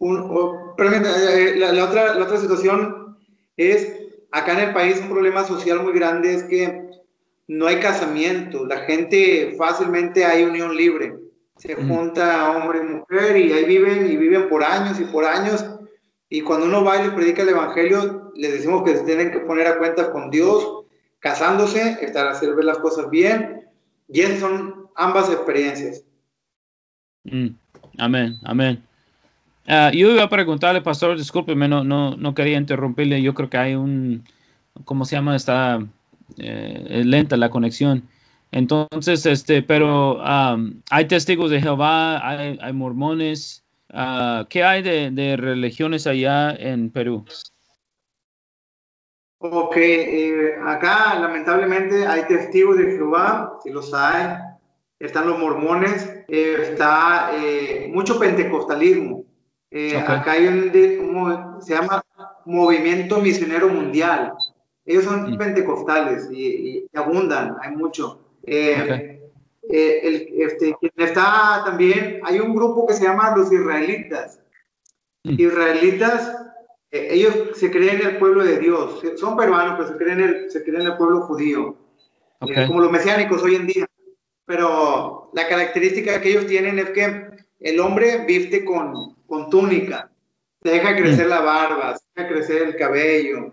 eh, 0.00 1.54
la, 1.56 1.72
la, 1.72 1.84
otra, 1.84 2.14
la 2.14 2.24
otra 2.24 2.36
situación 2.36 3.16
es, 3.56 3.92
acá 4.30 4.52
en 4.52 4.68
el 4.68 4.74
país 4.74 5.00
un 5.00 5.08
problema 5.08 5.44
social 5.44 5.82
muy 5.82 5.92
grande 5.92 6.34
es 6.34 6.44
que 6.44 6.88
no 7.48 7.66
hay 7.66 7.80
casamiento, 7.80 8.64
la 8.64 8.78
gente 8.78 9.56
fácilmente 9.58 10.24
hay 10.24 10.44
unión 10.44 10.76
libre. 10.76 11.18
Se 11.56 11.74
junta 11.74 12.50
hombre 12.50 12.78
y 12.78 12.94
mujer 12.94 13.36
y 13.36 13.52
ahí 13.52 13.64
viven 13.64 14.10
y 14.10 14.16
viven 14.16 14.48
por 14.48 14.62
años 14.62 15.00
y 15.00 15.04
por 15.04 15.24
años. 15.24 15.64
Y 16.28 16.42
cuando 16.42 16.66
uno 16.66 16.84
va 16.84 16.96
y 16.96 17.02
les 17.04 17.12
predica 17.12 17.42
el 17.42 17.50
evangelio, 17.50 18.23
les 18.36 18.52
decimos 18.52 18.82
que 18.82 18.96
se 18.96 19.04
tienen 19.04 19.30
que 19.30 19.40
poner 19.40 19.66
a 19.66 19.78
cuenta 19.78 20.10
con 20.10 20.30
Dios, 20.30 20.84
casándose, 21.20 21.98
estar 22.00 22.26
a 22.26 22.30
hacer 22.30 22.54
ver 22.54 22.64
las 22.64 22.78
cosas 22.78 23.10
bien. 23.10 23.68
Y 24.08 24.20
esas 24.20 24.40
son 24.40 24.88
ambas 24.96 25.30
experiencias. 25.30 26.04
Mm, 27.24 27.48
amén, 27.98 28.38
amén. 28.44 28.82
Ah, 29.66 29.90
yo 29.94 30.10
iba 30.10 30.24
a 30.24 30.28
preguntarle, 30.28 30.82
pastor, 30.82 31.16
discúlpeme, 31.16 31.68
no, 31.68 31.84
no, 31.84 32.16
no 32.16 32.34
quería 32.34 32.58
interrumpirle. 32.58 33.22
Yo 33.22 33.34
creo 33.34 33.48
que 33.48 33.56
hay 33.56 33.74
un, 33.74 34.24
¿cómo 34.84 35.04
se 35.04 35.16
llama? 35.16 35.36
esta 35.36 35.80
eh, 36.38 37.02
lenta 37.04 37.36
la 37.36 37.50
conexión. 37.50 38.08
Entonces, 38.52 39.26
este, 39.26 39.62
pero 39.62 40.20
hay 40.24 41.04
testigos 41.08 41.50
de 41.50 41.60
Jehová, 41.60 42.26
hay, 42.28 42.72
mormones. 42.72 43.64
Uh, 43.92 44.44
¿Qué 44.48 44.62
hay 44.62 44.82
de, 44.82 45.36
religiones 45.36 46.06
allá 46.06 46.52
en 46.52 46.90
Perú? 46.90 47.24
Ok, 49.46 49.76
eh, 49.76 50.54
acá 50.64 51.18
lamentablemente 51.18 52.06
hay 52.06 52.22
testigos 52.26 52.78
de 52.78 52.92
Jehová, 52.92 53.58
si 53.62 53.70
los 53.70 53.92
hay, 53.92 54.38
están 54.98 55.26
los 55.26 55.38
mormones, 55.38 56.10
eh, 56.28 56.56
está 56.62 57.30
mucho 57.90 58.18
pentecostalismo. 58.18 59.24
Acá 60.06 60.32
hay 60.32 60.46
un, 60.46 61.60
se 61.60 61.74
llama 61.74 62.02
Movimiento 62.44 63.20
Misionero 63.20 63.68
Mundial. 63.68 64.34
Ellos 64.86 65.04
son 65.04 65.32
mm. 65.32 65.38
pentecostales 65.38 66.30
y, 66.30 66.86
abundan, 66.94 67.56
hay 67.60 67.74
mucho. 67.74 68.20
Eh, 68.44 69.20
eh, 69.70 70.00
el, 70.02 70.28
este, 70.42 70.76
está 70.96 71.62
también, 71.64 72.20
hay 72.24 72.40
un 72.40 72.54
grupo 72.54 72.86
que 72.86 72.94
se 72.94 73.04
llama 73.04 73.34
los 73.36 73.50
israelitas. 73.50 74.40
Mm. 75.24 75.40
Israelitas, 75.40 76.32
eh, 76.32 76.53
ellos 76.94 77.34
se 77.54 77.70
creen 77.70 78.00
en 78.00 78.06
el 78.08 78.18
pueblo 78.18 78.44
de 78.44 78.58
Dios, 78.58 79.02
son 79.16 79.36
peruanos, 79.36 79.74
pero 79.76 79.88
se 79.88 79.96
creen 79.96 80.20
en 80.20 80.28
el, 80.28 80.50
se 80.50 80.62
creen 80.62 80.82
en 80.82 80.86
el 80.88 80.96
pueblo 80.96 81.22
judío, 81.22 81.76
como 82.38 82.80
los 82.80 82.92
mesiánicos 82.92 83.42
hoy 83.42 83.56
en 83.56 83.66
día. 83.66 83.86
Pero 84.46 85.30
la 85.32 85.48
característica 85.48 86.20
que 86.20 86.30
ellos 86.30 86.46
tienen 86.46 86.78
es 86.78 86.90
que 86.90 87.30
el 87.60 87.80
hombre 87.80 88.24
viste 88.26 88.64
con, 88.64 89.14
con 89.26 89.48
túnica, 89.48 90.10
deja 90.60 90.94
crecer 90.94 91.26
mm. 91.26 91.30
la 91.30 91.40
barba, 91.40 91.96
deja 92.14 92.28
crecer 92.28 92.62
el 92.62 92.76
cabello, 92.76 93.52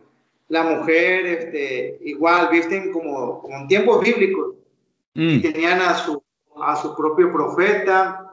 la 0.49 0.63
mujer, 0.63 1.25
este, 1.25 1.97
igual, 2.01 2.49
visten 2.51 2.91
como, 2.91 3.41
como 3.41 3.57
en 3.57 3.67
tiempos 3.67 4.03
bíblicos. 4.03 4.55
Mm. 5.13 5.41
tenían 5.41 5.81
a 5.81 5.93
su, 5.95 6.23
a 6.61 6.75
su 6.75 6.95
propio 6.95 7.31
profeta. 7.31 8.27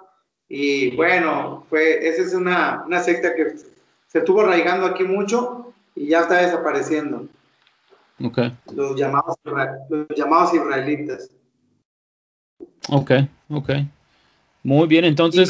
Y 0.49 0.97
bueno, 0.97 1.65
fue, 1.69 2.07
esa 2.09 2.23
es 2.23 2.35
una, 2.35 2.83
una 2.87 3.01
secta 3.01 3.35
que 3.35 3.55
se 4.09 4.19
estuvo 4.19 4.41
arraigando 4.41 4.87
aquí 4.87 5.05
mucho 5.05 5.73
y 5.95 6.09
ya 6.09 6.21
está 6.21 6.39
desapareciendo. 6.39 7.29
Okay. 8.25 8.57
Los, 8.75 8.97
llamados, 8.97 9.37
los 9.45 10.09
llamados 10.17 10.53
israelitas. 10.53 11.31
Ok, 12.91 13.13
ok. 13.51 13.71
Muy 14.65 14.89
bien, 14.89 15.05
entonces... 15.05 15.49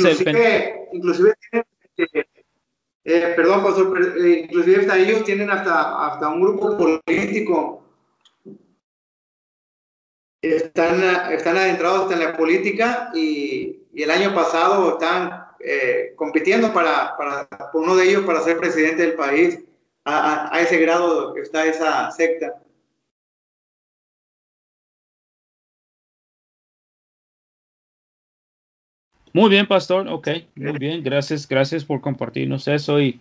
Inclusive, 0.92 1.34
eh, 3.04 3.32
perdón, 3.36 3.62
pastor, 3.62 4.18
eh, 4.22 4.40
inclusive 4.44 4.80
hasta 4.80 4.98
ellos 4.98 5.24
tienen 5.24 5.50
hasta, 5.50 6.06
hasta 6.06 6.28
un 6.28 6.42
grupo 6.42 6.76
político. 6.76 7.82
Están, 10.42 11.32
están 11.32 11.56
adentrados 11.56 12.12
en 12.12 12.20
la 12.20 12.36
política 12.36 13.10
y, 13.14 13.82
y 13.92 14.02
el 14.02 14.10
año 14.10 14.34
pasado 14.34 14.92
están 14.92 15.47
eh, 15.60 16.12
compitiendo 16.16 16.72
para, 16.72 17.16
para, 17.16 17.48
uno 17.74 17.96
de 17.96 18.08
ellos 18.08 18.24
para 18.24 18.40
ser 18.40 18.58
presidente 18.58 19.02
del 19.02 19.14
país. 19.14 19.58
A, 20.04 20.54
a, 20.54 20.60
ese 20.60 20.78
grado 20.78 21.36
está 21.36 21.66
esa 21.66 22.10
secta. 22.10 22.62
Muy 29.32 29.50
bien, 29.50 29.66
pastor. 29.66 30.08
Ok, 30.08 30.28
muy 30.56 30.78
bien. 30.78 31.02
Gracias, 31.02 31.46
gracias 31.46 31.84
por 31.84 32.00
compartirnos 32.00 32.66
eso. 32.66 33.00
Y, 33.00 33.20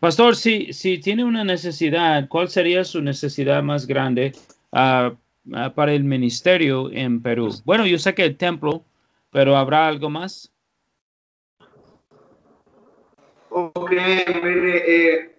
pastor, 0.00 0.36
si, 0.36 0.72
si 0.72 0.98
tiene 0.98 1.24
una 1.24 1.44
necesidad, 1.44 2.28
¿cuál 2.28 2.48
sería 2.48 2.84
su 2.84 3.00
necesidad 3.00 3.62
más 3.62 3.86
grande 3.86 4.32
ah, 4.72 5.14
ah, 5.52 5.72
para 5.74 5.92
el 5.92 6.04
ministerio 6.04 6.90
en 6.90 7.22
Perú? 7.22 7.50
Bueno, 7.64 7.86
yo 7.86 7.98
sé 7.98 8.14
que 8.14 8.24
el 8.24 8.36
templo, 8.36 8.84
pero 9.30 9.56
¿habrá 9.56 9.86
algo 9.86 10.10
más? 10.10 10.53
Ok, 13.56 13.92
eh, 13.92 15.30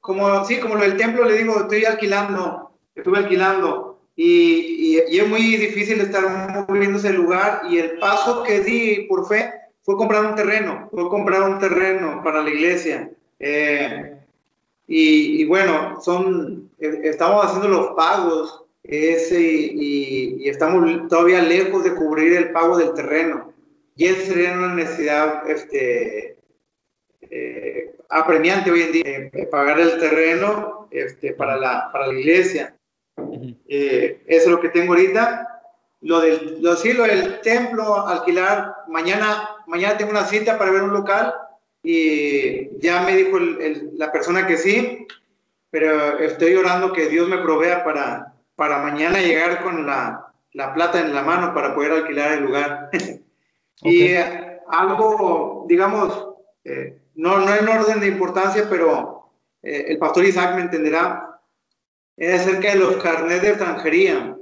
como, 0.00 0.44
sí, 0.44 0.58
como 0.58 0.74
lo 0.74 0.80
del 0.80 0.96
templo, 0.96 1.24
le 1.24 1.36
digo, 1.36 1.60
estoy 1.60 1.84
alquilando, 1.84 2.72
estuve 2.96 3.18
alquilando 3.18 4.00
y, 4.16 4.96
y, 5.06 5.18
es 5.18 5.28
muy 5.28 5.40
difícil 5.40 6.00
estar 6.00 6.66
moviéndose 6.68 7.10
el 7.10 7.14
lugar 7.14 7.62
y 7.70 7.78
el 7.78 7.98
paso 8.00 8.42
que 8.42 8.58
di 8.58 9.06
por 9.08 9.28
fe 9.28 9.52
fue 9.82 9.96
comprar 9.96 10.26
un 10.26 10.34
terreno, 10.34 10.88
fue 10.90 11.08
comprar 11.08 11.48
un 11.48 11.60
terreno 11.60 12.22
para 12.24 12.42
la 12.42 12.50
iglesia. 12.50 13.08
Eh, 13.38 14.18
y, 14.88 15.42
y, 15.42 15.44
bueno, 15.44 16.00
son, 16.02 16.68
eh, 16.80 17.02
estamos 17.04 17.44
haciendo 17.44 17.68
los 17.68 17.90
pagos 17.94 18.64
ese 18.82 19.40
y, 19.40 20.38
y, 20.40 20.48
estamos 20.48 21.08
todavía 21.08 21.40
lejos 21.40 21.84
de 21.84 21.94
cubrir 21.94 22.32
el 22.32 22.50
pago 22.50 22.76
del 22.78 22.94
terreno. 22.94 23.52
Y 23.94 24.06
esa 24.06 24.26
sería 24.26 24.54
una 24.54 24.74
necesidad 24.74 25.48
este, 25.48 26.34
eh, 27.36 27.96
apremiante 28.10 28.70
hoy 28.70 28.82
en 28.82 28.92
día, 28.92 29.48
pagar 29.50 29.80
el 29.80 29.98
terreno 29.98 30.86
este, 30.92 31.32
para, 31.32 31.56
la, 31.56 31.90
para 31.90 32.06
la 32.06 32.12
iglesia. 32.12 32.76
Eh, 33.66 34.22
eso 34.28 34.44
es 34.44 34.50
lo 34.52 34.60
que 34.60 34.68
tengo 34.68 34.92
ahorita. 34.92 35.62
Lo 36.02 36.20
del, 36.20 36.62
lo, 36.62 36.76
sí, 36.76 36.92
lo 36.92 37.02
del 37.02 37.40
templo, 37.40 38.06
alquilar, 38.06 38.76
mañana, 38.86 39.48
mañana 39.66 39.96
tengo 39.96 40.12
una 40.12 40.26
cita 40.26 40.56
para 40.56 40.70
ver 40.70 40.84
un 40.84 40.92
local 40.92 41.34
y 41.82 42.78
ya 42.78 43.02
me 43.02 43.16
dijo 43.16 43.36
la 43.40 44.12
persona 44.12 44.46
que 44.46 44.56
sí, 44.56 45.04
pero 45.70 46.20
estoy 46.20 46.54
orando 46.54 46.92
que 46.92 47.08
Dios 47.08 47.28
me 47.28 47.38
provea 47.38 47.82
para, 47.82 48.32
para 48.54 48.78
mañana 48.78 49.18
llegar 49.18 49.60
con 49.64 49.84
la, 49.86 50.32
la 50.52 50.72
plata 50.72 51.00
en 51.00 51.12
la 51.12 51.22
mano 51.22 51.52
para 51.52 51.74
poder 51.74 51.90
alquilar 51.90 52.34
el 52.34 52.44
lugar. 52.44 52.90
y 53.82 54.02
eh, 54.04 54.60
algo, 54.68 55.64
digamos, 55.68 56.28
eh, 56.62 57.00
no, 57.14 57.38
no 57.38 57.54
en 57.54 57.68
orden 57.68 58.00
de 58.00 58.08
importancia, 58.08 58.66
pero 58.68 59.30
el 59.62 59.96
pastor 59.98 60.24
Isaac 60.24 60.56
me 60.56 60.62
entenderá 60.62 61.34
es 62.16 62.40
acerca 62.40 62.70
de 62.70 62.76
los 62.76 62.96
carnets 63.02 63.42
de 63.42 63.48
extranjería. 63.48 64.36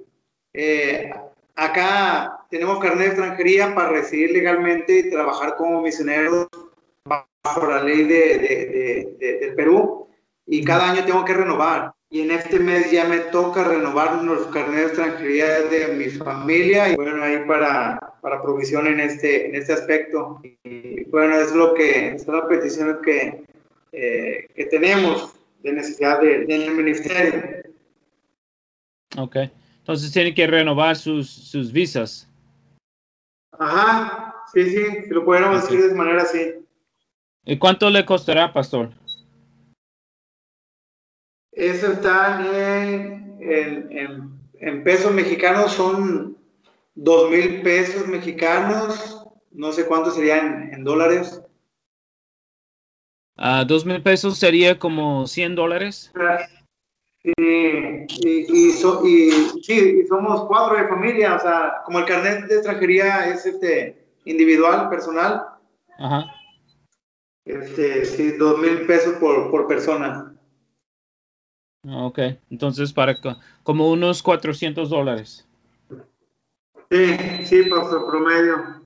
Eh, 0.53 1.11
acá 1.57 2.45
tenemos 2.51 2.79
carnet 2.81 2.99
de 2.99 3.07
extranjería 3.07 3.75
para 3.75 3.91
residir 3.91 4.33
legalmente 4.33 4.99
y 4.99 5.11
trabajar 5.11 5.57
como 5.57 5.81
misioneros 5.81 6.49
bajo 7.05 7.67
la 7.67 7.83
ley 7.83 8.05
de, 8.05 9.17
del 9.41 9.55
Perú 9.55 10.09
y 10.47 10.63
cada 10.65 10.91
año 10.91 11.05
tengo 11.05 11.25
que 11.25 11.35
renovar. 11.35 11.93
Y 12.13 12.21
en 12.21 12.31
este 12.31 12.59
mes 12.59 12.91
ya 12.91 13.09
me 13.09 13.21
toca 13.21 13.65
renovar 13.65 14.23
los 14.23 14.47
carnets 14.49 14.75
de 14.77 14.87
extranjería 14.89 15.61
de 15.63 15.95
mi 15.97 16.11
familia 16.11 16.91
y 16.91 16.95
bueno, 16.95 17.25
ahí 17.25 17.39
para, 17.47 17.99
para 18.21 18.43
provisión 18.43 18.87
en 18.87 19.01
este, 19.01 19.47
en 19.49 19.55
este 19.55 19.73
aspecto. 19.73 20.39
Y 20.63 21.05
bueno, 21.05 21.35
es 21.37 21.55
lo 21.55 21.73
que, 21.73 22.19
son 22.19 22.37
las 22.37 22.47
peticiones 22.49 22.97
que, 23.03 23.43
eh, 23.93 24.47
que 24.55 24.65
tenemos 24.67 25.35
de 25.63 25.73
necesidad 25.73 26.21
del 26.21 26.73
ministerio. 26.73 27.63
Ok, 29.17 29.37
entonces 29.79 30.13
tienen 30.13 30.35
que 30.35 30.47
renovar 30.47 30.97
sus, 30.97 31.31
sus 31.31 31.73
visas. 31.73 32.29
Ajá, 33.59 34.35
sí, 34.53 34.69
sí, 34.69 34.85
si 35.05 35.09
lo 35.09 35.25
pudiéramos 35.25 35.63
decir 35.63 35.89
de 35.89 35.95
manera 35.95 36.25
así. 36.25 36.57
¿Y 37.47 37.59
cuánto 37.59 37.89
le 37.89 38.05
costará, 38.05 38.53
pastor? 38.53 38.91
Eso 41.53 41.93
está 41.93 42.41
en, 42.41 43.39
en, 43.41 44.39
en, 44.61 44.85
pesos 44.85 45.13
mexicanos, 45.13 45.73
son 45.73 46.37
dos 46.95 47.31
mil 47.31 47.61
pesos 47.61 48.07
mexicanos, 48.07 49.23
no 49.51 49.71
sé 49.73 49.87
cuánto 49.87 50.11
serían 50.11 50.73
en 50.73 50.83
dólares. 50.83 51.43
Uh, 53.37 53.65
dos 53.67 53.85
mil 53.85 54.03
pesos 54.03 54.39
sería 54.39 54.79
como 54.79 55.27
100 55.27 55.55
dólares. 55.55 56.13
Sí, 57.23 57.33
y, 57.37 58.29
y, 58.29 58.73
sí, 59.63 60.07
somos 60.09 60.47
cuatro 60.47 60.77
de 60.77 60.89
familia, 60.89 61.37
o 61.37 61.39
sea, 61.39 61.83
como 61.85 62.01
el 62.01 62.07
carnet 62.07 62.47
de 62.47 62.57
extranjería 62.57 63.29
es 63.29 63.47
este 63.47 64.07
individual, 64.25 64.89
personal. 64.89 65.45
Ajá. 65.99 66.25
Este, 67.45 68.05
sí, 68.05 68.33
dos 68.33 68.59
mil 68.59 68.87
pesos 68.87 69.15
por, 69.19 69.51
por 69.51 69.69
persona. 69.69 70.32
Ok, 71.89 72.19
entonces 72.51 72.93
para 72.93 73.19
como 73.63 73.91
unos 73.91 74.23
400 74.23 74.89
dólares. 74.89 75.49
Sí, 76.91 77.17
sí, 77.45 77.63
por 77.65 78.07
promedio. 78.07 78.83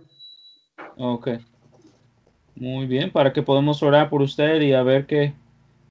Ok. 0.96 1.28
Muy 2.54 2.86
bien, 2.86 3.10
para 3.10 3.32
que 3.32 3.42
podamos 3.42 3.82
orar 3.82 4.08
por 4.08 4.22
usted 4.22 4.62
y 4.62 4.72
a 4.72 4.82
ver 4.82 5.06
qué, 5.06 5.34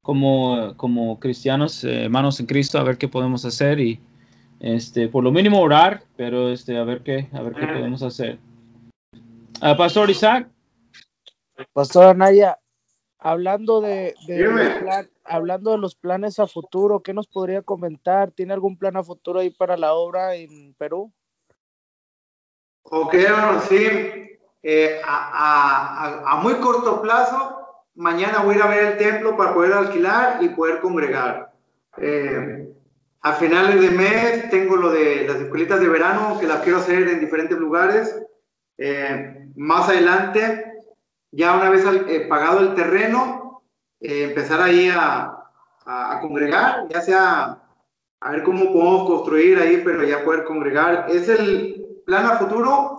como, 0.02 0.76
como 0.78 1.20
cristianos, 1.20 1.84
eh, 1.84 2.06
hermanos 2.06 2.40
en 2.40 2.48
Cristo, 2.48 2.80
a 2.80 2.84
ver 2.84 2.98
qué 2.98 3.08
podemos 3.08 3.46
hacer 3.46 3.80
y 3.80 4.00
este, 4.60 5.08
por 5.08 5.24
lo 5.24 5.32
mínimo 5.32 5.60
orar, 5.60 6.04
pero 6.16 6.50
este, 6.50 6.78
a 6.78 6.84
ver 6.84 7.02
qué, 7.04 7.28
a 7.34 7.42
ver 7.42 7.54
qué 7.54 7.68
podemos 7.68 8.02
hacer. 8.02 8.40
Uh, 9.62 9.78
Pastor 9.78 10.10
Isaac. 10.10 10.50
Pastor 11.72 12.16
Naya, 12.16 12.58
hablando 13.26 13.82
de, 13.82 14.14
hablando 15.24 15.72
de 15.72 15.78
los 15.80 15.96
planes 15.96 16.38
a 16.38 16.46
futuro, 16.46 17.02
¿qué 17.02 17.12
nos 17.12 17.28
podría 17.28 17.64
comentar? 17.64 18.30
¿Tiene 18.30 18.54
algún 18.54 18.78
plan 18.78 18.98
a 18.98 19.04
futuro 19.04 19.40
ahí 19.40 19.50
para 19.50 19.78
la 19.78 19.94
obra 19.94 20.36
en 20.36 20.76
Perú? 20.76 21.12
Ok, 22.84 23.16
sí. 23.68 23.88
Eh, 24.62 25.02
a, 25.04 26.40
muy 26.44 26.54
corto 26.56 27.02
plazo, 27.02 27.84
mañana 27.96 28.44
voy 28.44 28.54
a 28.54 28.58
ir 28.58 28.64
a 28.64 28.68
ver 28.68 28.84
el 28.92 28.98
templo 29.00 29.36
para 29.36 29.56
poder 29.56 29.74
alquilar 29.74 30.38
y 30.44 30.50
poder 30.50 30.80
congregar. 30.80 31.52
Eh, 31.98 32.72
a 33.22 33.34
finales 33.34 33.82
de 33.82 33.90
mes 33.90 34.50
tengo 34.52 34.76
lo 34.76 34.92
de 34.92 35.28
las 35.28 35.38
escuelitas 35.38 35.80
de 35.80 35.88
verano 35.88 36.40
que 36.40 36.46
las 36.46 36.62
quiero 36.62 36.78
hacer 36.78 37.08
en 37.08 37.20
diferentes 37.20 37.58
lugares. 37.58 38.24
Eh, 38.78 39.50
más 39.56 39.90
adelante, 39.90 40.75
ya 41.36 41.56
una 41.56 41.70
vez 41.70 41.86
pagado 42.28 42.60
el 42.62 42.76
terreno, 42.76 43.64
empezar 44.00 44.62
ahí 44.62 44.90
a, 44.90 45.46
a, 45.86 46.20
congregar, 46.22 46.88
ya 46.90 47.02
sea 47.02 47.62
a 48.20 48.32
ver 48.32 48.44
cómo 48.44 48.72
podemos 48.72 49.08
construir 49.08 49.60
ahí, 49.60 49.82
pero 49.84 50.04
ya 50.04 50.24
poder 50.24 50.46
congregar. 50.46 51.08
Es 51.10 51.30
el 51.30 52.02
plan 52.06 52.26
a 52.26 52.38
futuro 52.38 52.96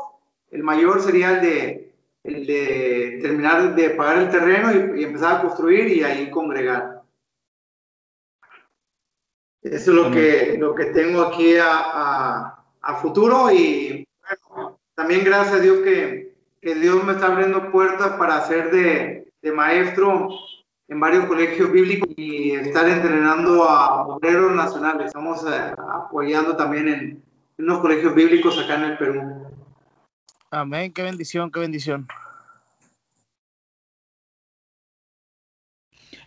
el 0.50 0.62
mayor 0.62 1.02
sería 1.02 1.34
el 1.36 1.40
de, 1.42 1.94
el 2.24 2.46
de 2.46 3.18
terminar 3.20 3.74
de 3.74 3.90
pagar 3.90 4.18
el 4.18 4.30
terreno 4.30 4.96
y, 4.96 5.04
empezar 5.04 5.36
a 5.36 5.42
construir 5.42 5.88
y 5.88 6.02
ahí 6.02 6.30
congregar. 6.30 7.02
Eso 9.62 9.90
es 9.90 9.96
lo 9.96 10.10
que, 10.10 10.56
lo 10.58 10.74
que 10.74 10.86
tengo 10.86 11.22
aquí 11.22 11.56
a, 11.56 12.54
a, 12.80 12.94
futuro 13.02 13.50
y 13.52 14.06
también 14.94 15.24
gracias 15.24 15.56
a 15.56 15.60
Dios 15.60 15.78
que, 15.78 16.25
que, 16.66 16.74
Dios 16.74 17.04
me 17.04 17.12
está 17.12 17.28
abriendo 17.28 17.70
puertas 17.70 18.16
para 18.18 18.44
ser 18.46 18.72
de, 18.72 19.32
de 19.40 19.52
maestro 19.52 20.28
en 20.88 20.98
varios 20.98 21.26
colegios 21.26 21.70
bíblicos 21.70 22.08
y 22.16 22.52
estar 22.52 22.88
entrenando 22.88 23.64
a 23.64 24.06
obreros 24.06 24.52
nacionales. 24.52 25.06
Estamos 25.06 25.44
eh, 25.44 25.72
apoyando 25.92 26.56
también 26.56 26.88
en, 26.88 27.22
en 27.58 27.64
unos 27.64 27.78
colegios 27.78 28.14
bíblicos 28.16 28.58
acá 28.58 28.74
en 28.74 28.82
el 28.82 28.98
Perú. 28.98 29.46
Amén, 30.50 30.92
qué 30.92 31.02
bendición, 31.02 31.52
qué 31.52 31.60
bendición. 31.60 32.08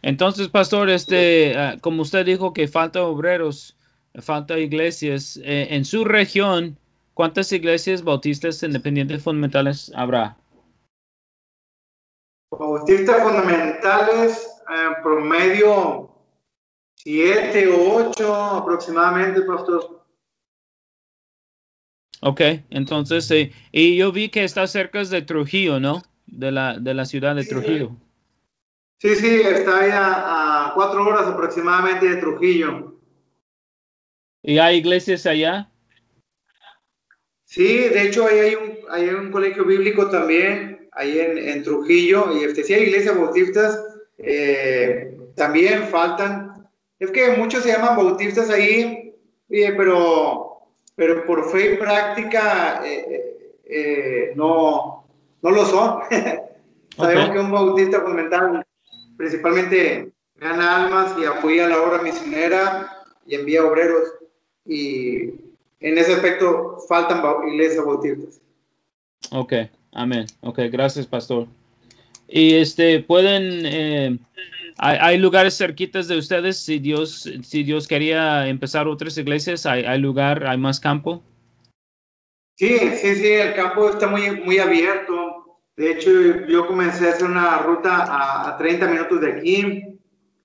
Entonces, 0.02 0.48
pastor, 0.48 0.90
este, 0.90 1.58
ah, 1.58 1.76
como 1.82 2.04
usted 2.04 2.26
dijo 2.26 2.54
que 2.54 2.70
falta 2.70 3.04
obreros, 3.04 3.78
falta 4.16 4.58
iglesias, 4.58 5.38
eh, 5.44 5.68
en 5.72 5.84
su 5.84 6.06
región, 6.06 6.79
¿cuántas 7.20 7.52
iglesias 7.52 8.02
bautistas 8.02 8.64
independientes 8.64 9.22
fundamentales 9.22 9.92
habrá? 9.94 10.38
Bautistas 12.50 13.22
fundamentales, 13.22 14.48
eh, 14.70 14.96
promedio 15.04 16.16
siete 16.96 17.68
o 17.68 18.08
ocho 18.08 18.34
aproximadamente, 18.34 19.42
pastor. 19.42 20.02
Ok, 22.22 22.40
entonces, 22.70 23.30
eh, 23.32 23.52
y 23.74 23.98
yo 23.98 24.14
vi 24.14 24.30
que 24.30 24.46
está 24.46 24.66
cerca 24.66 25.04
de 25.04 25.22
Trujillo, 25.22 25.82
¿no? 25.82 26.02
De 26.26 26.54
la, 26.54 26.80
de 26.80 26.94
la 26.94 27.04
ciudad 27.04 27.36
de 27.36 27.44
Trujillo. 27.44 27.98
Sí, 29.02 29.18
sí, 29.18 29.42
está 29.42 29.80
ahí 29.80 29.90
a, 29.92 30.72
cuatro 30.74 31.06
horas 31.06 31.28
aproximadamente 31.28 32.08
de 32.08 32.16
Trujillo. 32.16 32.98
¿Y 34.42 34.58
hay 34.58 34.78
iglesias 34.78 35.26
allá? 35.26 35.70
Sí, 37.50 37.66
de 37.66 38.04
hecho 38.04 38.28
ahí 38.28 38.38
hay 38.38 38.54
un, 38.54 38.78
hay 38.92 39.10
un 39.10 39.32
colegio 39.32 39.66
bíblico 39.66 40.08
también, 40.08 40.88
ahí 40.92 41.20
en, 41.20 41.36
en 41.36 41.64
Trujillo, 41.64 42.32
y 42.38 42.44
este, 42.44 42.64
sí 42.64 42.76
hay 42.76 42.84
iglesias 42.84 43.18
bautistas, 43.18 43.84
eh, 44.20 45.18
también 45.36 45.88
faltan. 45.88 46.70
Es 47.00 47.10
que 47.10 47.32
muchos 47.38 47.64
se 47.64 47.72
llaman 47.72 47.98
bautistas 47.98 48.52
ahí, 48.52 49.16
pero 49.50 50.62
pero 50.96 51.26
por 51.26 51.50
fe 51.50 51.74
y 51.74 51.78
práctica 51.78 52.86
eh, 52.86 53.58
eh, 53.66 54.34
no, 54.36 55.08
no 55.42 55.50
lo 55.50 55.66
son. 55.66 56.02
Sabemos 56.98 57.32
que 57.32 57.40
un 57.40 57.52
bautista 57.52 58.02
fundamental 58.02 58.64
principalmente 59.18 60.12
gana 60.36 60.84
almas 60.86 61.16
y 61.18 61.26
apoya 61.26 61.68
la 61.68 61.82
obra 61.82 62.04
misionera 62.04 63.06
y 63.26 63.34
envía 63.34 63.66
obreros. 63.66 64.14
Y 64.68 65.49
en 65.80 65.98
ese 65.98 66.14
aspecto 66.14 66.78
faltan 66.88 67.24
iglesias 67.48 67.86
bautistas. 67.86 68.42
Ok, 69.32 69.54
amén. 69.94 70.26
Ok, 70.42 70.60
gracias, 70.72 71.06
pastor. 71.08 71.48
Y 72.28 72.56
este, 72.56 73.00
pueden, 73.00 73.66
eh, 73.66 74.18
hay, 74.78 75.18
lugares 75.18 75.58
cerquitas 75.58 76.08
de 76.08 76.18
ustedes 76.18 76.58
si 76.58 76.80
Dios, 76.80 77.30
si 77.44 77.64
Dios 77.64 77.88
quería 77.88 78.48
empezar 78.48 78.88
otras 78.88 79.18
iglesias, 79.18 79.66
hay, 79.66 79.84
hay, 79.84 80.00
lugar, 80.00 80.46
hay 80.46 80.58
más 80.58 80.80
campo. 80.80 81.24
Sí, 82.56 82.78
sí, 82.78 83.16
sí, 83.16 83.28
el 83.28 83.56
campo 83.56 83.90
está 83.90 84.08
muy, 84.08 84.32
muy 84.42 84.60
abierto. 84.60 85.60
De 85.76 85.94
hecho, 85.94 86.12
yo 86.48 86.68
comencé 86.68 87.08
a 87.08 87.12
hacer 87.14 87.30
una 87.30 87.60
ruta 87.60 88.50
a, 88.50 88.58
30 88.58 88.88
minutos 88.88 89.22
de 89.22 89.32
aquí 89.32 89.84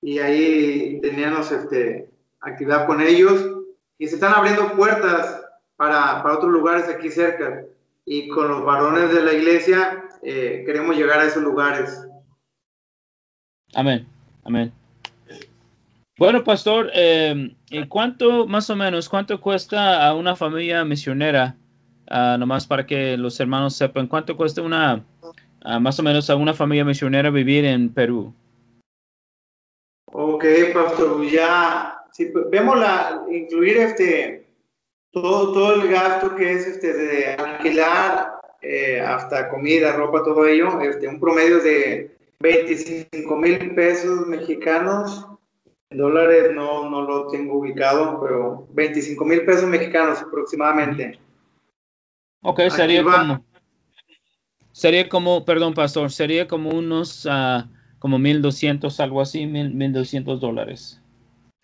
y 0.01 0.19
ahí 0.21 1.01
teníamos 1.03 1.51
este, 1.51 2.09
actividad 2.41 2.87
con 2.87 3.01
ellos 3.01 3.54
y 3.99 4.09
se 4.09 4.17
están 4.17 4.35
abriendo 4.35 4.73
puertas 4.73 5.43
para, 5.77 6.23
para 6.23 6.37
otros 6.37 6.53
lugares 6.53 6.89
aquí 6.89 7.11
cerca. 7.11 7.65
Y 8.07 8.29
con 8.29 8.49
los 8.49 8.65
varones 8.65 9.13
de 9.13 9.23
la 9.23 9.33
iglesia 9.33 10.05
eh, 10.23 10.63
queremos 10.67 10.97
llegar 10.97 11.21
a 11.21 11.25
esos 11.25 11.43
lugares. 11.43 12.07
Amén. 13.75 14.07
Amén. 14.45 14.73
Bueno, 16.17 16.45
pastor, 16.45 16.91
eh, 16.95 17.55
¿cuánto 17.89 18.47
más 18.47 18.71
o 18.71 18.77
menos, 18.77 19.09
cuánto 19.09 19.41
cuesta 19.41 20.07
a 20.07 20.15
una 20.15 20.37
familia 20.37 20.85
misionera, 20.85 21.57
uh, 22.09 22.39
nomás 22.39 22.69
para 22.69 22.87
que 22.87 23.17
los 23.17 23.41
hermanos 23.41 23.75
sepan, 23.75 24.07
cuánto 24.07 24.37
cuesta 24.37 24.63
una, 24.63 25.05
uh, 25.65 25.81
más 25.81 25.99
o 25.99 26.05
menos 26.05 26.31
a 26.31 26.37
una 26.37 26.55
familia 26.55 26.85
misionera 26.85 27.31
vivir 27.31 27.65
en 27.65 27.93
Perú? 27.93 28.33
Ok, 30.13 30.45
pastor, 30.73 31.27
ya 31.27 32.04
si 32.15 32.31
vemos 32.51 32.79
la, 32.79 33.25
incluir 33.29 33.77
este, 33.77 34.47
todo, 35.11 35.53
todo 35.53 35.83
el 35.83 35.89
gasto 35.89 36.37
que 36.37 36.53
es 36.53 36.67
este, 36.67 36.93
de 36.93 37.35
alquilar 37.35 38.35
eh, 38.63 39.01
hasta 39.01 39.49
comida, 39.49 39.93
ropa, 39.97 40.23
todo 40.23 40.47
ello, 40.47 40.81
este, 40.81 41.09
un 41.09 41.19
promedio 41.19 41.59
de 41.59 42.17
25 42.39 43.37
mil 43.37 43.75
pesos 43.75 44.29
mexicanos, 44.29 45.27
dólares 45.91 46.53
no, 46.55 46.89
no 46.89 47.03
lo 47.03 47.27
tengo 47.29 47.59
ubicado, 47.59 48.21
pero 48.23 48.69
25 48.71 49.25
mil 49.25 49.45
pesos 49.45 49.65
mexicanos 49.65 50.23
aproximadamente. 50.23 51.19
Ok, 52.43 52.61
sería 52.69 53.03
como, 53.03 53.45
sería 54.71 55.09
como, 55.09 55.45
perdón, 55.45 55.75
pastor, 55.75 56.13
sería 56.13 56.47
como 56.47 56.71
unos, 56.71 57.27
uh, 57.27 57.67
como 57.99 58.21
1200, 58.21 59.01
algo 59.01 59.21
así, 59.21 59.47
1200 59.47 60.41
dólares. 60.41 61.01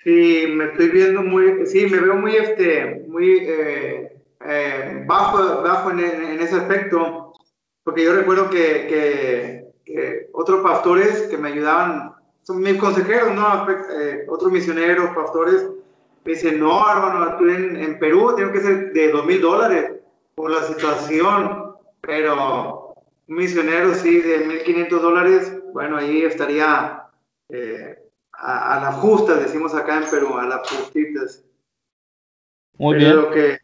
Sí, 0.03 0.47
me 0.49 0.65
estoy 0.67 0.89
viendo 0.89 1.23
muy, 1.23 1.67
sí, 1.67 1.87
me 1.87 2.01
veo 2.01 2.17
muy, 2.17 2.35
este, 2.35 3.05
muy 3.07 3.39
eh, 3.43 4.17
eh, 4.47 5.05
bajo, 5.07 5.63
bajo 5.63 5.91
en, 5.91 6.01
en, 6.01 6.41
ese 6.41 6.57
aspecto, 6.57 7.35
porque 7.85 8.05
yo 8.05 8.15
recuerdo 8.15 8.49
que, 8.49 8.87
que, 8.89 9.65
que, 9.85 10.31
otros 10.33 10.63
pastores 10.63 11.23
que 11.29 11.37
me 11.37 11.49
ayudaban, 11.51 12.15
son 12.43 12.63
mis 12.63 12.79
consejeros, 12.79 13.35
¿no? 13.35 13.67
Eh, 13.69 14.25
otros 14.29 14.51
misioneros, 14.51 15.15
pastores, 15.15 15.69
me 16.25 16.33
dicen, 16.33 16.61
no, 16.61 16.83
hermano, 16.91 17.37
tú 17.37 17.51
en, 17.51 17.77
en 17.77 17.99
Perú 17.99 18.35
tiene 18.37 18.53
que 18.53 18.61
ser 18.61 18.93
de 18.95 19.13
dos 19.13 19.27
mil 19.27 19.43
dólares 19.43 19.93
por 20.35 20.51
la 20.51 20.63
situación, 20.63 21.75
pero 22.01 22.95
un 23.29 23.37
misionero 23.37 23.95
sí 23.95 24.21
de 24.21 24.47
1.500 24.65 24.89
dólares, 25.01 25.63
bueno, 25.75 25.99
ahí 25.99 26.23
estaría 26.23 27.05
eh, 27.51 27.99
a, 28.41 28.81
la 28.81 28.93
justa, 28.93 29.35
decimos 29.35 29.75
acá 29.75 29.99
en 29.99 30.11
Perú, 30.11 30.37
a 30.39 30.47
las 30.47 30.69
justitas. 30.69 31.45
Muy 32.79 32.97
bien. 32.97 33.17
Lo 33.17 33.31
que 33.31 33.59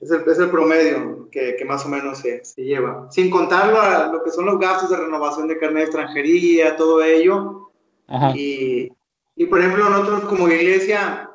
es 0.00 0.10
el, 0.10 0.22
es 0.28 0.38
el 0.38 0.50
promedio 0.50 1.28
que, 1.30 1.56
que, 1.56 1.64
más 1.64 1.86
o 1.86 1.88
menos 1.88 2.18
se, 2.18 2.44
se 2.44 2.62
lleva. 2.62 3.10
Sin 3.10 3.30
contar 3.30 3.72
lo, 3.72 4.12
lo, 4.12 4.22
que 4.22 4.30
son 4.30 4.44
los 4.44 4.58
gastos 4.58 4.90
de 4.90 4.98
renovación 4.98 5.48
de 5.48 5.58
carnet 5.58 5.78
de 5.78 5.84
extranjería, 5.84 6.76
todo 6.76 7.02
ello. 7.02 7.70
Ajá. 8.08 8.32
Y, 8.36 8.92
y, 9.36 9.46
por 9.46 9.60
ejemplo, 9.60 9.88
nosotros 9.88 10.24
como 10.24 10.48
iglesia, 10.48 11.30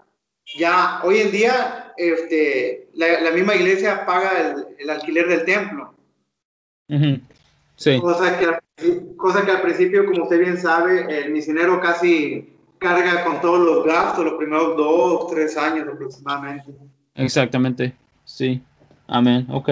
ya 0.58 1.02
hoy 1.04 1.22
en 1.22 1.32
día, 1.32 1.94
este, 1.98 2.90
la, 2.94 3.22
la 3.22 3.32
misma 3.32 3.56
iglesia 3.56 4.06
paga 4.06 4.52
el, 4.52 4.68
el, 4.78 4.90
alquiler 4.92 5.28
del 5.28 5.46
templo. 5.46 5.96
Uh 6.90 6.96
-huh. 6.96 7.22
Sí. 7.78 8.00
Cosa 8.00 8.38
que, 8.38 9.16
cosa 9.18 9.44
que 9.44 9.52
al 9.52 9.62
principio, 9.62 10.06
como 10.06 10.24
usted 10.24 10.40
bien 10.40 10.58
sabe, 10.58 11.06
el 11.10 11.32
misionero 11.32 11.82
casi 11.82 12.55
carga 12.86 13.24
con 13.24 13.42
todos 13.42 13.60
los 13.60 13.86
gastos 13.86 14.26
los 14.26 14.36
primeros 14.36 14.78
dos, 14.78 15.28
tres 15.32 15.58
años 15.58 15.88
aproximadamente. 15.92 16.72
Exactamente, 17.16 17.96
sí. 18.26 18.62
Amén, 19.08 19.48
ok. 19.50 19.70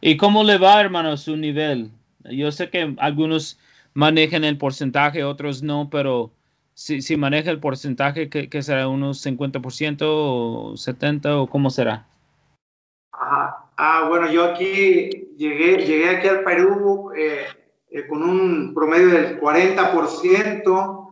¿Y 0.00 0.16
cómo 0.16 0.42
le 0.42 0.58
va, 0.58 0.80
hermano, 0.80 1.16
su 1.16 1.36
nivel? 1.36 1.90
Yo 2.24 2.50
sé 2.50 2.70
que 2.70 2.94
algunos 2.98 3.58
manejan 3.94 4.44
el 4.44 4.58
porcentaje, 4.58 5.22
otros 5.22 5.62
no, 5.62 5.88
pero 5.90 6.32
si, 6.74 7.02
si 7.02 7.16
maneja 7.16 7.50
el 7.50 7.60
porcentaje, 7.60 8.28
¿qué, 8.28 8.48
qué 8.48 8.62
será? 8.62 8.88
¿Unos 8.88 9.24
50% 9.24 9.98
o 10.02 10.72
70% 10.72 11.42
o 11.42 11.46
cómo 11.48 11.70
será? 11.70 12.06
Ah, 13.12 13.70
ah, 13.76 14.06
bueno, 14.08 14.30
yo 14.30 14.44
aquí 14.44 15.28
llegué, 15.36 15.84
llegué 15.84 16.10
aquí 16.10 16.28
al 16.28 16.44
Perú 16.44 17.12
eh, 17.16 17.46
eh, 17.90 18.06
con 18.08 18.22
un 18.22 18.74
promedio 18.74 19.08
del 19.08 19.40
40% 19.40 21.07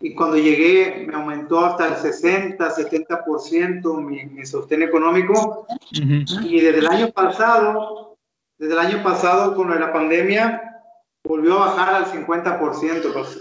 y 0.00 0.14
cuando 0.14 0.36
llegué 0.36 1.04
me 1.06 1.14
aumentó 1.14 1.64
hasta 1.64 1.88
el 1.88 1.96
60, 1.96 2.74
70% 2.74 4.00
mi, 4.00 4.24
mi 4.26 4.46
sostén 4.46 4.82
económico. 4.82 5.66
Uh 5.68 5.96
-huh. 5.96 6.46
Y 6.46 6.60
desde 6.60 6.78
el 6.78 6.86
año 6.86 7.10
pasado, 7.10 8.16
desde 8.58 8.74
el 8.74 8.78
año 8.78 9.02
pasado 9.02 9.56
con 9.56 9.68
la 9.68 9.92
pandemia, 9.92 10.82
volvió 11.24 11.60
a 11.60 11.66
bajar 11.66 11.94
al 11.94 12.06
50%. 12.06 13.12
Pues, 13.12 13.40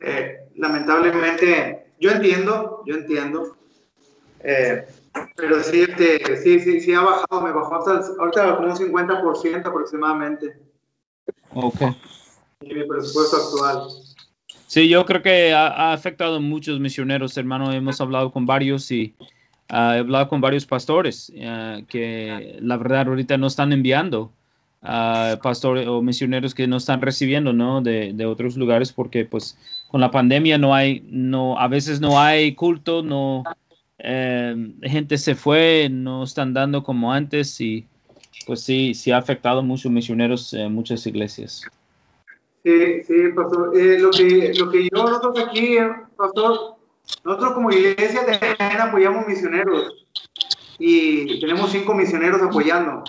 eh, 0.00 0.48
lamentablemente, 0.54 1.94
yo 1.98 2.10
entiendo, 2.10 2.82
yo 2.86 2.94
entiendo, 2.94 3.56
eh, 4.40 4.86
pero 5.36 5.62
sí, 5.62 5.82
este, 5.82 6.36
sí, 6.36 6.60
sí, 6.60 6.80
sí 6.80 6.94
ha 6.94 7.00
bajado, 7.00 7.40
me 7.42 7.52
bajó 7.52 7.76
hasta 7.76 7.92
el, 7.92 8.20
ahorita 8.20 8.56
como 8.56 8.68
un 8.68 8.76
50% 8.76 9.66
aproximadamente. 9.66 10.58
Ok. 11.54 11.80
Y 12.60 12.74
mi 12.74 12.86
presupuesto 12.86 13.36
actual. 13.36 13.88
Sí, 14.70 14.88
yo 14.88 15.04
creo 15.04 15.20
que 15.20 15.52
ha, 15.52 15.92
afectado 15.92 16.36
a 16.36 16.40
muchos 16.40 16.78
misioneros, 16.78 17.36
hermano. 17.36 17.72
Hemos 17.72 18.00
hablado 18.00 18.30
con 18.30 18.46
varios 18.46 18.88
y 18.92 19.14
uh, 19.68 19.74
he 19.74 19.98
hablado 19.98 20.28
con 20.28 20.40
varios 20.40 20.64
pastores 20.64 21.32
uh, 21.34 21.84
que 21.86 22.56
la 22.60 22.76
verdad 22.76 23.08
ahorita 23.08 23.36
no 23.36 23.48
están 23.48 23.72
enviando 23.72 24.30
uh, 24.82 25.36
pastores 25.42 25.88
o 25.88 26.02
misioneros 26.02 26.54
que 26.54 26.68
no 26.68 26.76
están 26.76 27.00
recibiendo, 27.00 27.52
¿no? 27.52 27.80
De, 27.82 28.14
otros 28.24 28.56
lugares 28.56 28.92
porque 28.92 29.24
pues 29.24 29.58
con 29.88 30.00
la 30.00 30.12
pandemia 30.12 30.56
no 30.56 30.72
hay, 30.72 31.02
no, 31.08 31.58
a 31.58 31.66
veces 31.66 32.00
no 32.00 32.20
hay 32.20 32.54
culto, 32.54 33.02
no, 33.02 33.42
eh, 33.98 34.54
gente 34.84 35.18
se 35.18 35.34
fue, 35.34 35.88
no 35.90 36.22
están 36.22 36.54
dando 36.54 36.84
como 36.84 37.12
antes 37.12 37.60
y 37.60 37.86
pues 38.46 38.60
sí, 38.60 38.94
sí 38.94 39.10
ha 39.10 39.16
afectado 39.16 39.64
muchos 39.64 39.90
misioneros 39.90 40.54
en 40.54 40.72
muchas 40.72 41.04
iglesias. 41.08 41.64
Sí, 42.62 43.02
sí, 43.04 43.28
pastor. 43.34 43.76
Eh, 43.76 43.98
lo, 43.98 44.10
que, 44.10 44.52
lo 44.58 44.70
que 44.70 44.88
yo 44.92 45.04
nosotros 45.04 45.46
aquí, 45.46 45.76
pastor, 46.16 46.76
nosotros 47.24 47.52
como 47.52 47.70
iglesia 47.70 48.26
también 48.26 48.80
apoyamos 48.80 49.26
misioneros 49.26 50.06
y 50.78 51.40
tenemos 51.40 51.70
cinco 51.70 51.94
misioneros 51.94 52.42
apoyando. 52.42 53.04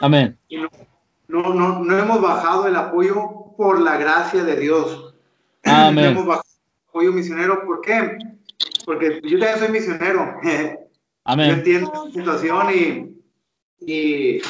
Amén. 0.00 0.38
Y 0.48 0.58
no, 0.58 0.68
no, 1.28 1.54
no, 1.54 1.78
no 1.80 1.98
hemos 1.98 2.20
bajado 2.20 2.66
el 2.66 2.76
apoyo 2.76 3.54
por 3.56 3.80
la 3.80 3.96
gracia 3.96 4.44
de 4.44 4.56
Dios. 4.56 5.14
Amén. 5.64 6.04
No 6.04 6.10
hemos 6.10 6.26
bajado 6.26 6.48
el 6.48 6.88
apoyo 6.88 7.12
misionero. 7.12 7.64
¿Por 7.64 7.80
qué? 7.80 8.18
Porque 8.84 9.20
yo 9.24 9.38
también 9.38 9.58
soy 9.58 9.68
misionero. 9.68 10.40
Amén. 11.24 11.48
Yo 11.48 11.54
entiendo 11.54 12.04
la 12.06 12.12
situación 12.12 12.66
y, 12.74 13.92
y 13.92 14.42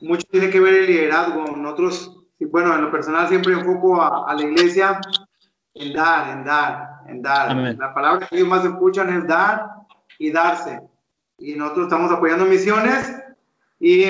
mucho 0.00 0.26
tiene 0.30 0.50
que 0.50 0.60
ver 0.60 0.74
el 0.74 0.86
liderazgo. 0.86 1.56
Nosotros 1.56 2.23
y 2.38 2.44
bueno, 2.46 2.74
en 2.74 2.82
lo 2.82 2.90
personal 2.90 3.28
siempre 3.28 3.52
enfoco 3.52 4.00
a, 4.00 4.30
a, 4.30 4.34
la 4.34 4.42
iglesia 4.42 5.00
en 5.74 5.92
dar, 5.92 6.36
en 6.36 6.44
dar, 6.44 7.00
en 7.06 7.22
dar. 7.22 7.50
Amén. 7.50 7.76
La 7.78 7.94
palabra 7.94 8.26
que 8.26 8.36
ellos 8.36 8.48
más 8.48 8.64
escuchan 8.64 9.16
es 9.16 9.26
dar 9.26 9.66
y 10.18 10.30
darse. 10.30 10.80
Y 11.38 11.54
nosotros 11.54 11.86
estamos 11.86 12.10
apoyando 12.10 12.44
misiones 12.44 13.14
y 13.80 14.06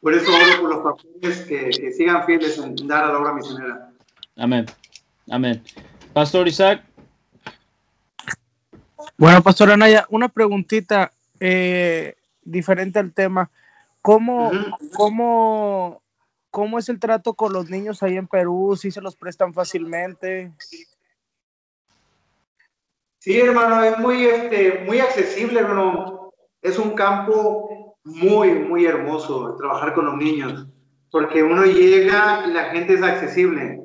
por 0.00 0.14
eso 0.14 0.30
oro 0.30 0.60
por 0.60 0.70
los 0.70 0.82
pastores 0.82 1.40
que, 1.42 1.70
que, 1.70 1.92
sigan 1.92 2.24
fieles 2.24 2.58
en 2.58 2.74
dar 2.86 3.04
a 3.04 3.12
la 3.12 3.18
obra 3.18 3.32
misionera. 3.32 3.90
Amén. 4.36 4.66
Amén. 5.30 5.62
Pastor 6.12 6.46
Isaac. 6.46 6.82
Bueno, 9.16 9.42
Pastor 9.42 9.70
Anaya, 9.70 10.06
una 10.10 10.28
preguntita 10.28 11.12
eh, 11.40 12.16
diferente 12.42 12.98
al 12.98 13.12
tema. 13.12 13.50
¿Cómo, 14.02 14.48
uh 14.48 14.52
-huh. 14.52 14.90
cómo 14.92 16.02
¿Cómo 16.54 16.78
es 16.78 16.88
el 16.88 17.00
trato 17.00 17.34
con 17.34 17.52
los 17.52 17.68
niños 17.68 18.00
ahí 18.04 18.16
en 18.16 18.28
Perú? 18.28 18.76
¿Sí 18.80 18.92
se 18.92 19.00
los 19.00 19.16
prestan 19.16 19.52
fácilmente? 19.52 20.52
Sí, 23.18 23.40
hermano, 23.40 23.82
es 23.82 23.98
muy, 23.98 24.24
este, 24.24 24.84
muy 24.86 25.00
accesible, 25.00 25.58
hermano. 25.58 26.32
Es 26.62 26.78
un 26.78 26.90
campo 26.90 27.96
muy, 28.04 28.52
muy 28.52 28.86
hermoso 28.86 29.56
trabajar 29.56 29.94
con 29.94 30.04
los 30.04 30.16
niños, 30.16 30.68
porque 31.10 31.42
uno 31.42 31.64
llega 31.64 32.44
y 32.46 32.52
la 32.52 32.66
gente 32.66 32.94
es 32.94 33.02
accesible. 33.02 33.82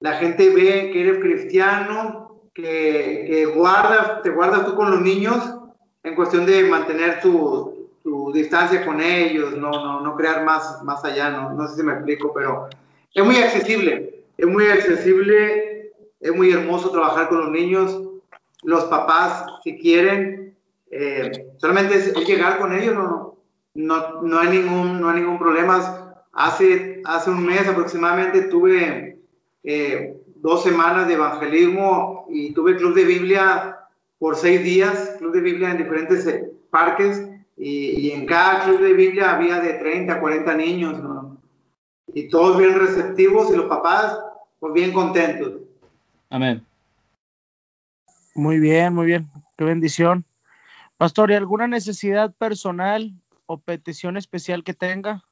La 0.00 0.14
gente 0.14 0.48
ve 0.48 0.92
que 0.94 1.02
eres 1.02 1.18
cristiano, 1.18 2.40
que, 2.54 3.26
que 3.28 3.44
guardas, 3.44 4.22
te 4.22 4.30
guardas 4.30 4.64
tú 4.64 4.74
con 4.74 4.90
los 4.90 5.02
niños 5.02 5.54
en 6.02 6.14
cuestión 6.14 6.46
de 6.46 6.64
mantener 6.64 7.20
tu, 7.20 7.75
distancia 8.32 8.84
con 8.84 9.00
ellos, 9.00 9.56
no, 9.56 9.70
no, 9.70 10.00
no 10.00 10.16
crear 10.16 10.44
más, 10.44 10.82
más 10.82 11.04
allá, 11.04 11.30
no, 11.30 11.52
no 11.52 11.68
sé 11.68 11.76
si 11.76 11.82
me 11.82 11.92
explico, 11.92 12.32
pero 12.34 12.68
es 13.14 13.24
muy 13.24 13.36
accesible, 13.36 14.24
es 14.36 14.46
muy 14.46 14.66
accesible, 14.66 15.92
es 16.20 16.34
muy 16.34 16.50
hermoso 16.50 16.90
trabajar 16.90 17.28
con 17.28 17.38
los 17.38 17.50
niños, 17.50 18.00
los 18.62 18.84
papás, 18.84 19.46
si 19.62 19.78
quieren, 19.78 20.56
eh, 20.90 21.30
solamente 21.58 21.94
es, 21.94 22.08
es, 22.08 22.26
llegar 22.26 22.58
con 22.58 22.76
ellos, 22.76 22.94
no, 22.94 23.36
no, 23.74 24.22
no, 24.22 24.38
hay 24.38 24.48
ningún, 24.48 25.00
no 25.00 25.10
hay 25.10 25.20
ningún 25.20 25.38
problema. 25.38 26.14
Hace, 26.32 27.02
hace 27.04 27.30
un 27.30 27.44
mes 27.44 27.66
aproximadamente 27.66 28.42
tuve 28.42 29.18
eh, 29.62 30.16
dos 30.36 30.62
semanas 30.62 31.08
de 31.08 31.14
evangelismo 31.14 32.26
y 32.28 32.52
tuve 32.52 32.76
club 32.76 32.94
de 32.94 33.04
Biblia 33.04 33.78
por 34.18 34.36
seis 34.36 34.62
días, 34.62 35.16
club 35.18 35.32
de 35.32 35.40
Biblia 35.40 35.70
en 35.70 35.78
diferentes 35.78 36.26
parques 36.70 37.22
y, 37.56 38.08
y, 38.08 38.10
en 38.12 38.26
cada 38.26 38.64
club 38.64 38.80
de 38.80 38.92
Biblia 38.92 39.34
había 39.34 39.60
de 39.60 39.74
30 39.74 40.14
a 40.14 40.20
40 40.20 40.54
niños, 40.56 41.02
¿no? 41.02 41.40
Y 42.08 42.28
todos 42.28 42.58
bien 42.58 42.78
receptivos 42.78 43.50
y 43.50 43.56
los 43.56 43.66
papás, 43.66 44.18
pues 44.58 44.72
bien 44.74 44.92
contentos. 44.92 45.54
Amén. 46.28 46.64
Muy 48.34 48.58
bien, 48.58 48.94
muy 48.94 49.06
bien. 49.06 49.30
Qué 49.56 49.64
bendición. 49.64 50.24
Pastor, 50.98 51.30
¿y 51.30 51.34
alguna 51.34 51.66
necesidad 51.66 52.34
personal 52.34 53.12
o 53.46 53.58
petición 53.58 54.16
especial 54.16 54.62
que 54.62 54.74
tenga? 54.74 55.24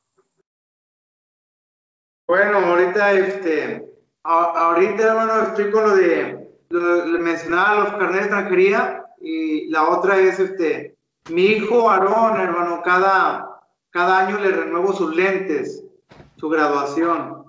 Bueno, 2.26 2.58
ahorita, 2.58 3.12
este, 3.12 3.86
ahorita, 4.22 5.02
hermano, 5.02 5.42
estoy 5.48 5.70
con 5.70 5.82
lo 5.84 5.96
de, 5.96 6.50
lo, 6.70 7.06
le 7.06 7.18
mencionaba 7.18 7.84
los 7.84 7.92
carnet 7.92 8.12
de 8.12 8.20
extranjería 8.20 9.04
y 9.20 9.66
la 9.68 9.88
otra 9.88 10.18
es, 10.18 10.38
este, 10.38 10.93
mi 11.30 11.42
hijo 11.42 11.90
Aarón, 11.90 12.40
hermano, 12.40 12.82
cada, 12.82 13.60
cada 13.90 14.26
año 14.26 14.38
le 14.38 14.50
renuevo 14.50 14.92
sus 14.92 15.14
lentes, 15.14 15.84
su 16.36 16.48
graduación. 16.48 17.44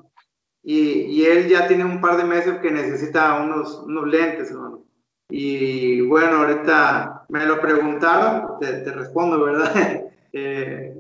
Y, 0.64 0.80
y, 0.80 1.26
él 1.26 1.48
ya 1.48 1.68
tiene 1.68 1.86
un 1.86 2.02
par 2.02 2.18
de 2.18 2.24
meses 2.24 2.60
que 2.60 2.72
necesita 2.72 3.40
unos, 3.40 3.84
unos 3.86 4.08
lentes, 4.08 4.50
hermano. 4.50 4.84
Y 5.30 6.02
bueno, 6.02 6.38
ahorita 6.38 7.26
me 7.30 7.46
lo 7.46 7.60
preguntaron, 7.60 8.60
te, 8.60 8.92
respondo, 8.92 9.44
¿verdad? 9.44 10.06
eh, 10.34 10.96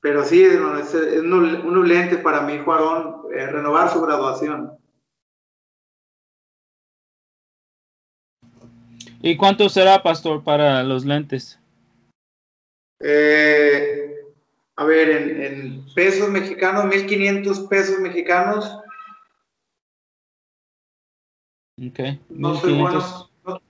pero 0.00 0.24
sí, 0.24 0.44
hermano, 0.44 0.78
es, 0.80 0.94
unos, 0.94 1.64
unos 1.64 1.88
lentes 1.88 2.18
para 2.18 2.42
mi 2.42 2.54
hijo 2.54 2.72
Aarón, 2.72 3.22
eh, 3.34 3.46
renovar 3.46 3.90
su 3.90 4.02
graduación. 4.02 4.72
¿Y 9.22 9.36
cuánto 9.36 9.68
será, 9.68 10.02
pastor, 10.02 10.44
para 10.44 10.82
los 10.82 11.04
lentes? 11.04 11.58
Eh, 13.00 14.16
a 14.76 14.84
ver, 14.84 15.10
en, 15.10 15.42
en, 15.42 15.94
pesos 15.94 16.28
mexicanos, 16.28 16.84
1.500 16.84 17.68
pesos 17.68 17.98
mexicanos. 18.00 18.64
Ok, 21.78 21.98
1.500. 22.30 23.30
No, 23.44 23.60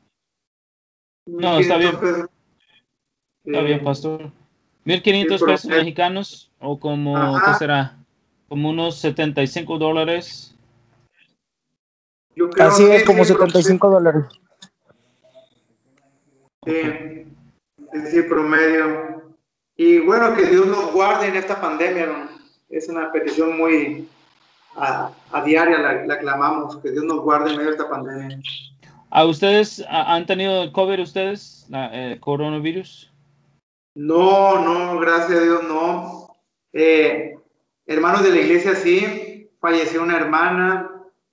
no, 1.27 1.59
está 1.59 1.77
bien. 1.77 1.99
Pesos. 1.99 2.31
Está 3.45 3.61
bien, 3.63 3.85
pastor. 3.85 4.31
1.500 4.85 5.39
sí, 5.39 5.45
pesos 5.45 5.71
mexicanos 5.71 6.51
o 6.61 6.79
como, 6.79 7.17
Ajá. 7.17 7.53
¿qué 7.53 7.59
será? 7.59 7.97
Como 8.49 8.71
unos 8.71 8.99
75 8.99 9.79
dólares. 9.79 10.55
Así 12.61 12.85
es, 12.85 13.05
como 13.05 13.25
75 13.25 13.91
dólares. 13.91 14.25
Sí, 16.65 17.27
es 18.05 18.15
el 18.15 18.27
promedio. 18.27 19.35
Y 19.77 19.99
bueno, 20.01 20.35
que 20.35 20.47
Dios 20.47 20.67
nos 20.67 20.93
guarde 20.93 21.29
en 21.29 21.37
esta 21.37 21.61
pandemia, 21.61 22.07
¿no? 22.07 22.29
Es 22.69 22.89
una 22.89 23.13
petición 23.13 23.57
muy 23.57 24.09
a, 24.75 25.11
a 25.33 25.43
diaria, 25.43 25.79
la, 25.79 26.07
la, 26.07 26.19
clamamos, 26.19 26.77
que 26.79 26.91
Dios 26.91 27.05
nos 27.05 27.21
guarde 27.21 27.51
en 27.51 27.57
medio 27.57 27.71
de 27.71 27.77
esta 27.77 27.89
pandemia. 27.89 28.41
¿A 29.11 29.25
ustedes 29.25 29.85
han 29.89 30.27
tenido 30.27 30.73
COVID, 30.73 31.01
ustedes, 31.01 31.67
la, 31.69 31.91
eh, 31.93 32.19
coronavirus? 32.21 33.13
No, 33.95 34.61
no, 34.61 34.99
gracias 34.99 35.39
a 35.39 35.43
Dios, 35.43 35.63
no. 35.65 36.37
Eh, 36.73 37.35
hermanos 37.87 38.25
de 38.25 38.31
la 38.31 38.41
iglesia, 38.41 38.75
sí. 38.75 39.51
Falleció 39.61 40.03
una 40.03 40.17
hermana, 40.17 40.91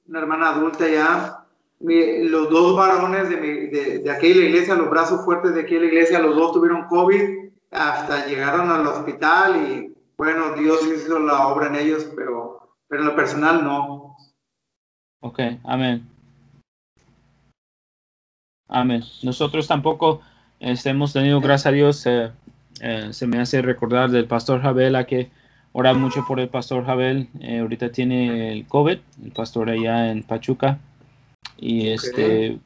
una 0.07 0.19
hermana 0.19 0.49
adulta 0.49 0.87
ya. 0.87 1.42
Los 1.83 2.49
dos 2.49 2.77
varones 2.77 3.29
de, 3.29 3.37
mi, 3.37 3.47
de, 3.67 3.99
de 3.99 4.11
aquella 4.11 4.41
iglesia, 4.41 4.75
los 4.75 4.89
brazos 4.89 5.23
fuertes 5.25 5.53
de 5.53 5.61
aquella 5.61 5.85
iglesia, 5.85 6.19
los 6.19 6.35
dos 6.35 6.53
tuvieron 6.53 6.87
COVID 6.87 7.51
hasta 7.71 8.25
llegaron 8.25 8.69
al 8.69 8.87
hospital 8.87 9.55
y 9.67 9.93
bueno, 10.15 10.53
Dios 10.53 10.79
hizo 10.87 11.19
la 11.19 11.47
obra 11.47 11.67
en 11.67 11.75
ellos, 11.75 12.07
pero, 12.15 12.75
pero 12.87 13.01
en 13.01 13.07
lo 13.07 13.15
personal 13.15 13.63
no. 13.63 14.15
Ok, 15.21 15.39
amén. 15.63 16.07
Amén. 18.67 19.03
Nosotros 19.23 19.67
tampoco 19.67 20.21
este, 20.59 20.89
hemos 20.91 21.13
tenido, 21.13 21.41
gracias 21.41 21.67
a 21.67 21.71
Dios, 21.71 22.05
eh, 22.05 22.31
eh, 22.81 23.09
se 23.11 23.27
me 23.27 23.39
hace 23.39 23.61
recordar 23.61 24.09
del 24.11 24.25
pastor 24.25 24.61
Jabel, 24.61 24.95
a 24.95 25.05
que 25.05 25.29
ora 25.71 25.93
mucho 25.93 26.23
por 26.27 26.39
el 26.39 26.49
pastor 26.49 26.85
Jabel. 26.85 27.27
Eh, 27.39 27.59
ahorita 27.59 27.91
tiene 27.91 28.51
el 28.51 28.67
COVID, 28.67 28.97
el 29.23 29.31
pastor 29.31 29.69
allá 29.69 30.11
en 30.11 30.23
Pachuca. 30.23 30.79
Y 31.57 31.89
este, 31.89 32.23
okay. 32.23 32.59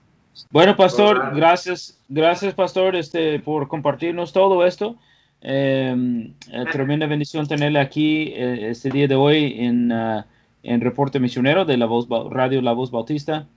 Bueno, 0.51 0.75
pastor, 0.75 1.32
gracias, 1.36 1.99
gracias, 2.07 2.53
pastor, 2.53 2.95
este, 2.95 3.39
por 3.39 3.67
compartirnos 3.67 4.34
todo 4.34 4.65
esto. 4.65 4.95
Eh, 5.41 6.32
tremenda 6.71 7.05
bendición 7.05 7.47
tenerle 7.47 7.80
aquí 7.80 8.34
eh, 8.36 8.69
este 8.69 8.89
día 8.89 9.07
de 9.07 9.15
hoy 9.15 9.55
en, 9.59 9.91
uh, 9.91 10.23
en 10.63 10.82
Reporte 10.82 11.19
Misionero 11.19 11.63
de 11.63 11.78
la 11.78 11.86
Voz 11.86 12.07
Radio 12.30 12.61
La 12.61 12.73
Voz 12.73 12.91
Bautista. 12.91 13.47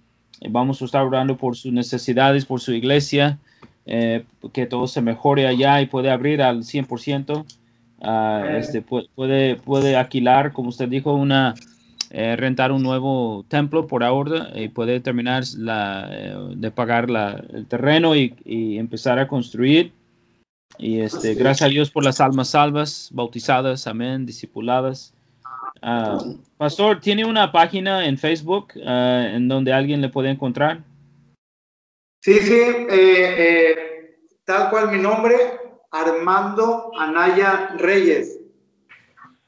Eh, 0.41 0.49
vamos 0.51 0.81
a 0.81 0.85
estar 0.85 1.05
orando 1.05 1.37
por 1.37 1.57
sus 1.57 1.73
necesidades, 1.73 2.45
por 2.45 2.61
su 2.61 2.73
iglesia, 2.73 3.39
eh, 3.87 4.25
que 4.53 4.67
todo 4.67 4.87
se 4.87 5.03
mejore 5.03 5.47
allá 5.47 5.81
y 5.81 5.87
puede 5.87 6.11
abrir 6.11 6.43
al 6.43 6.65
100%. 6.65 7.45
Uh, 8.03 8.57
este, 8.57 8.81
puede, 8.81 9.57
puede 9.57 9.95
alquilar, 9.95 10.53
como 10.53 10.71
usted 10.71 10.89
dijo, 10.89 11.13
una, 11.13 11.55
eh, 12.11 12.37
rentar 12.37 12.73
un 12.73 12.83
nuevo 12.83 13.45
templo 13.49 13.87
por 13.87 14.03
ahora 14.03 14.51
y 14.55 14.69
poder 14.69 15.03
terminar 15.03 15.45
la, 15.57 16.09
eh, 16.11 16.35
de 16.57 16.71
pagar 16.71 17.09
la, 17.09 17.43
el 17.53 17.67
terreno 17.67 18.17
y, 18.17 18.35
y, 18.45 18.79
empezar 18.79 19.19
a 19.19 19.29
construir. 19.29 19.93
Y 20.79 21.01
este, 21.01 21.35
gracias 21.35 21.69
a 21.69 21.71
Dios 21.71 21.91
por 21.91 22.05
las 22.05 22.21
almas 22.21 22.51
salvas, 22.51 23.11
bautizadas, 23.13 23.87
amén, 23.87 24.27
discipuladas. 24.27 25.15
Uh, 25.83 26.37
Pastor, 26.57 27.01
¿tiene 27.01 27.25
una 27.25 27.53
página 27.53 28.07
en 28.07 28.19
Facebook 28.19 28.73
uh, 28.77 28.81
en 28.81 29.49
donde 29.49 29.73
alguien 29.73 30.01
le 30.01 30.09
puede 30.09 30.31
encontrar? 30.31 30.83
Sí, 32.23 32.35
sí, 32.41 32.61
eh, 32.91 34.19
tal 34.45 34.69
cual 34.71 34.91
mi 34.91 34.99
nombre, 34.99 35.37
Armando 35.91 36.91
Anaya 36.99 37.75
Reyes. 37.79 38.40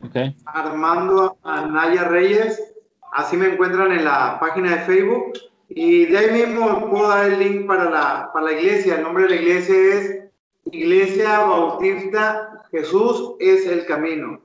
Okay. 0.05 0.37
Armando 0.47 1.39
Anaya 1.43 2.05
Reyes. 2.05 2.75
Así 3.13 3.37
me 3.37 3.53
encuentran 3.53 3.93
en 3.93 4.05
la 4.05 4.39
página 4.41 4.77
de 4.77 4.83
Facebook. 4.85 5.33
Y 5.69 6.07
de 6.07 6.19
ahí 6.19 6.47
mismo 6.47 6.91
puedo 6.91 7.09
dar 7.09 7.31
el 7.31 7.39
link 7.39 7.67
para 7.67 7.89
la, 7.89 8.31
para 8.33 8.47
la 8.47 8.53
iglesia. 8.53 8.97
El 8.97 9.03
nombre 9.03 9.25
de 9.25 9.31
la 9.31 9.37
iglesia 9.37 9.75
es 9.75 10.23
Iglesia 10.71 11.41
Bautista 11.41 12.67
Jesús 12.71 13.35
es 13.41 13.67
el 13.67 13.87
camino. 13.87 14.41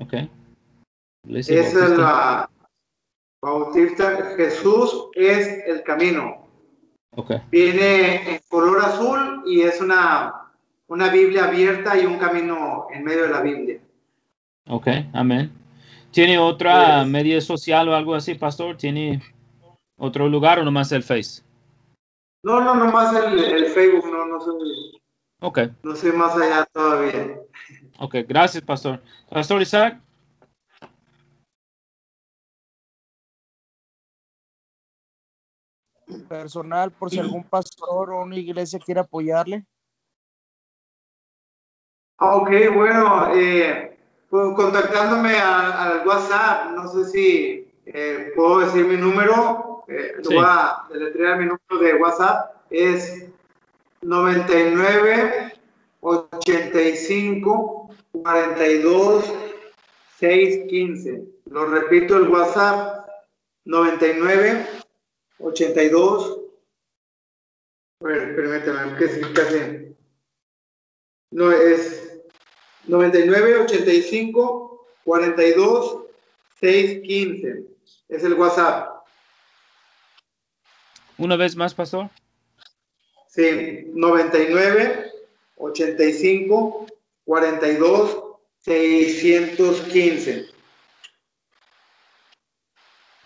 Ok. 0.00 0.14
Iglesia 1.24 1.60
Esa 1.60 1.78
Bautista. 1.78 1.92
es 1.92 1.98
la 1.98 2.50
Bautista 3.40 4.34
Jesús 4.36 5.08
es 5.14 5.66
el 5.66 5.82
camino. 5.82 6.48
Okay. 7.16 7.42
Viene 7.50 8.34
en 8.34 8.40
color 8.48 8.84
azul 8.84 9.42
y 9.46 9.62
es 9.62 9.80
una, 9.80 10.50
una 10.88 11.08
Biblia 11.10 11.44
abierta 11.44 11.96
y 11.98 12.06
un 12.06 12.18
camino 12.18 12.88
en 12.92 13.04
medio 13.04 13.22
de 13.24 13.28
la 13.28 13.40
Biblia. 13.40 13.80
Ok, 14.66 14.88
amén. 15.12 15.52
¿Tiene 16.10 16.38
otra 16.38 17.00
pues, 17.00 17.08
media 17.08 17.40
social 17.40 17.88
o 17.88 17.94
algo 17.94 18.14
así, 18.14 18.34
pastor? 18.34 18.76
¿Tiene 18.76 19.20
otro 19.96 20.28
lugar 20.28 20.58
o 20.58 20.64
nomás 20.64 20.92
el 20.92 21.02
Face? 21.02 21.42
No, 22.42 22.60
no, 22.60 22.74
nomás 22.74 23.14
el, 23.14 23.42
el 23.42 23.66
Facebook, 23.66 24.10
no, 24.10 24.26
no 24.26 24.40
sé. 24.40 24.50
Ok. 25.40 25.58
No 25.82 25.94
sé 25.94 26.12
más 26.12 26.36
allá 26.36 26.66
todavía. 26.72 27.40
Ok, 27.98 28.16
gracias, 28.26 28.62
pastor. 28.62 29.02
Pastor 29.30 29.62
Isaac. 29.62 30.00
Personal, 36.28 36.92
por 36.92 37.10
si 37.10 37.18
algún 37.18 37.44
pastor 37.44 38.10
o 38.10 38.22
una 38.22 38.36
iglesia 38.36 38.78
quiere 38.78 39.00
apoyarle. 39.00 39.64
Ok, 42.18 42.50
bueno, 42.74 43.34
eh, 43.34 43.93
contactándome 44.34 45.36
al 45.38 46.06
WhatsApp, 46.06 46.72
no 46.72 46.88
sé 46.88 47.04
si 47.04 47.72
eh, 47.86 48.32
puedo 48.34 48.60
decir 48.60 48.84
mi 48.84 48.96
número, 48.96 49.84
eh, 49.86 50.16
sí. 50.22 50.34
voy 50.34 50.44
a 50.46 50.84
deletrear 50.90 51.38
mi 51.38 51.46
número 51.46 51.86
de 51.86 51.94
WhatsApp, 52.02 52.56
es 52.70 53.26
99 54.02 55.52
85 56.00 57.90
42 58.12 59.32
615. 60.18 61.24
Lo 61.50 61.66
repito, 61.66 62.16
el 62.16 62.28
WhatsApp 62.28 63.06
99 63.64 64.66
82. 65.38 66.40
A 68.00 68.04
ver, 68.04 68.34
permítame, 68.34 68.96
que 68.98 69.32
casi. 69.32 69.96
No, 71.30 71.50
es 71.50 72.03
99 72.86 73.60
85 73.60 74.86
42 75.04 76.04
615. 76.60 77.64
Es 78.08 78.24
el 78.24 78.34
WhatsApp. 78.34 79.04
Una 81.18 81.36
vez 81.36 81.54
más, 81.56 81.74
pastor. 81.74 82.10
Sí, 83.28 83.86
99 83.92 85.10
85 85.56 86.86
42 87.24 88.22
615. 88.60 90.46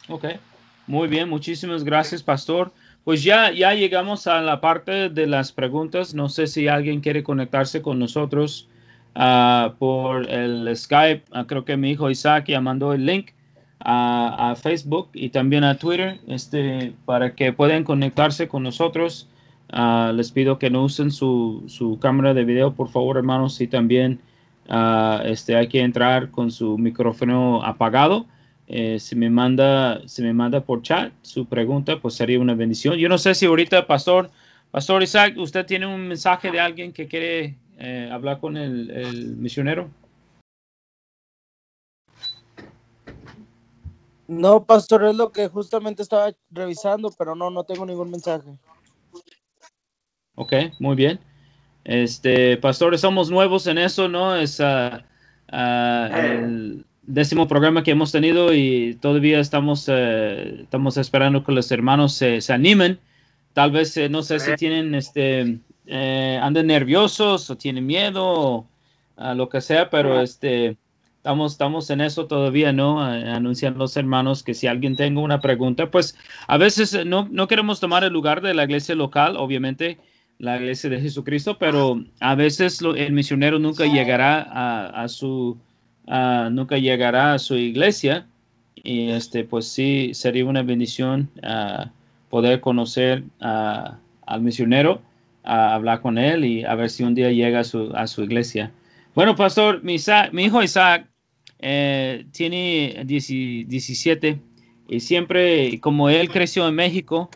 Ok, 0.09 0.25
muy 0.87 1.07
bien, 1.07 1.29
muchísimas 1.29 1.85
gracias, 1.85 2.23
pastor, 2.23 2.73
pues 3.05 3.23
ya, 3.23 3.53
ya 3.53 3.75
llegamos 3.75 4.27
a 4.27 4.41
la 4.41 4.61
parte 4.61 5.11
de 5.11 5.27
las 5.27 5.53
preguntas. 5.53 6.15
No 6.15 6.29
sé 6.29 6.47
si 6.47 6.67
alguien 6.67 7.01
quiere 7.01 7.23
conectarse 7.23 7.83
con 7.83 7.99
nosotros 7.99 8.69
ah, 9.19 9.75
por 9.79 10.31
el 10.31 10.75
Skype. 10.75 11.25
Ah, 11.33 11.45
creo 11.47 11.67
que 11.67 11.77
mi 11.77 11.91
hijo 11.91 12.09
Isaac 12.09 12.47
ya 12.49 12.63
mandó 12.63 12.95
el 12.95 13.05
link 13.05 13.33
a, 13.81 14.55
Facebook 14.57 15.11
y 15.13 15.29
también 15.29 15.63
a 15.65 15.77
Twitter 15.77 16.19
este, 16.27 16.95
para 17.05 17.35
que 17.35 17.53
puedan 17.53 17.85
conectarse 17.85 18.49
con 18.49 18.63
nosotros. 18.63 19.29
Ah, 19.71 20.13
les 20.15 20.33
pido 20.33 20.59
que 20.59 20.71
no 20.71 20.85
usen 20.85 21.11
su, 21.11 21.65
su, 21.67 21.99
cámara 21.99 22.33
de 22.33 22.45
video, 22.45 22.73
por 22.73 22.89
favor, 22.89 23.19
hermanos, 23.19 23.61
y 23.61 23.67
también 23.67 24.21
este, 25.25 25.57
hay 25.57 25.69
que 25.69 25.81
entrar 25.81 26.31
con 26.31 26.51
su 26.51 26.79
micrófono 26.79 27.63
apagado 27.63 28.27
eh, 28.71 28.99
si, 28.99 29.17
me 29.17 29.31
manda, 29.31 30.07
si 30.07 30.21
me 30.23 30.35
manda 30.35 30.61
por 30.61 30.83
chat 30.83 31.11
su 31.23 31.47
pregunta, 31.47 32.01
pues 32.01 32.15
sería 32.15 32.39
una 32.39 32.55
bendición. 32.55 32.97
Yo 32.97 33.09
no 33.09 33.17
sé 33.17 33.35
si 33.35 33.47
ahorita, 33.47 33.87
Pastor, 33.87 34.31
Pastor 34.71 35.03
Isaac, 35.03 35.39
usted 35.39 35.65
tiene 35.65 35.87
un 35.87 36.09
mensaje 36.09 36.51
de 36.51 36.61
alguien 36.61 36.93
que 36.93 37.07
quiere 37.07 37.57
eh, 37.79 38.09
hablar 38.13 38.41
con 38.41 38.57
el, 38.57 38.91
el, 38.91 39.37
misionero. 39.37 39.89
No, 44.27 44.65
Pastor, 44.65 45.05
es 45.05 45.17
lo 45.17 45.33
que 45.33 45.49
justamente 45.49 46.03
estaba 46.03 46.33
revisando, 46.51 47.11
pero 47.17 47.35
no, 47.35 47.49
no 47.51 47.65
tengo 47.65 47.87
ningún 47.87 48.11
mensaje. 48.11 48.59
Ok, 50.35 50.53
muy 50.79 50.97
bien. 50.97 51.19
Este, 51.85 52.59
pastores, 52.59 53.01
somos 53.01 53.31
nuevos 53.31 53.67
en 53.67 53.79
eso, 53.79 54.09
¿no? 54.09 54.37
Es 54.37 54.61
uh, 54.61 54.99
uh, 55.51 56.17
el, 56.17 56.85
décimo 57.09 57.49
programa 57.49 57.83
que 57.83 57.91
hemos 57.91 58.13
tenido 58.13 58.53
y 58.53 58.95
todavía 59.01 59.41
estamos, 59.41 59.87
eh, 59.89 60.61
estamos 60.63 60.99
esperando 60.99 61.43
que 61.43 61.53
los 61.53 61.73
hermanos 61.73 62.13
se, 62.13 62.41
se 62.41 62.53
animen. 62.53 63.01
Tal 63.55 63.73
vez, 63.73 63.97
eh, 63.97 64.09
no 64.09 64.23
sé 64.23 64.39
si 64.39 64.55
tienen, 64.57 64.95
este, 64.95 65.59
eh, 65.89 66.39
andan 66.43 66.67
nerviosos 66.67 67.51
o 67.51 67.57
tienen 67.57 67.87
miedo 67.87 68.25
o 68.27 69.35
lo 69.35 69.49
que 69.49 69.61
sea, 69.61 69.91
pero 69.91 70.21
este, 70.21 70.77
estamos, 71.17 71.53
estamos 71.53 71.91
en 71.91 72.01
eso 72.01 72.27
todavía, 72.27 72.73
¿no? 72.73 73.03
anuncian 73.03 73.77
los 73.77 73.97
hermanos 73.97 74.43
que 74.43 74.55
si 74.55 74.67
alguien 74.67 74.95
tenga 74.95 75.21
una 75.21 75.41
pregunta, 75.41 75.91
pues 75.91 76.17
a 76.47 76.57
veces 76.57 77.05
no, 77.05 77.27
no 77.31 77.49
queremos 77.49 77.81
tomar 77.81 78.05
el 78.05 78.13
lugar 78.13 78.43
de 78.43 78.55
la 78.55 78.65
iglesia 78.65 78.95
local, 78.95 79.37
obviamente 79.37 79.99
la 80.39 80.57
iglesia 80.57 80.89
de 80.89 81.01
Jesucristo, 81.01 81.59
pero 81.59 82.05
a 82.21 82.35
veces 82.37 82.81
el 82.81 83.13
misionero 83.13 83.59
nunca 83.59 83.87
llegará 83.87 84.43
a, 84.43 85.03
a 85.03 85.09
su 85.09 85.59
nunca 86.51 86.79
llegará 86.79 87.35
a 87.35 87.39
su 87.39 87.57
iglesia 87.57 88.27
y 88.77 89.11
este 89.11 89.45
pues 89.45 89.67
sí 89.67 90.13
sería 90.15 90.45
una 90.47 90.63
bendición 90.63 91.29
ah, 91.43 91.91
poder 92.31 92.61
conocer 92.61 93.25
al 93.41 94.41
misionero 94.41 95.03
a 95.45 95.75
hablar 95.75 96.01
con 96.01 96.19
él 96.19 96.45
y 96.45 96.65
a 96.65 96.75
ver 96.75 96.91
si 96.91 97.05
un 97.05 97.15
día 97.15 97.31
llega 97.31 97.61
a 97.61 97.65
su, 97.65 97.93
a 97.95 98.07
su 98.07 98.23
iglesia 98.23 98.71
bueno 99.15 99.35
pastor 99.37 99.83
mi, 99.83 99.97
mi 100.33 100.45
hijo 100.45 100.63
Isaac 100.63 101.07
eh, 101.61 102.27
tiene 102.33 103.03
17 103.05 104.39
y 104.89 105.01
siempre 105.01 105.81
como 105.81 106.09
él 106.09 106.31
creció 106.31 106.69
en 106.69 106.75
México 106.75 107.31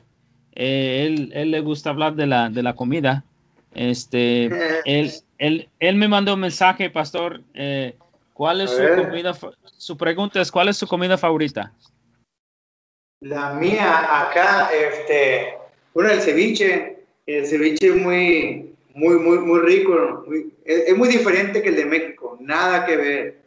eh, 0.55 1.07
él, 1.07 1.33
él, 1.35 1.51
le 1.51 1.61
gusta 1.61 1.91
hablar 1.91 2.15
de 2.15 2.27
la, 2.27 2.51
de 2.51 2.63
la 2.63 2.75
comida 2.75 3.25
este 3.75 4.51
él, 4.85 5.11
él, 5.39 5.69
él 5.81 5.97
me 5.97 6.09
mandó 6.09 6.35
un 6.35 6.41
mensaje 6.41 6.91
pastor 6.91 7.43
eh, 7.55 7.95
¿Cuál 8.33 8.63
es 8.63 8.71
su 8.71 8.83
comida? 8.97 9.35
Su 9.77 9.97
pregunta 9.97 10.41
es, 10.41 10.51
¿cuál 10.51 10.69
es 10.69 10.77
su 10.77 10.87
comida 10.87 11.19
favorita? 11.19 11.73
La 13.21 13.55
mía 13.55 14.21
acá, 14.21 14.71
este, 14.73 15.59
bueno, 15.95 16.11
el 16.11 16.21
ceviche, 16.21 17.02
el 17.27 17.47
ceviche 17.47 17.89
es 17.89 17.97
muy, 17.97 18.75
muy, 18.95 19.18
muy, 19.18 19.39
muy 19.39 19.61
rico, 19.61 20.25
es, 20.64 20.97
muy 20.97 21.09
diferente 21.09 21.62
que 21.62 21.68
el 21.68 21.77
de 21.77 21.85
México, 21.87 22.37
nada 22.41 22.85
que 22.85 22.97
ver, 22.97 23.43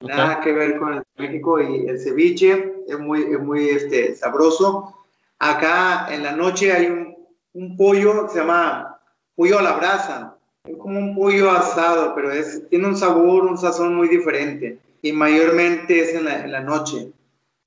nada 0.00 0.40
que 0.40 0.52
ver 0.52 0.78
con 0.78 0.94
el 0.94 0.98
de 0.98 1.26
México 1.26 1.60
y 1.60 1.86
el 1.86 1.98
ceviche 1.98 2.74
es 2.86 2.98
muy, 2.98 3.22
es 3.22 3.40
muy 3.40 3.68
este, 3.70 4.14
sabroso. 4.14 4.94
Acá 5.38 6.08
en 6.14 6.22
la 6.22 6.32
noche 6.32 6.72
hay 6.72 6.86
un, 6.86 7.16
un 7.54 7.76
pollo 7.76 8.26
que 8.26 8.32
se 8.32 8.38
llama 8.40 9.00
pollo 9.34 9.58
a 9.58 9.62
la 9.62 9.76
brasa, 9.76 10.36
es 10.64 10.76
como 10.78 10.98
un 10.98 11.14
pollo 11.14 11.50
asado, 11.50 12.14
pero 12.14 12.30
es, 12.30 12.62
tiene 12.70 12.86
un 12.88 12.96
sabor, 12.96 13.44
un 13.44 13.58
sazón 13.58 13.94
muy 13.94 14.08
diferente. 14.08 14.78
Y 15.02 15.12
mayormente 15.12 16.00
es 16.00 16.14
en 16.14 16.24
la, 16.24 16.60
noche. 16.60 17.10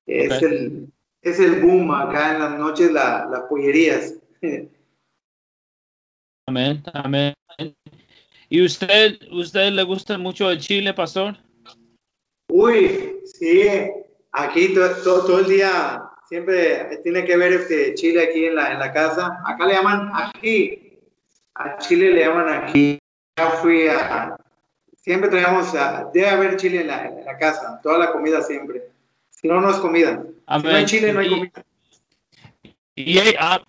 Es, 0.07 0.41
el, 0.41 0.87
es 1.21 1.39
el 1.39 1.61
boom 1.61 1.91
acá 1.91 2.33
en 2.33 2.39
las 2.39 2.57
noches, 2.57 2.91
la, 2.91 3.27
las 3.29 3.41
pollerías. 3.41 4.15
Amén, 6.47 6.81
amén. 6.93 7.33
¿Y 8.49 8.63
usted, 8.63 9.19
usted 9.31 9.71
le 9.71 9.83
gusta 9.83 10.17
mucho 10.17 10.49
el 10.49 10.59
chile, 10.59 10.93
pastor? 10.93 11.35
Uy, 12.49 13.19
sí. 13.25 13.67
Aquí 14.31 14.73
todo, 14.73 15.25
todo, 15.25 15.39
el 15.39 15.47
día 15.47 16.03
siempre 16.27 16.99
tiene 17.03 17.25
que 17.25 17.35
ver 17.35 17.53
este 17.53 17.95
chile 17.95 18.23
aquí 18.23 18.45
en 18.45 18.55
la, 18.55 18.71
en 18.71 18.79
la 18.79 18.93
casa. 18.93 19.39
Acá 19.45 19.65
le 19.65 19.73
llaman 19.73 20.11
aquí 20.13 20.87
a 21.57 21.77
Chile 21.79 22.11
le 22.11 22.25
llaman 22.25 22.49
aquí. 22.49 22.99
Ya 23.37 23.49
fui 23.61 23.87
a. 23.87 24.37
Siempre 24.95 25.29
traemos. 25.29 25.71
debe 26.13 26.29
haber 26.29 26.57
chile 26.57 26.81
en 26.81 26.87
la, 26.87 27.37
casa. 27.39 27.79
Toda 27.81 27.97
la 27.97 28.11
comida 28.11 28.41
siempre. 28.41 28.83
Si 29.29 29.47
no, 29.47 29.61
no 29.61 29.69
es 29.69 29.77
comida. 29.77 30.23
Si 30.47 30.63
no 30.63 30.69
hay 30.69 30.85
chile, 30.85 31.13
no 31.13 31.19
hay 31.19 31.29
comida. 31.29 31.65
Y, 32.95 33.19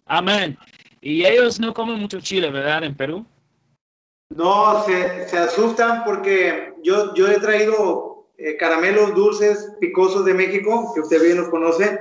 amén. 0.07 0.59
Y 1.01 1.25
ellos 1.25 1.61
no 1.61 1.73
comen 1.75 2.01
mucho 2.01 2.21
chile, 2.21 2.51
¿verdad? 2.51 2.85
En 2.85 2.97
Perú. 2.97 3.25
No, 4.31 4.85
se, 4.85 5.29
se 5.29 5.39
asustan 5.39 6.05
porque 6.05 6.75
yo, 6.83 7.15
yo 7.15 7.29
he 7.29 7.41
traído 7.41 8.29
eh, 8.37 8.57
caramelos 8.57 9.15
dulces 9.15 9.73
picosos 9.81 10.25
de 10.25 10.35
México, 10.35 10.93
que 10.95 11.01
usted 11.01 11.23
bien 11.23 11.39
los 11.39 11.49
conoce, 11.49 11.99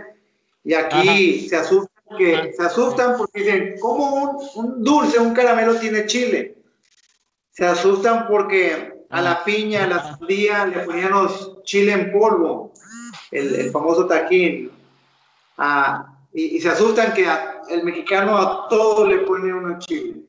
y 0.64 0.74
aquí 0.74 1.48
se 1.48 1.56
asustan 1.56 1.98
que 2.16 2.54
se 2.56 2.64
asustan 2.64 3.18
porque 3.18 3.40
dicen, 3.40 3.76
¿cómo 3.80 4.40
un, 4.56 4.84
dulce, 4.84 5.20
un 5.20 5.34
caramelo 5.34 5.76
tiene 5.76 6.06
chile? 6.06 6.56
Se 7.52 7.66
asustan 7.66 8.28
porque 8.28 8.94
a 9.10 9.22
la 9.22 9.44
piña, 9.44 9.84
a 9.84 9.88
la 9.88 10.04
sandía 10.04 10.66
le 10.66 10.80
poníamos 10.82 11.64
chile 11.64 11.94
en 11.94 12.12
polvo, 12.12 12.72
el, 13.32 13.72
famoso 13.72 14.06
tajín. 14.06 14.72
Ah, 15.58 16.14
y, 16.34 16.62
se 16.62 16.70
asustan 16.70 17.14
que 17.14 17.26
el 17.70 17.84
mexicano 17.84 18.38
a 18.38 18.68
todo 18.70 19.08
le 19.08 19.20
pone 19.20 19.54
uno 19.54 19.78
chile. 19.80 20.22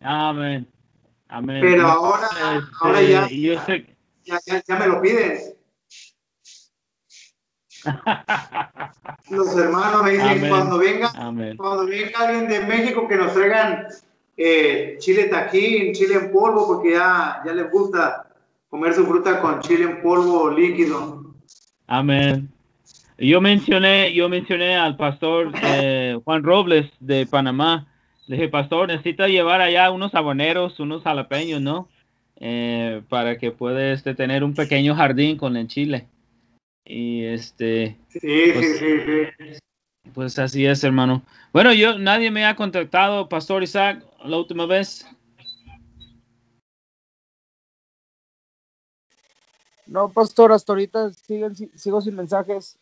Amén. 0.00 0.68
Amén. 1.28 1.60
Pero 1.60 1.86
ahora, 1.86 2.28
ahora 2.80 3.02
ya, 3.02 3.28
ya, 3.28 4.62
ya 4.66 4.78
me 4.78 4.86
lo 4.86 5.00
pides. 5.00 5.56
Los 9.30 9.56
hermanos 9.56 10.02
me 10.04 10.12
dicen, 10.12 10.48
cuando 10.48 10.78
venga, 10.78 11.12
cuando 11.56 11.86
venga 11.86 12.18
alguien 12.18 12.48
de 12.48 12.60
México 12.60 13.06
que 13.08 13.16
nos 13.16 13.32
traigan 13.34 13.86
eh, 14.36 14.96
chile 14.98 15.24
taquín, 15.24 15.92
chile 15.92 16.14
en 16.14 16.32
polvo, 16.32 16.66
porque 16.66 16.92
ya, 16.92 17.42
ya 17.44 17.52
les 17.52 17.70
gusta 17.70 18.28
comer 18.68 18.94
su 18.94 19.06
fruta 19.06 19.40
con 19.40 19.60
chile 19.60 19.84
en 19.84 20.02
polvo 20.02 20.50
líquido. 20.50 21.34
Amén. 21.86 22.52
Yo 23.18 23.40
mencioné, 23.40 24.12
yo 24.12 24.28
mencioné 24.28 24.76
al 24.76 24.96
pastor 24.96 25.50
eh, 25.62 26.18
Juan 26.24 26.42
Robles 26.42 26.90
de 27.00 27.26
Panamá. 27.26 27.86
Le 28.26 28.36
dije, 28.36 28.48
pastor, 28.48 28.88
necesita 28.88 29.26
llevar 29.26 29.62
allá 29.62 29.90
unos 29.90 30.14
habaneros, 30.14 30.78
unos 30.80 31.02
jalapeños, 31.02 31.62
¿no? 31.62 31.88
Eh, 32.38 33.02
para 33.08 33.38
que 33.38 33.52
pueda 33.52 33.92
este, 33.92 34.14
tener 34.14 34.44
un 34.44 34.54
pequeño 34.54 34.94
jardín 34.94 35.38
con 35.38 35.56
el 35.56 35.66
chile. 35.66 36.06
Y 36.84 37.24
este. 37.24 37.96
pues, 38.20 39.58
Pues 40.12 40.38
así 40.38 40.66
es, 40.66 40.84
hermano. 40.84 41.22
Bueno, 41.54 41.72
yo, 41.72 41.98
nadie 41.98 42.30
me 42.30 42.44
ha 42.44 42.54
contactado, 42.54 43.30
Pastor 43.30 43.62
Isaac, 43.62 44.04
la 44.24 44.36
última 44.36 44.66
vez. 44.66 45.06
No, 49.86 50.10
Pastor, 50.10 50.52
hasta 50.52 50.72
ahorita 50.72 51.12
siguen, 51.14 51.54
sigo 51.54 52.00
sin 52.02 52.14
mensajes. 52.14 52.78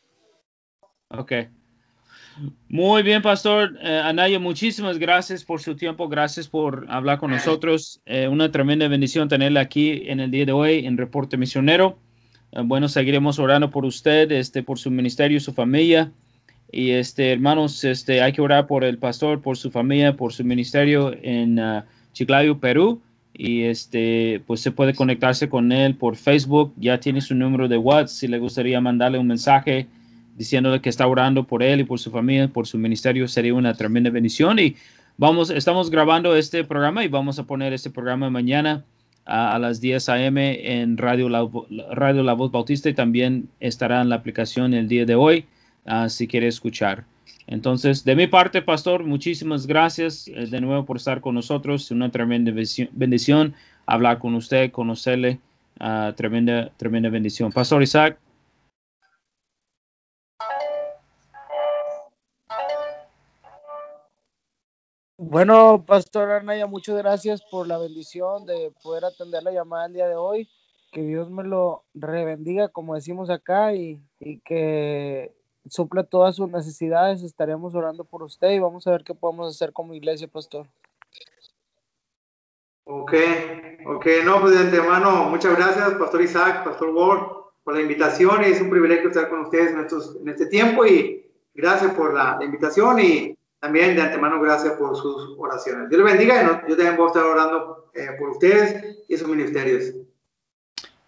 Ok. 1.18 1.32
Muy 2.68 3.02
bien, 3.02 3.22
Pastor. 3.22 3.78
Eh, 3.80 4.00
Anaya, 4.04 4.38
muchísimas 4.40 4.98
gracias 4.98 5.44
por 5.44 5.60
su 5.60 5.76
tiempo. 5.76 6.08
Gracias 6.08 6.48
por 6.48 6.86
hablar 6.88 7.18
con 7.18 7.30
nosotros. 7.30 8.00
Eh, 8.06 8.26
una 8.26 8.50
tremenda 8.50 8.88
bendición 8.88 9.28
tenerla 9.28 9.60
aquí 9.60 10.02
en 10.06 10.18
el 10.18 10.30
día 10.30 10.44
de 10.44 10.52
hoy 10.52 10.86
en 10.86 10.96
Reporte 10.96 11.36
Misionero. 11.36 11.98
Eh, 12.52 12.62
bueno, 12.64 12.88
seguiremos 12.88 13.38
orando 13.38 13.70
por 13.70 13.84
usted, 13.84 14.32
este, 14.32 14.62
por 14.64 14.78
su 14.78 14.90
ministerio, 14.90 15.38
su 15.38 15.52
familia. 15.52 16.10
Y 16.72 16.90
este, 16.90 17.32
hermanos, 17.32 17.84
este, 17.84 18.20
hay 18.20 18.32
que 18.32 18.42
orar 18.42 18.66
por 18.66 18.82
el 18.82 18.98
pastor, 18.98 19.40
por 19.40 19.56
su 19.56 19.70
familia, 19.70 20.16
por 20.16 20.32
su 20.32 20.42
ministerio 20.42 21.14
en 21.22 21.60
uh, 21.60 21.82
Chiclayo, 22.12 22.58
Perú. 22.58 23.00
Y 23.32 23.62
este, 23.62 24.42
pues 24.46 24.60
se 24.60 24.72
puede 24.72 24.94
conectarse 24.94 25.48
con 25.48 25.70
él 25.70 25.94
por 25.94 26.16
Facebook. 26.16 26.72
Ya 26.76 26.98
tiene 26.98 27.20
su 27.20 27.36
número 27.36 27.68
de 27.68 27.76
WhatsApp 27.76 28.08
si 28.08 28.26
le 28.26 28.40
gustaría 28.40 28.80
mandarle 28.80 29.18
un 29.18 29.28
mensaje 29.28 29.86
diciéndole 30.36 30.80
que 30.80 30.88
está 30.88 31.06
orando 31.06 31.44
por 31.44 31.62
él 31.62 31.80
y 31.80 31.84
por 31.84 31.98
su 31.98 32.10
familia, 32.10 32.48
por 32.48 32.66
su 32.66 32.78
ministerio, 32.78 33.28
sería 33.28 33.54
una 33.54 33.74
tremenda 33.74 34.10
bendición. 34.10 34.58
Y 34.58 34.76
vamos, 35.16 35.50
estamos 35.50 35.90
grabando 35.90 36.34
este 36.36 36.64
programa 36.64 37.04
y 37.04 37.08
vamos 37.08 37.38
a 37.38 37.44
poner 37.44 37.72
este 37.72 37.90
programa 37.90 38.30
mañana 38.30 38.84
a, 39.26 39.58
las 39.58 39.80
10 39.80 40.08
a.m. 40.08 40.80
en 40.82 40.98
Radio 40.98 41.28
la, 41.28 41.48
Radio 41.92 42.22
la 42.22 42.34
Voz 42.34 42.50
Bautista 42.50 42.88
y 42.88 42.94
también 42.94 43.48
estará 43.60 44.02
en 44.02 44.08
la 44.08 44.16
aplicación 44.16 44.74
el 44.74 44.88
día 44.88 45.06
de 45.06 45.14
hoy 45.14 45.46
uh, 45.86 46.08
si 46.08 46.26
quiere 46.26 46.46
escuchar. 46.46 47.04
Entonces, 47.46 48.04
de 48.04 48.16
mi 48.16 48.26
parte, 48.26 48.62
pastor, 48.62 49.04
muchísimas 49.04 49.66
gracias 49.66 50.28
eh, 50.28 50.46
de 50.46 50.60
nuevo 50.60 50.84
por 50.84 50.96
estar 50.96 51.20
con 51.20 51.34
nosotros. 51.34 51.90
Una 51.90 52.10
tremenda 52.10 52.52
bendición 52.92 53.54
hablar 53.86 54.18
con 54.18 54.34
usted, 54.34 54.70
conocerle. 54.70 55.38
Uh, 55.80 56.12
tremenda, 56.12 56.70
tremenda 56.76 57.08
bendición. 57.08 57.50
Pastor 57.50 57.82
Isaac. 57.82 58.18
Bueno, 65.26 65.84
Pastor 65.86 66.30
Arnaya, 66.30 66.66
muchas 66.66 66.96
gracias 66.98 67.42
por 67.50 67.66
la 67.66 67.78
bendición 67.78 68.44
de 68.44 68.72
poder 68.82 69.06
atender 69.06 69.42
la 69.42 69.52
llamada 69.52 69.86
el 69.86 69.94
día 69.94 70.06
de 70.06 70.16
hoy. 70.16 70.48
Que 70.92 71.02
Dios 71.02 71.30
me 71.30 71.42
lo 71.44 71.84
rebendiga, 71.94 72.68
como 72.68 72.94
decimos 72.94 73.30
acá, 73.30 73.74
y, 73.74 74.02
y 74.20 74.40
que 74.40 75.34
supla 75.66 76.04
todas 76.04 76.36
sus 76.36 76.50
necesidades. 76.50 77.22
Estaremos 77.22 77.74
orando 77.74 78.04
por 78.04 78.22
usted 78.22 78.50
y 78.50 78.58
vamos 78.58 78.86
a 78.86 78.90
ver 78.90 79.02
qué 79.02 79.14
podemos 79.14 79.54
hacer 79.54 79.72
como 79.72 79.94
iglesia, 79.94 80.28
pastor. 80.28 80.66
Ok, 82.84 83.14
ok, 83.86 84.06
no, 84.26 84.42
pues 84.42 84.52
de 84.52 84.60
antemano, 84.60 85.30
muchas 85.30 85.56
gracias, 85.56 85.94
Pastor 85.94 86.20
Isaac, 86.20 86.64
Pastor 86.64 86.90
Ward, 86.90 87.28
por 87.64 87.74
la 87.74 87.80
invitación. 87.80 88.44
Es 88.44 88.60
un 88.60 88.68
privilegio 88.68 89.08
estar 89.08 89.30
con 89.30 89.40
ustedes 89.40 89.72
en, 89.72 89.80
estos, 89.80 90.16
en 90.20 90.28
este 90.28 90.46
tiempo 90.46 90.84
y 90.84 91.26
gracias 91.54 91.94
por 91.94 92.12
la, 92.12 92.38
invitación 92.42 93.00
y 93.00 93.38
también 93.64 93.96
de 93.96 94.02
antemano 94.02 94.42
gracias 94.42 94.74
por 94.74 94.94
sus 94.94 95.38
oraciones. 95.38 95.88
Dios 95.88 96.02
les 96.02 96.12
bendiga 96.12 96.62
y 96.66 96.70
yo 96.70 96.76
también 96.76 96.98
voy 96.98 97.06
a 97.06 97.08
estar 97.08 97.22
orando 97.22 97.90
eh, 97.94 98.08
por 98.18 98.28
ustedes 98.28 98.98
y 99.08 99.16
sus 99.16 99.26
ministerios. 99.26 99.94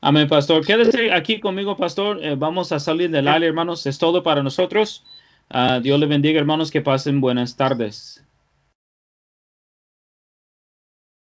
Amén, 0.00 0.26
pastor. 0.26 0.64
Quédese 0.64 1.12
aquí 1.12 1.38
conmigo, 1.38 1.76
pastor. 1.76 2.18
Eh, 2.24 2.34
vamos 2.34 2.72
a 2.72 2.80
salir 2.80 3.10
del 3.10 3.28
aire, 3.28 3.48
hermanos. 3.48 3.84
Es 3.84 3.98
todo 3.98 4.22
para 4.22 4.42
nosotros. 4.42 5.04
Uh, 5.52 5.82
Dios 5.82 6.00
le 6.00 6.06
bendiga, 6.06 6.40
hermanos. 6.40 6.70
Que 6.70 6.80
pasen 6.80 7.20
buenas 7.20 7.56
tardes. 7.56 8.25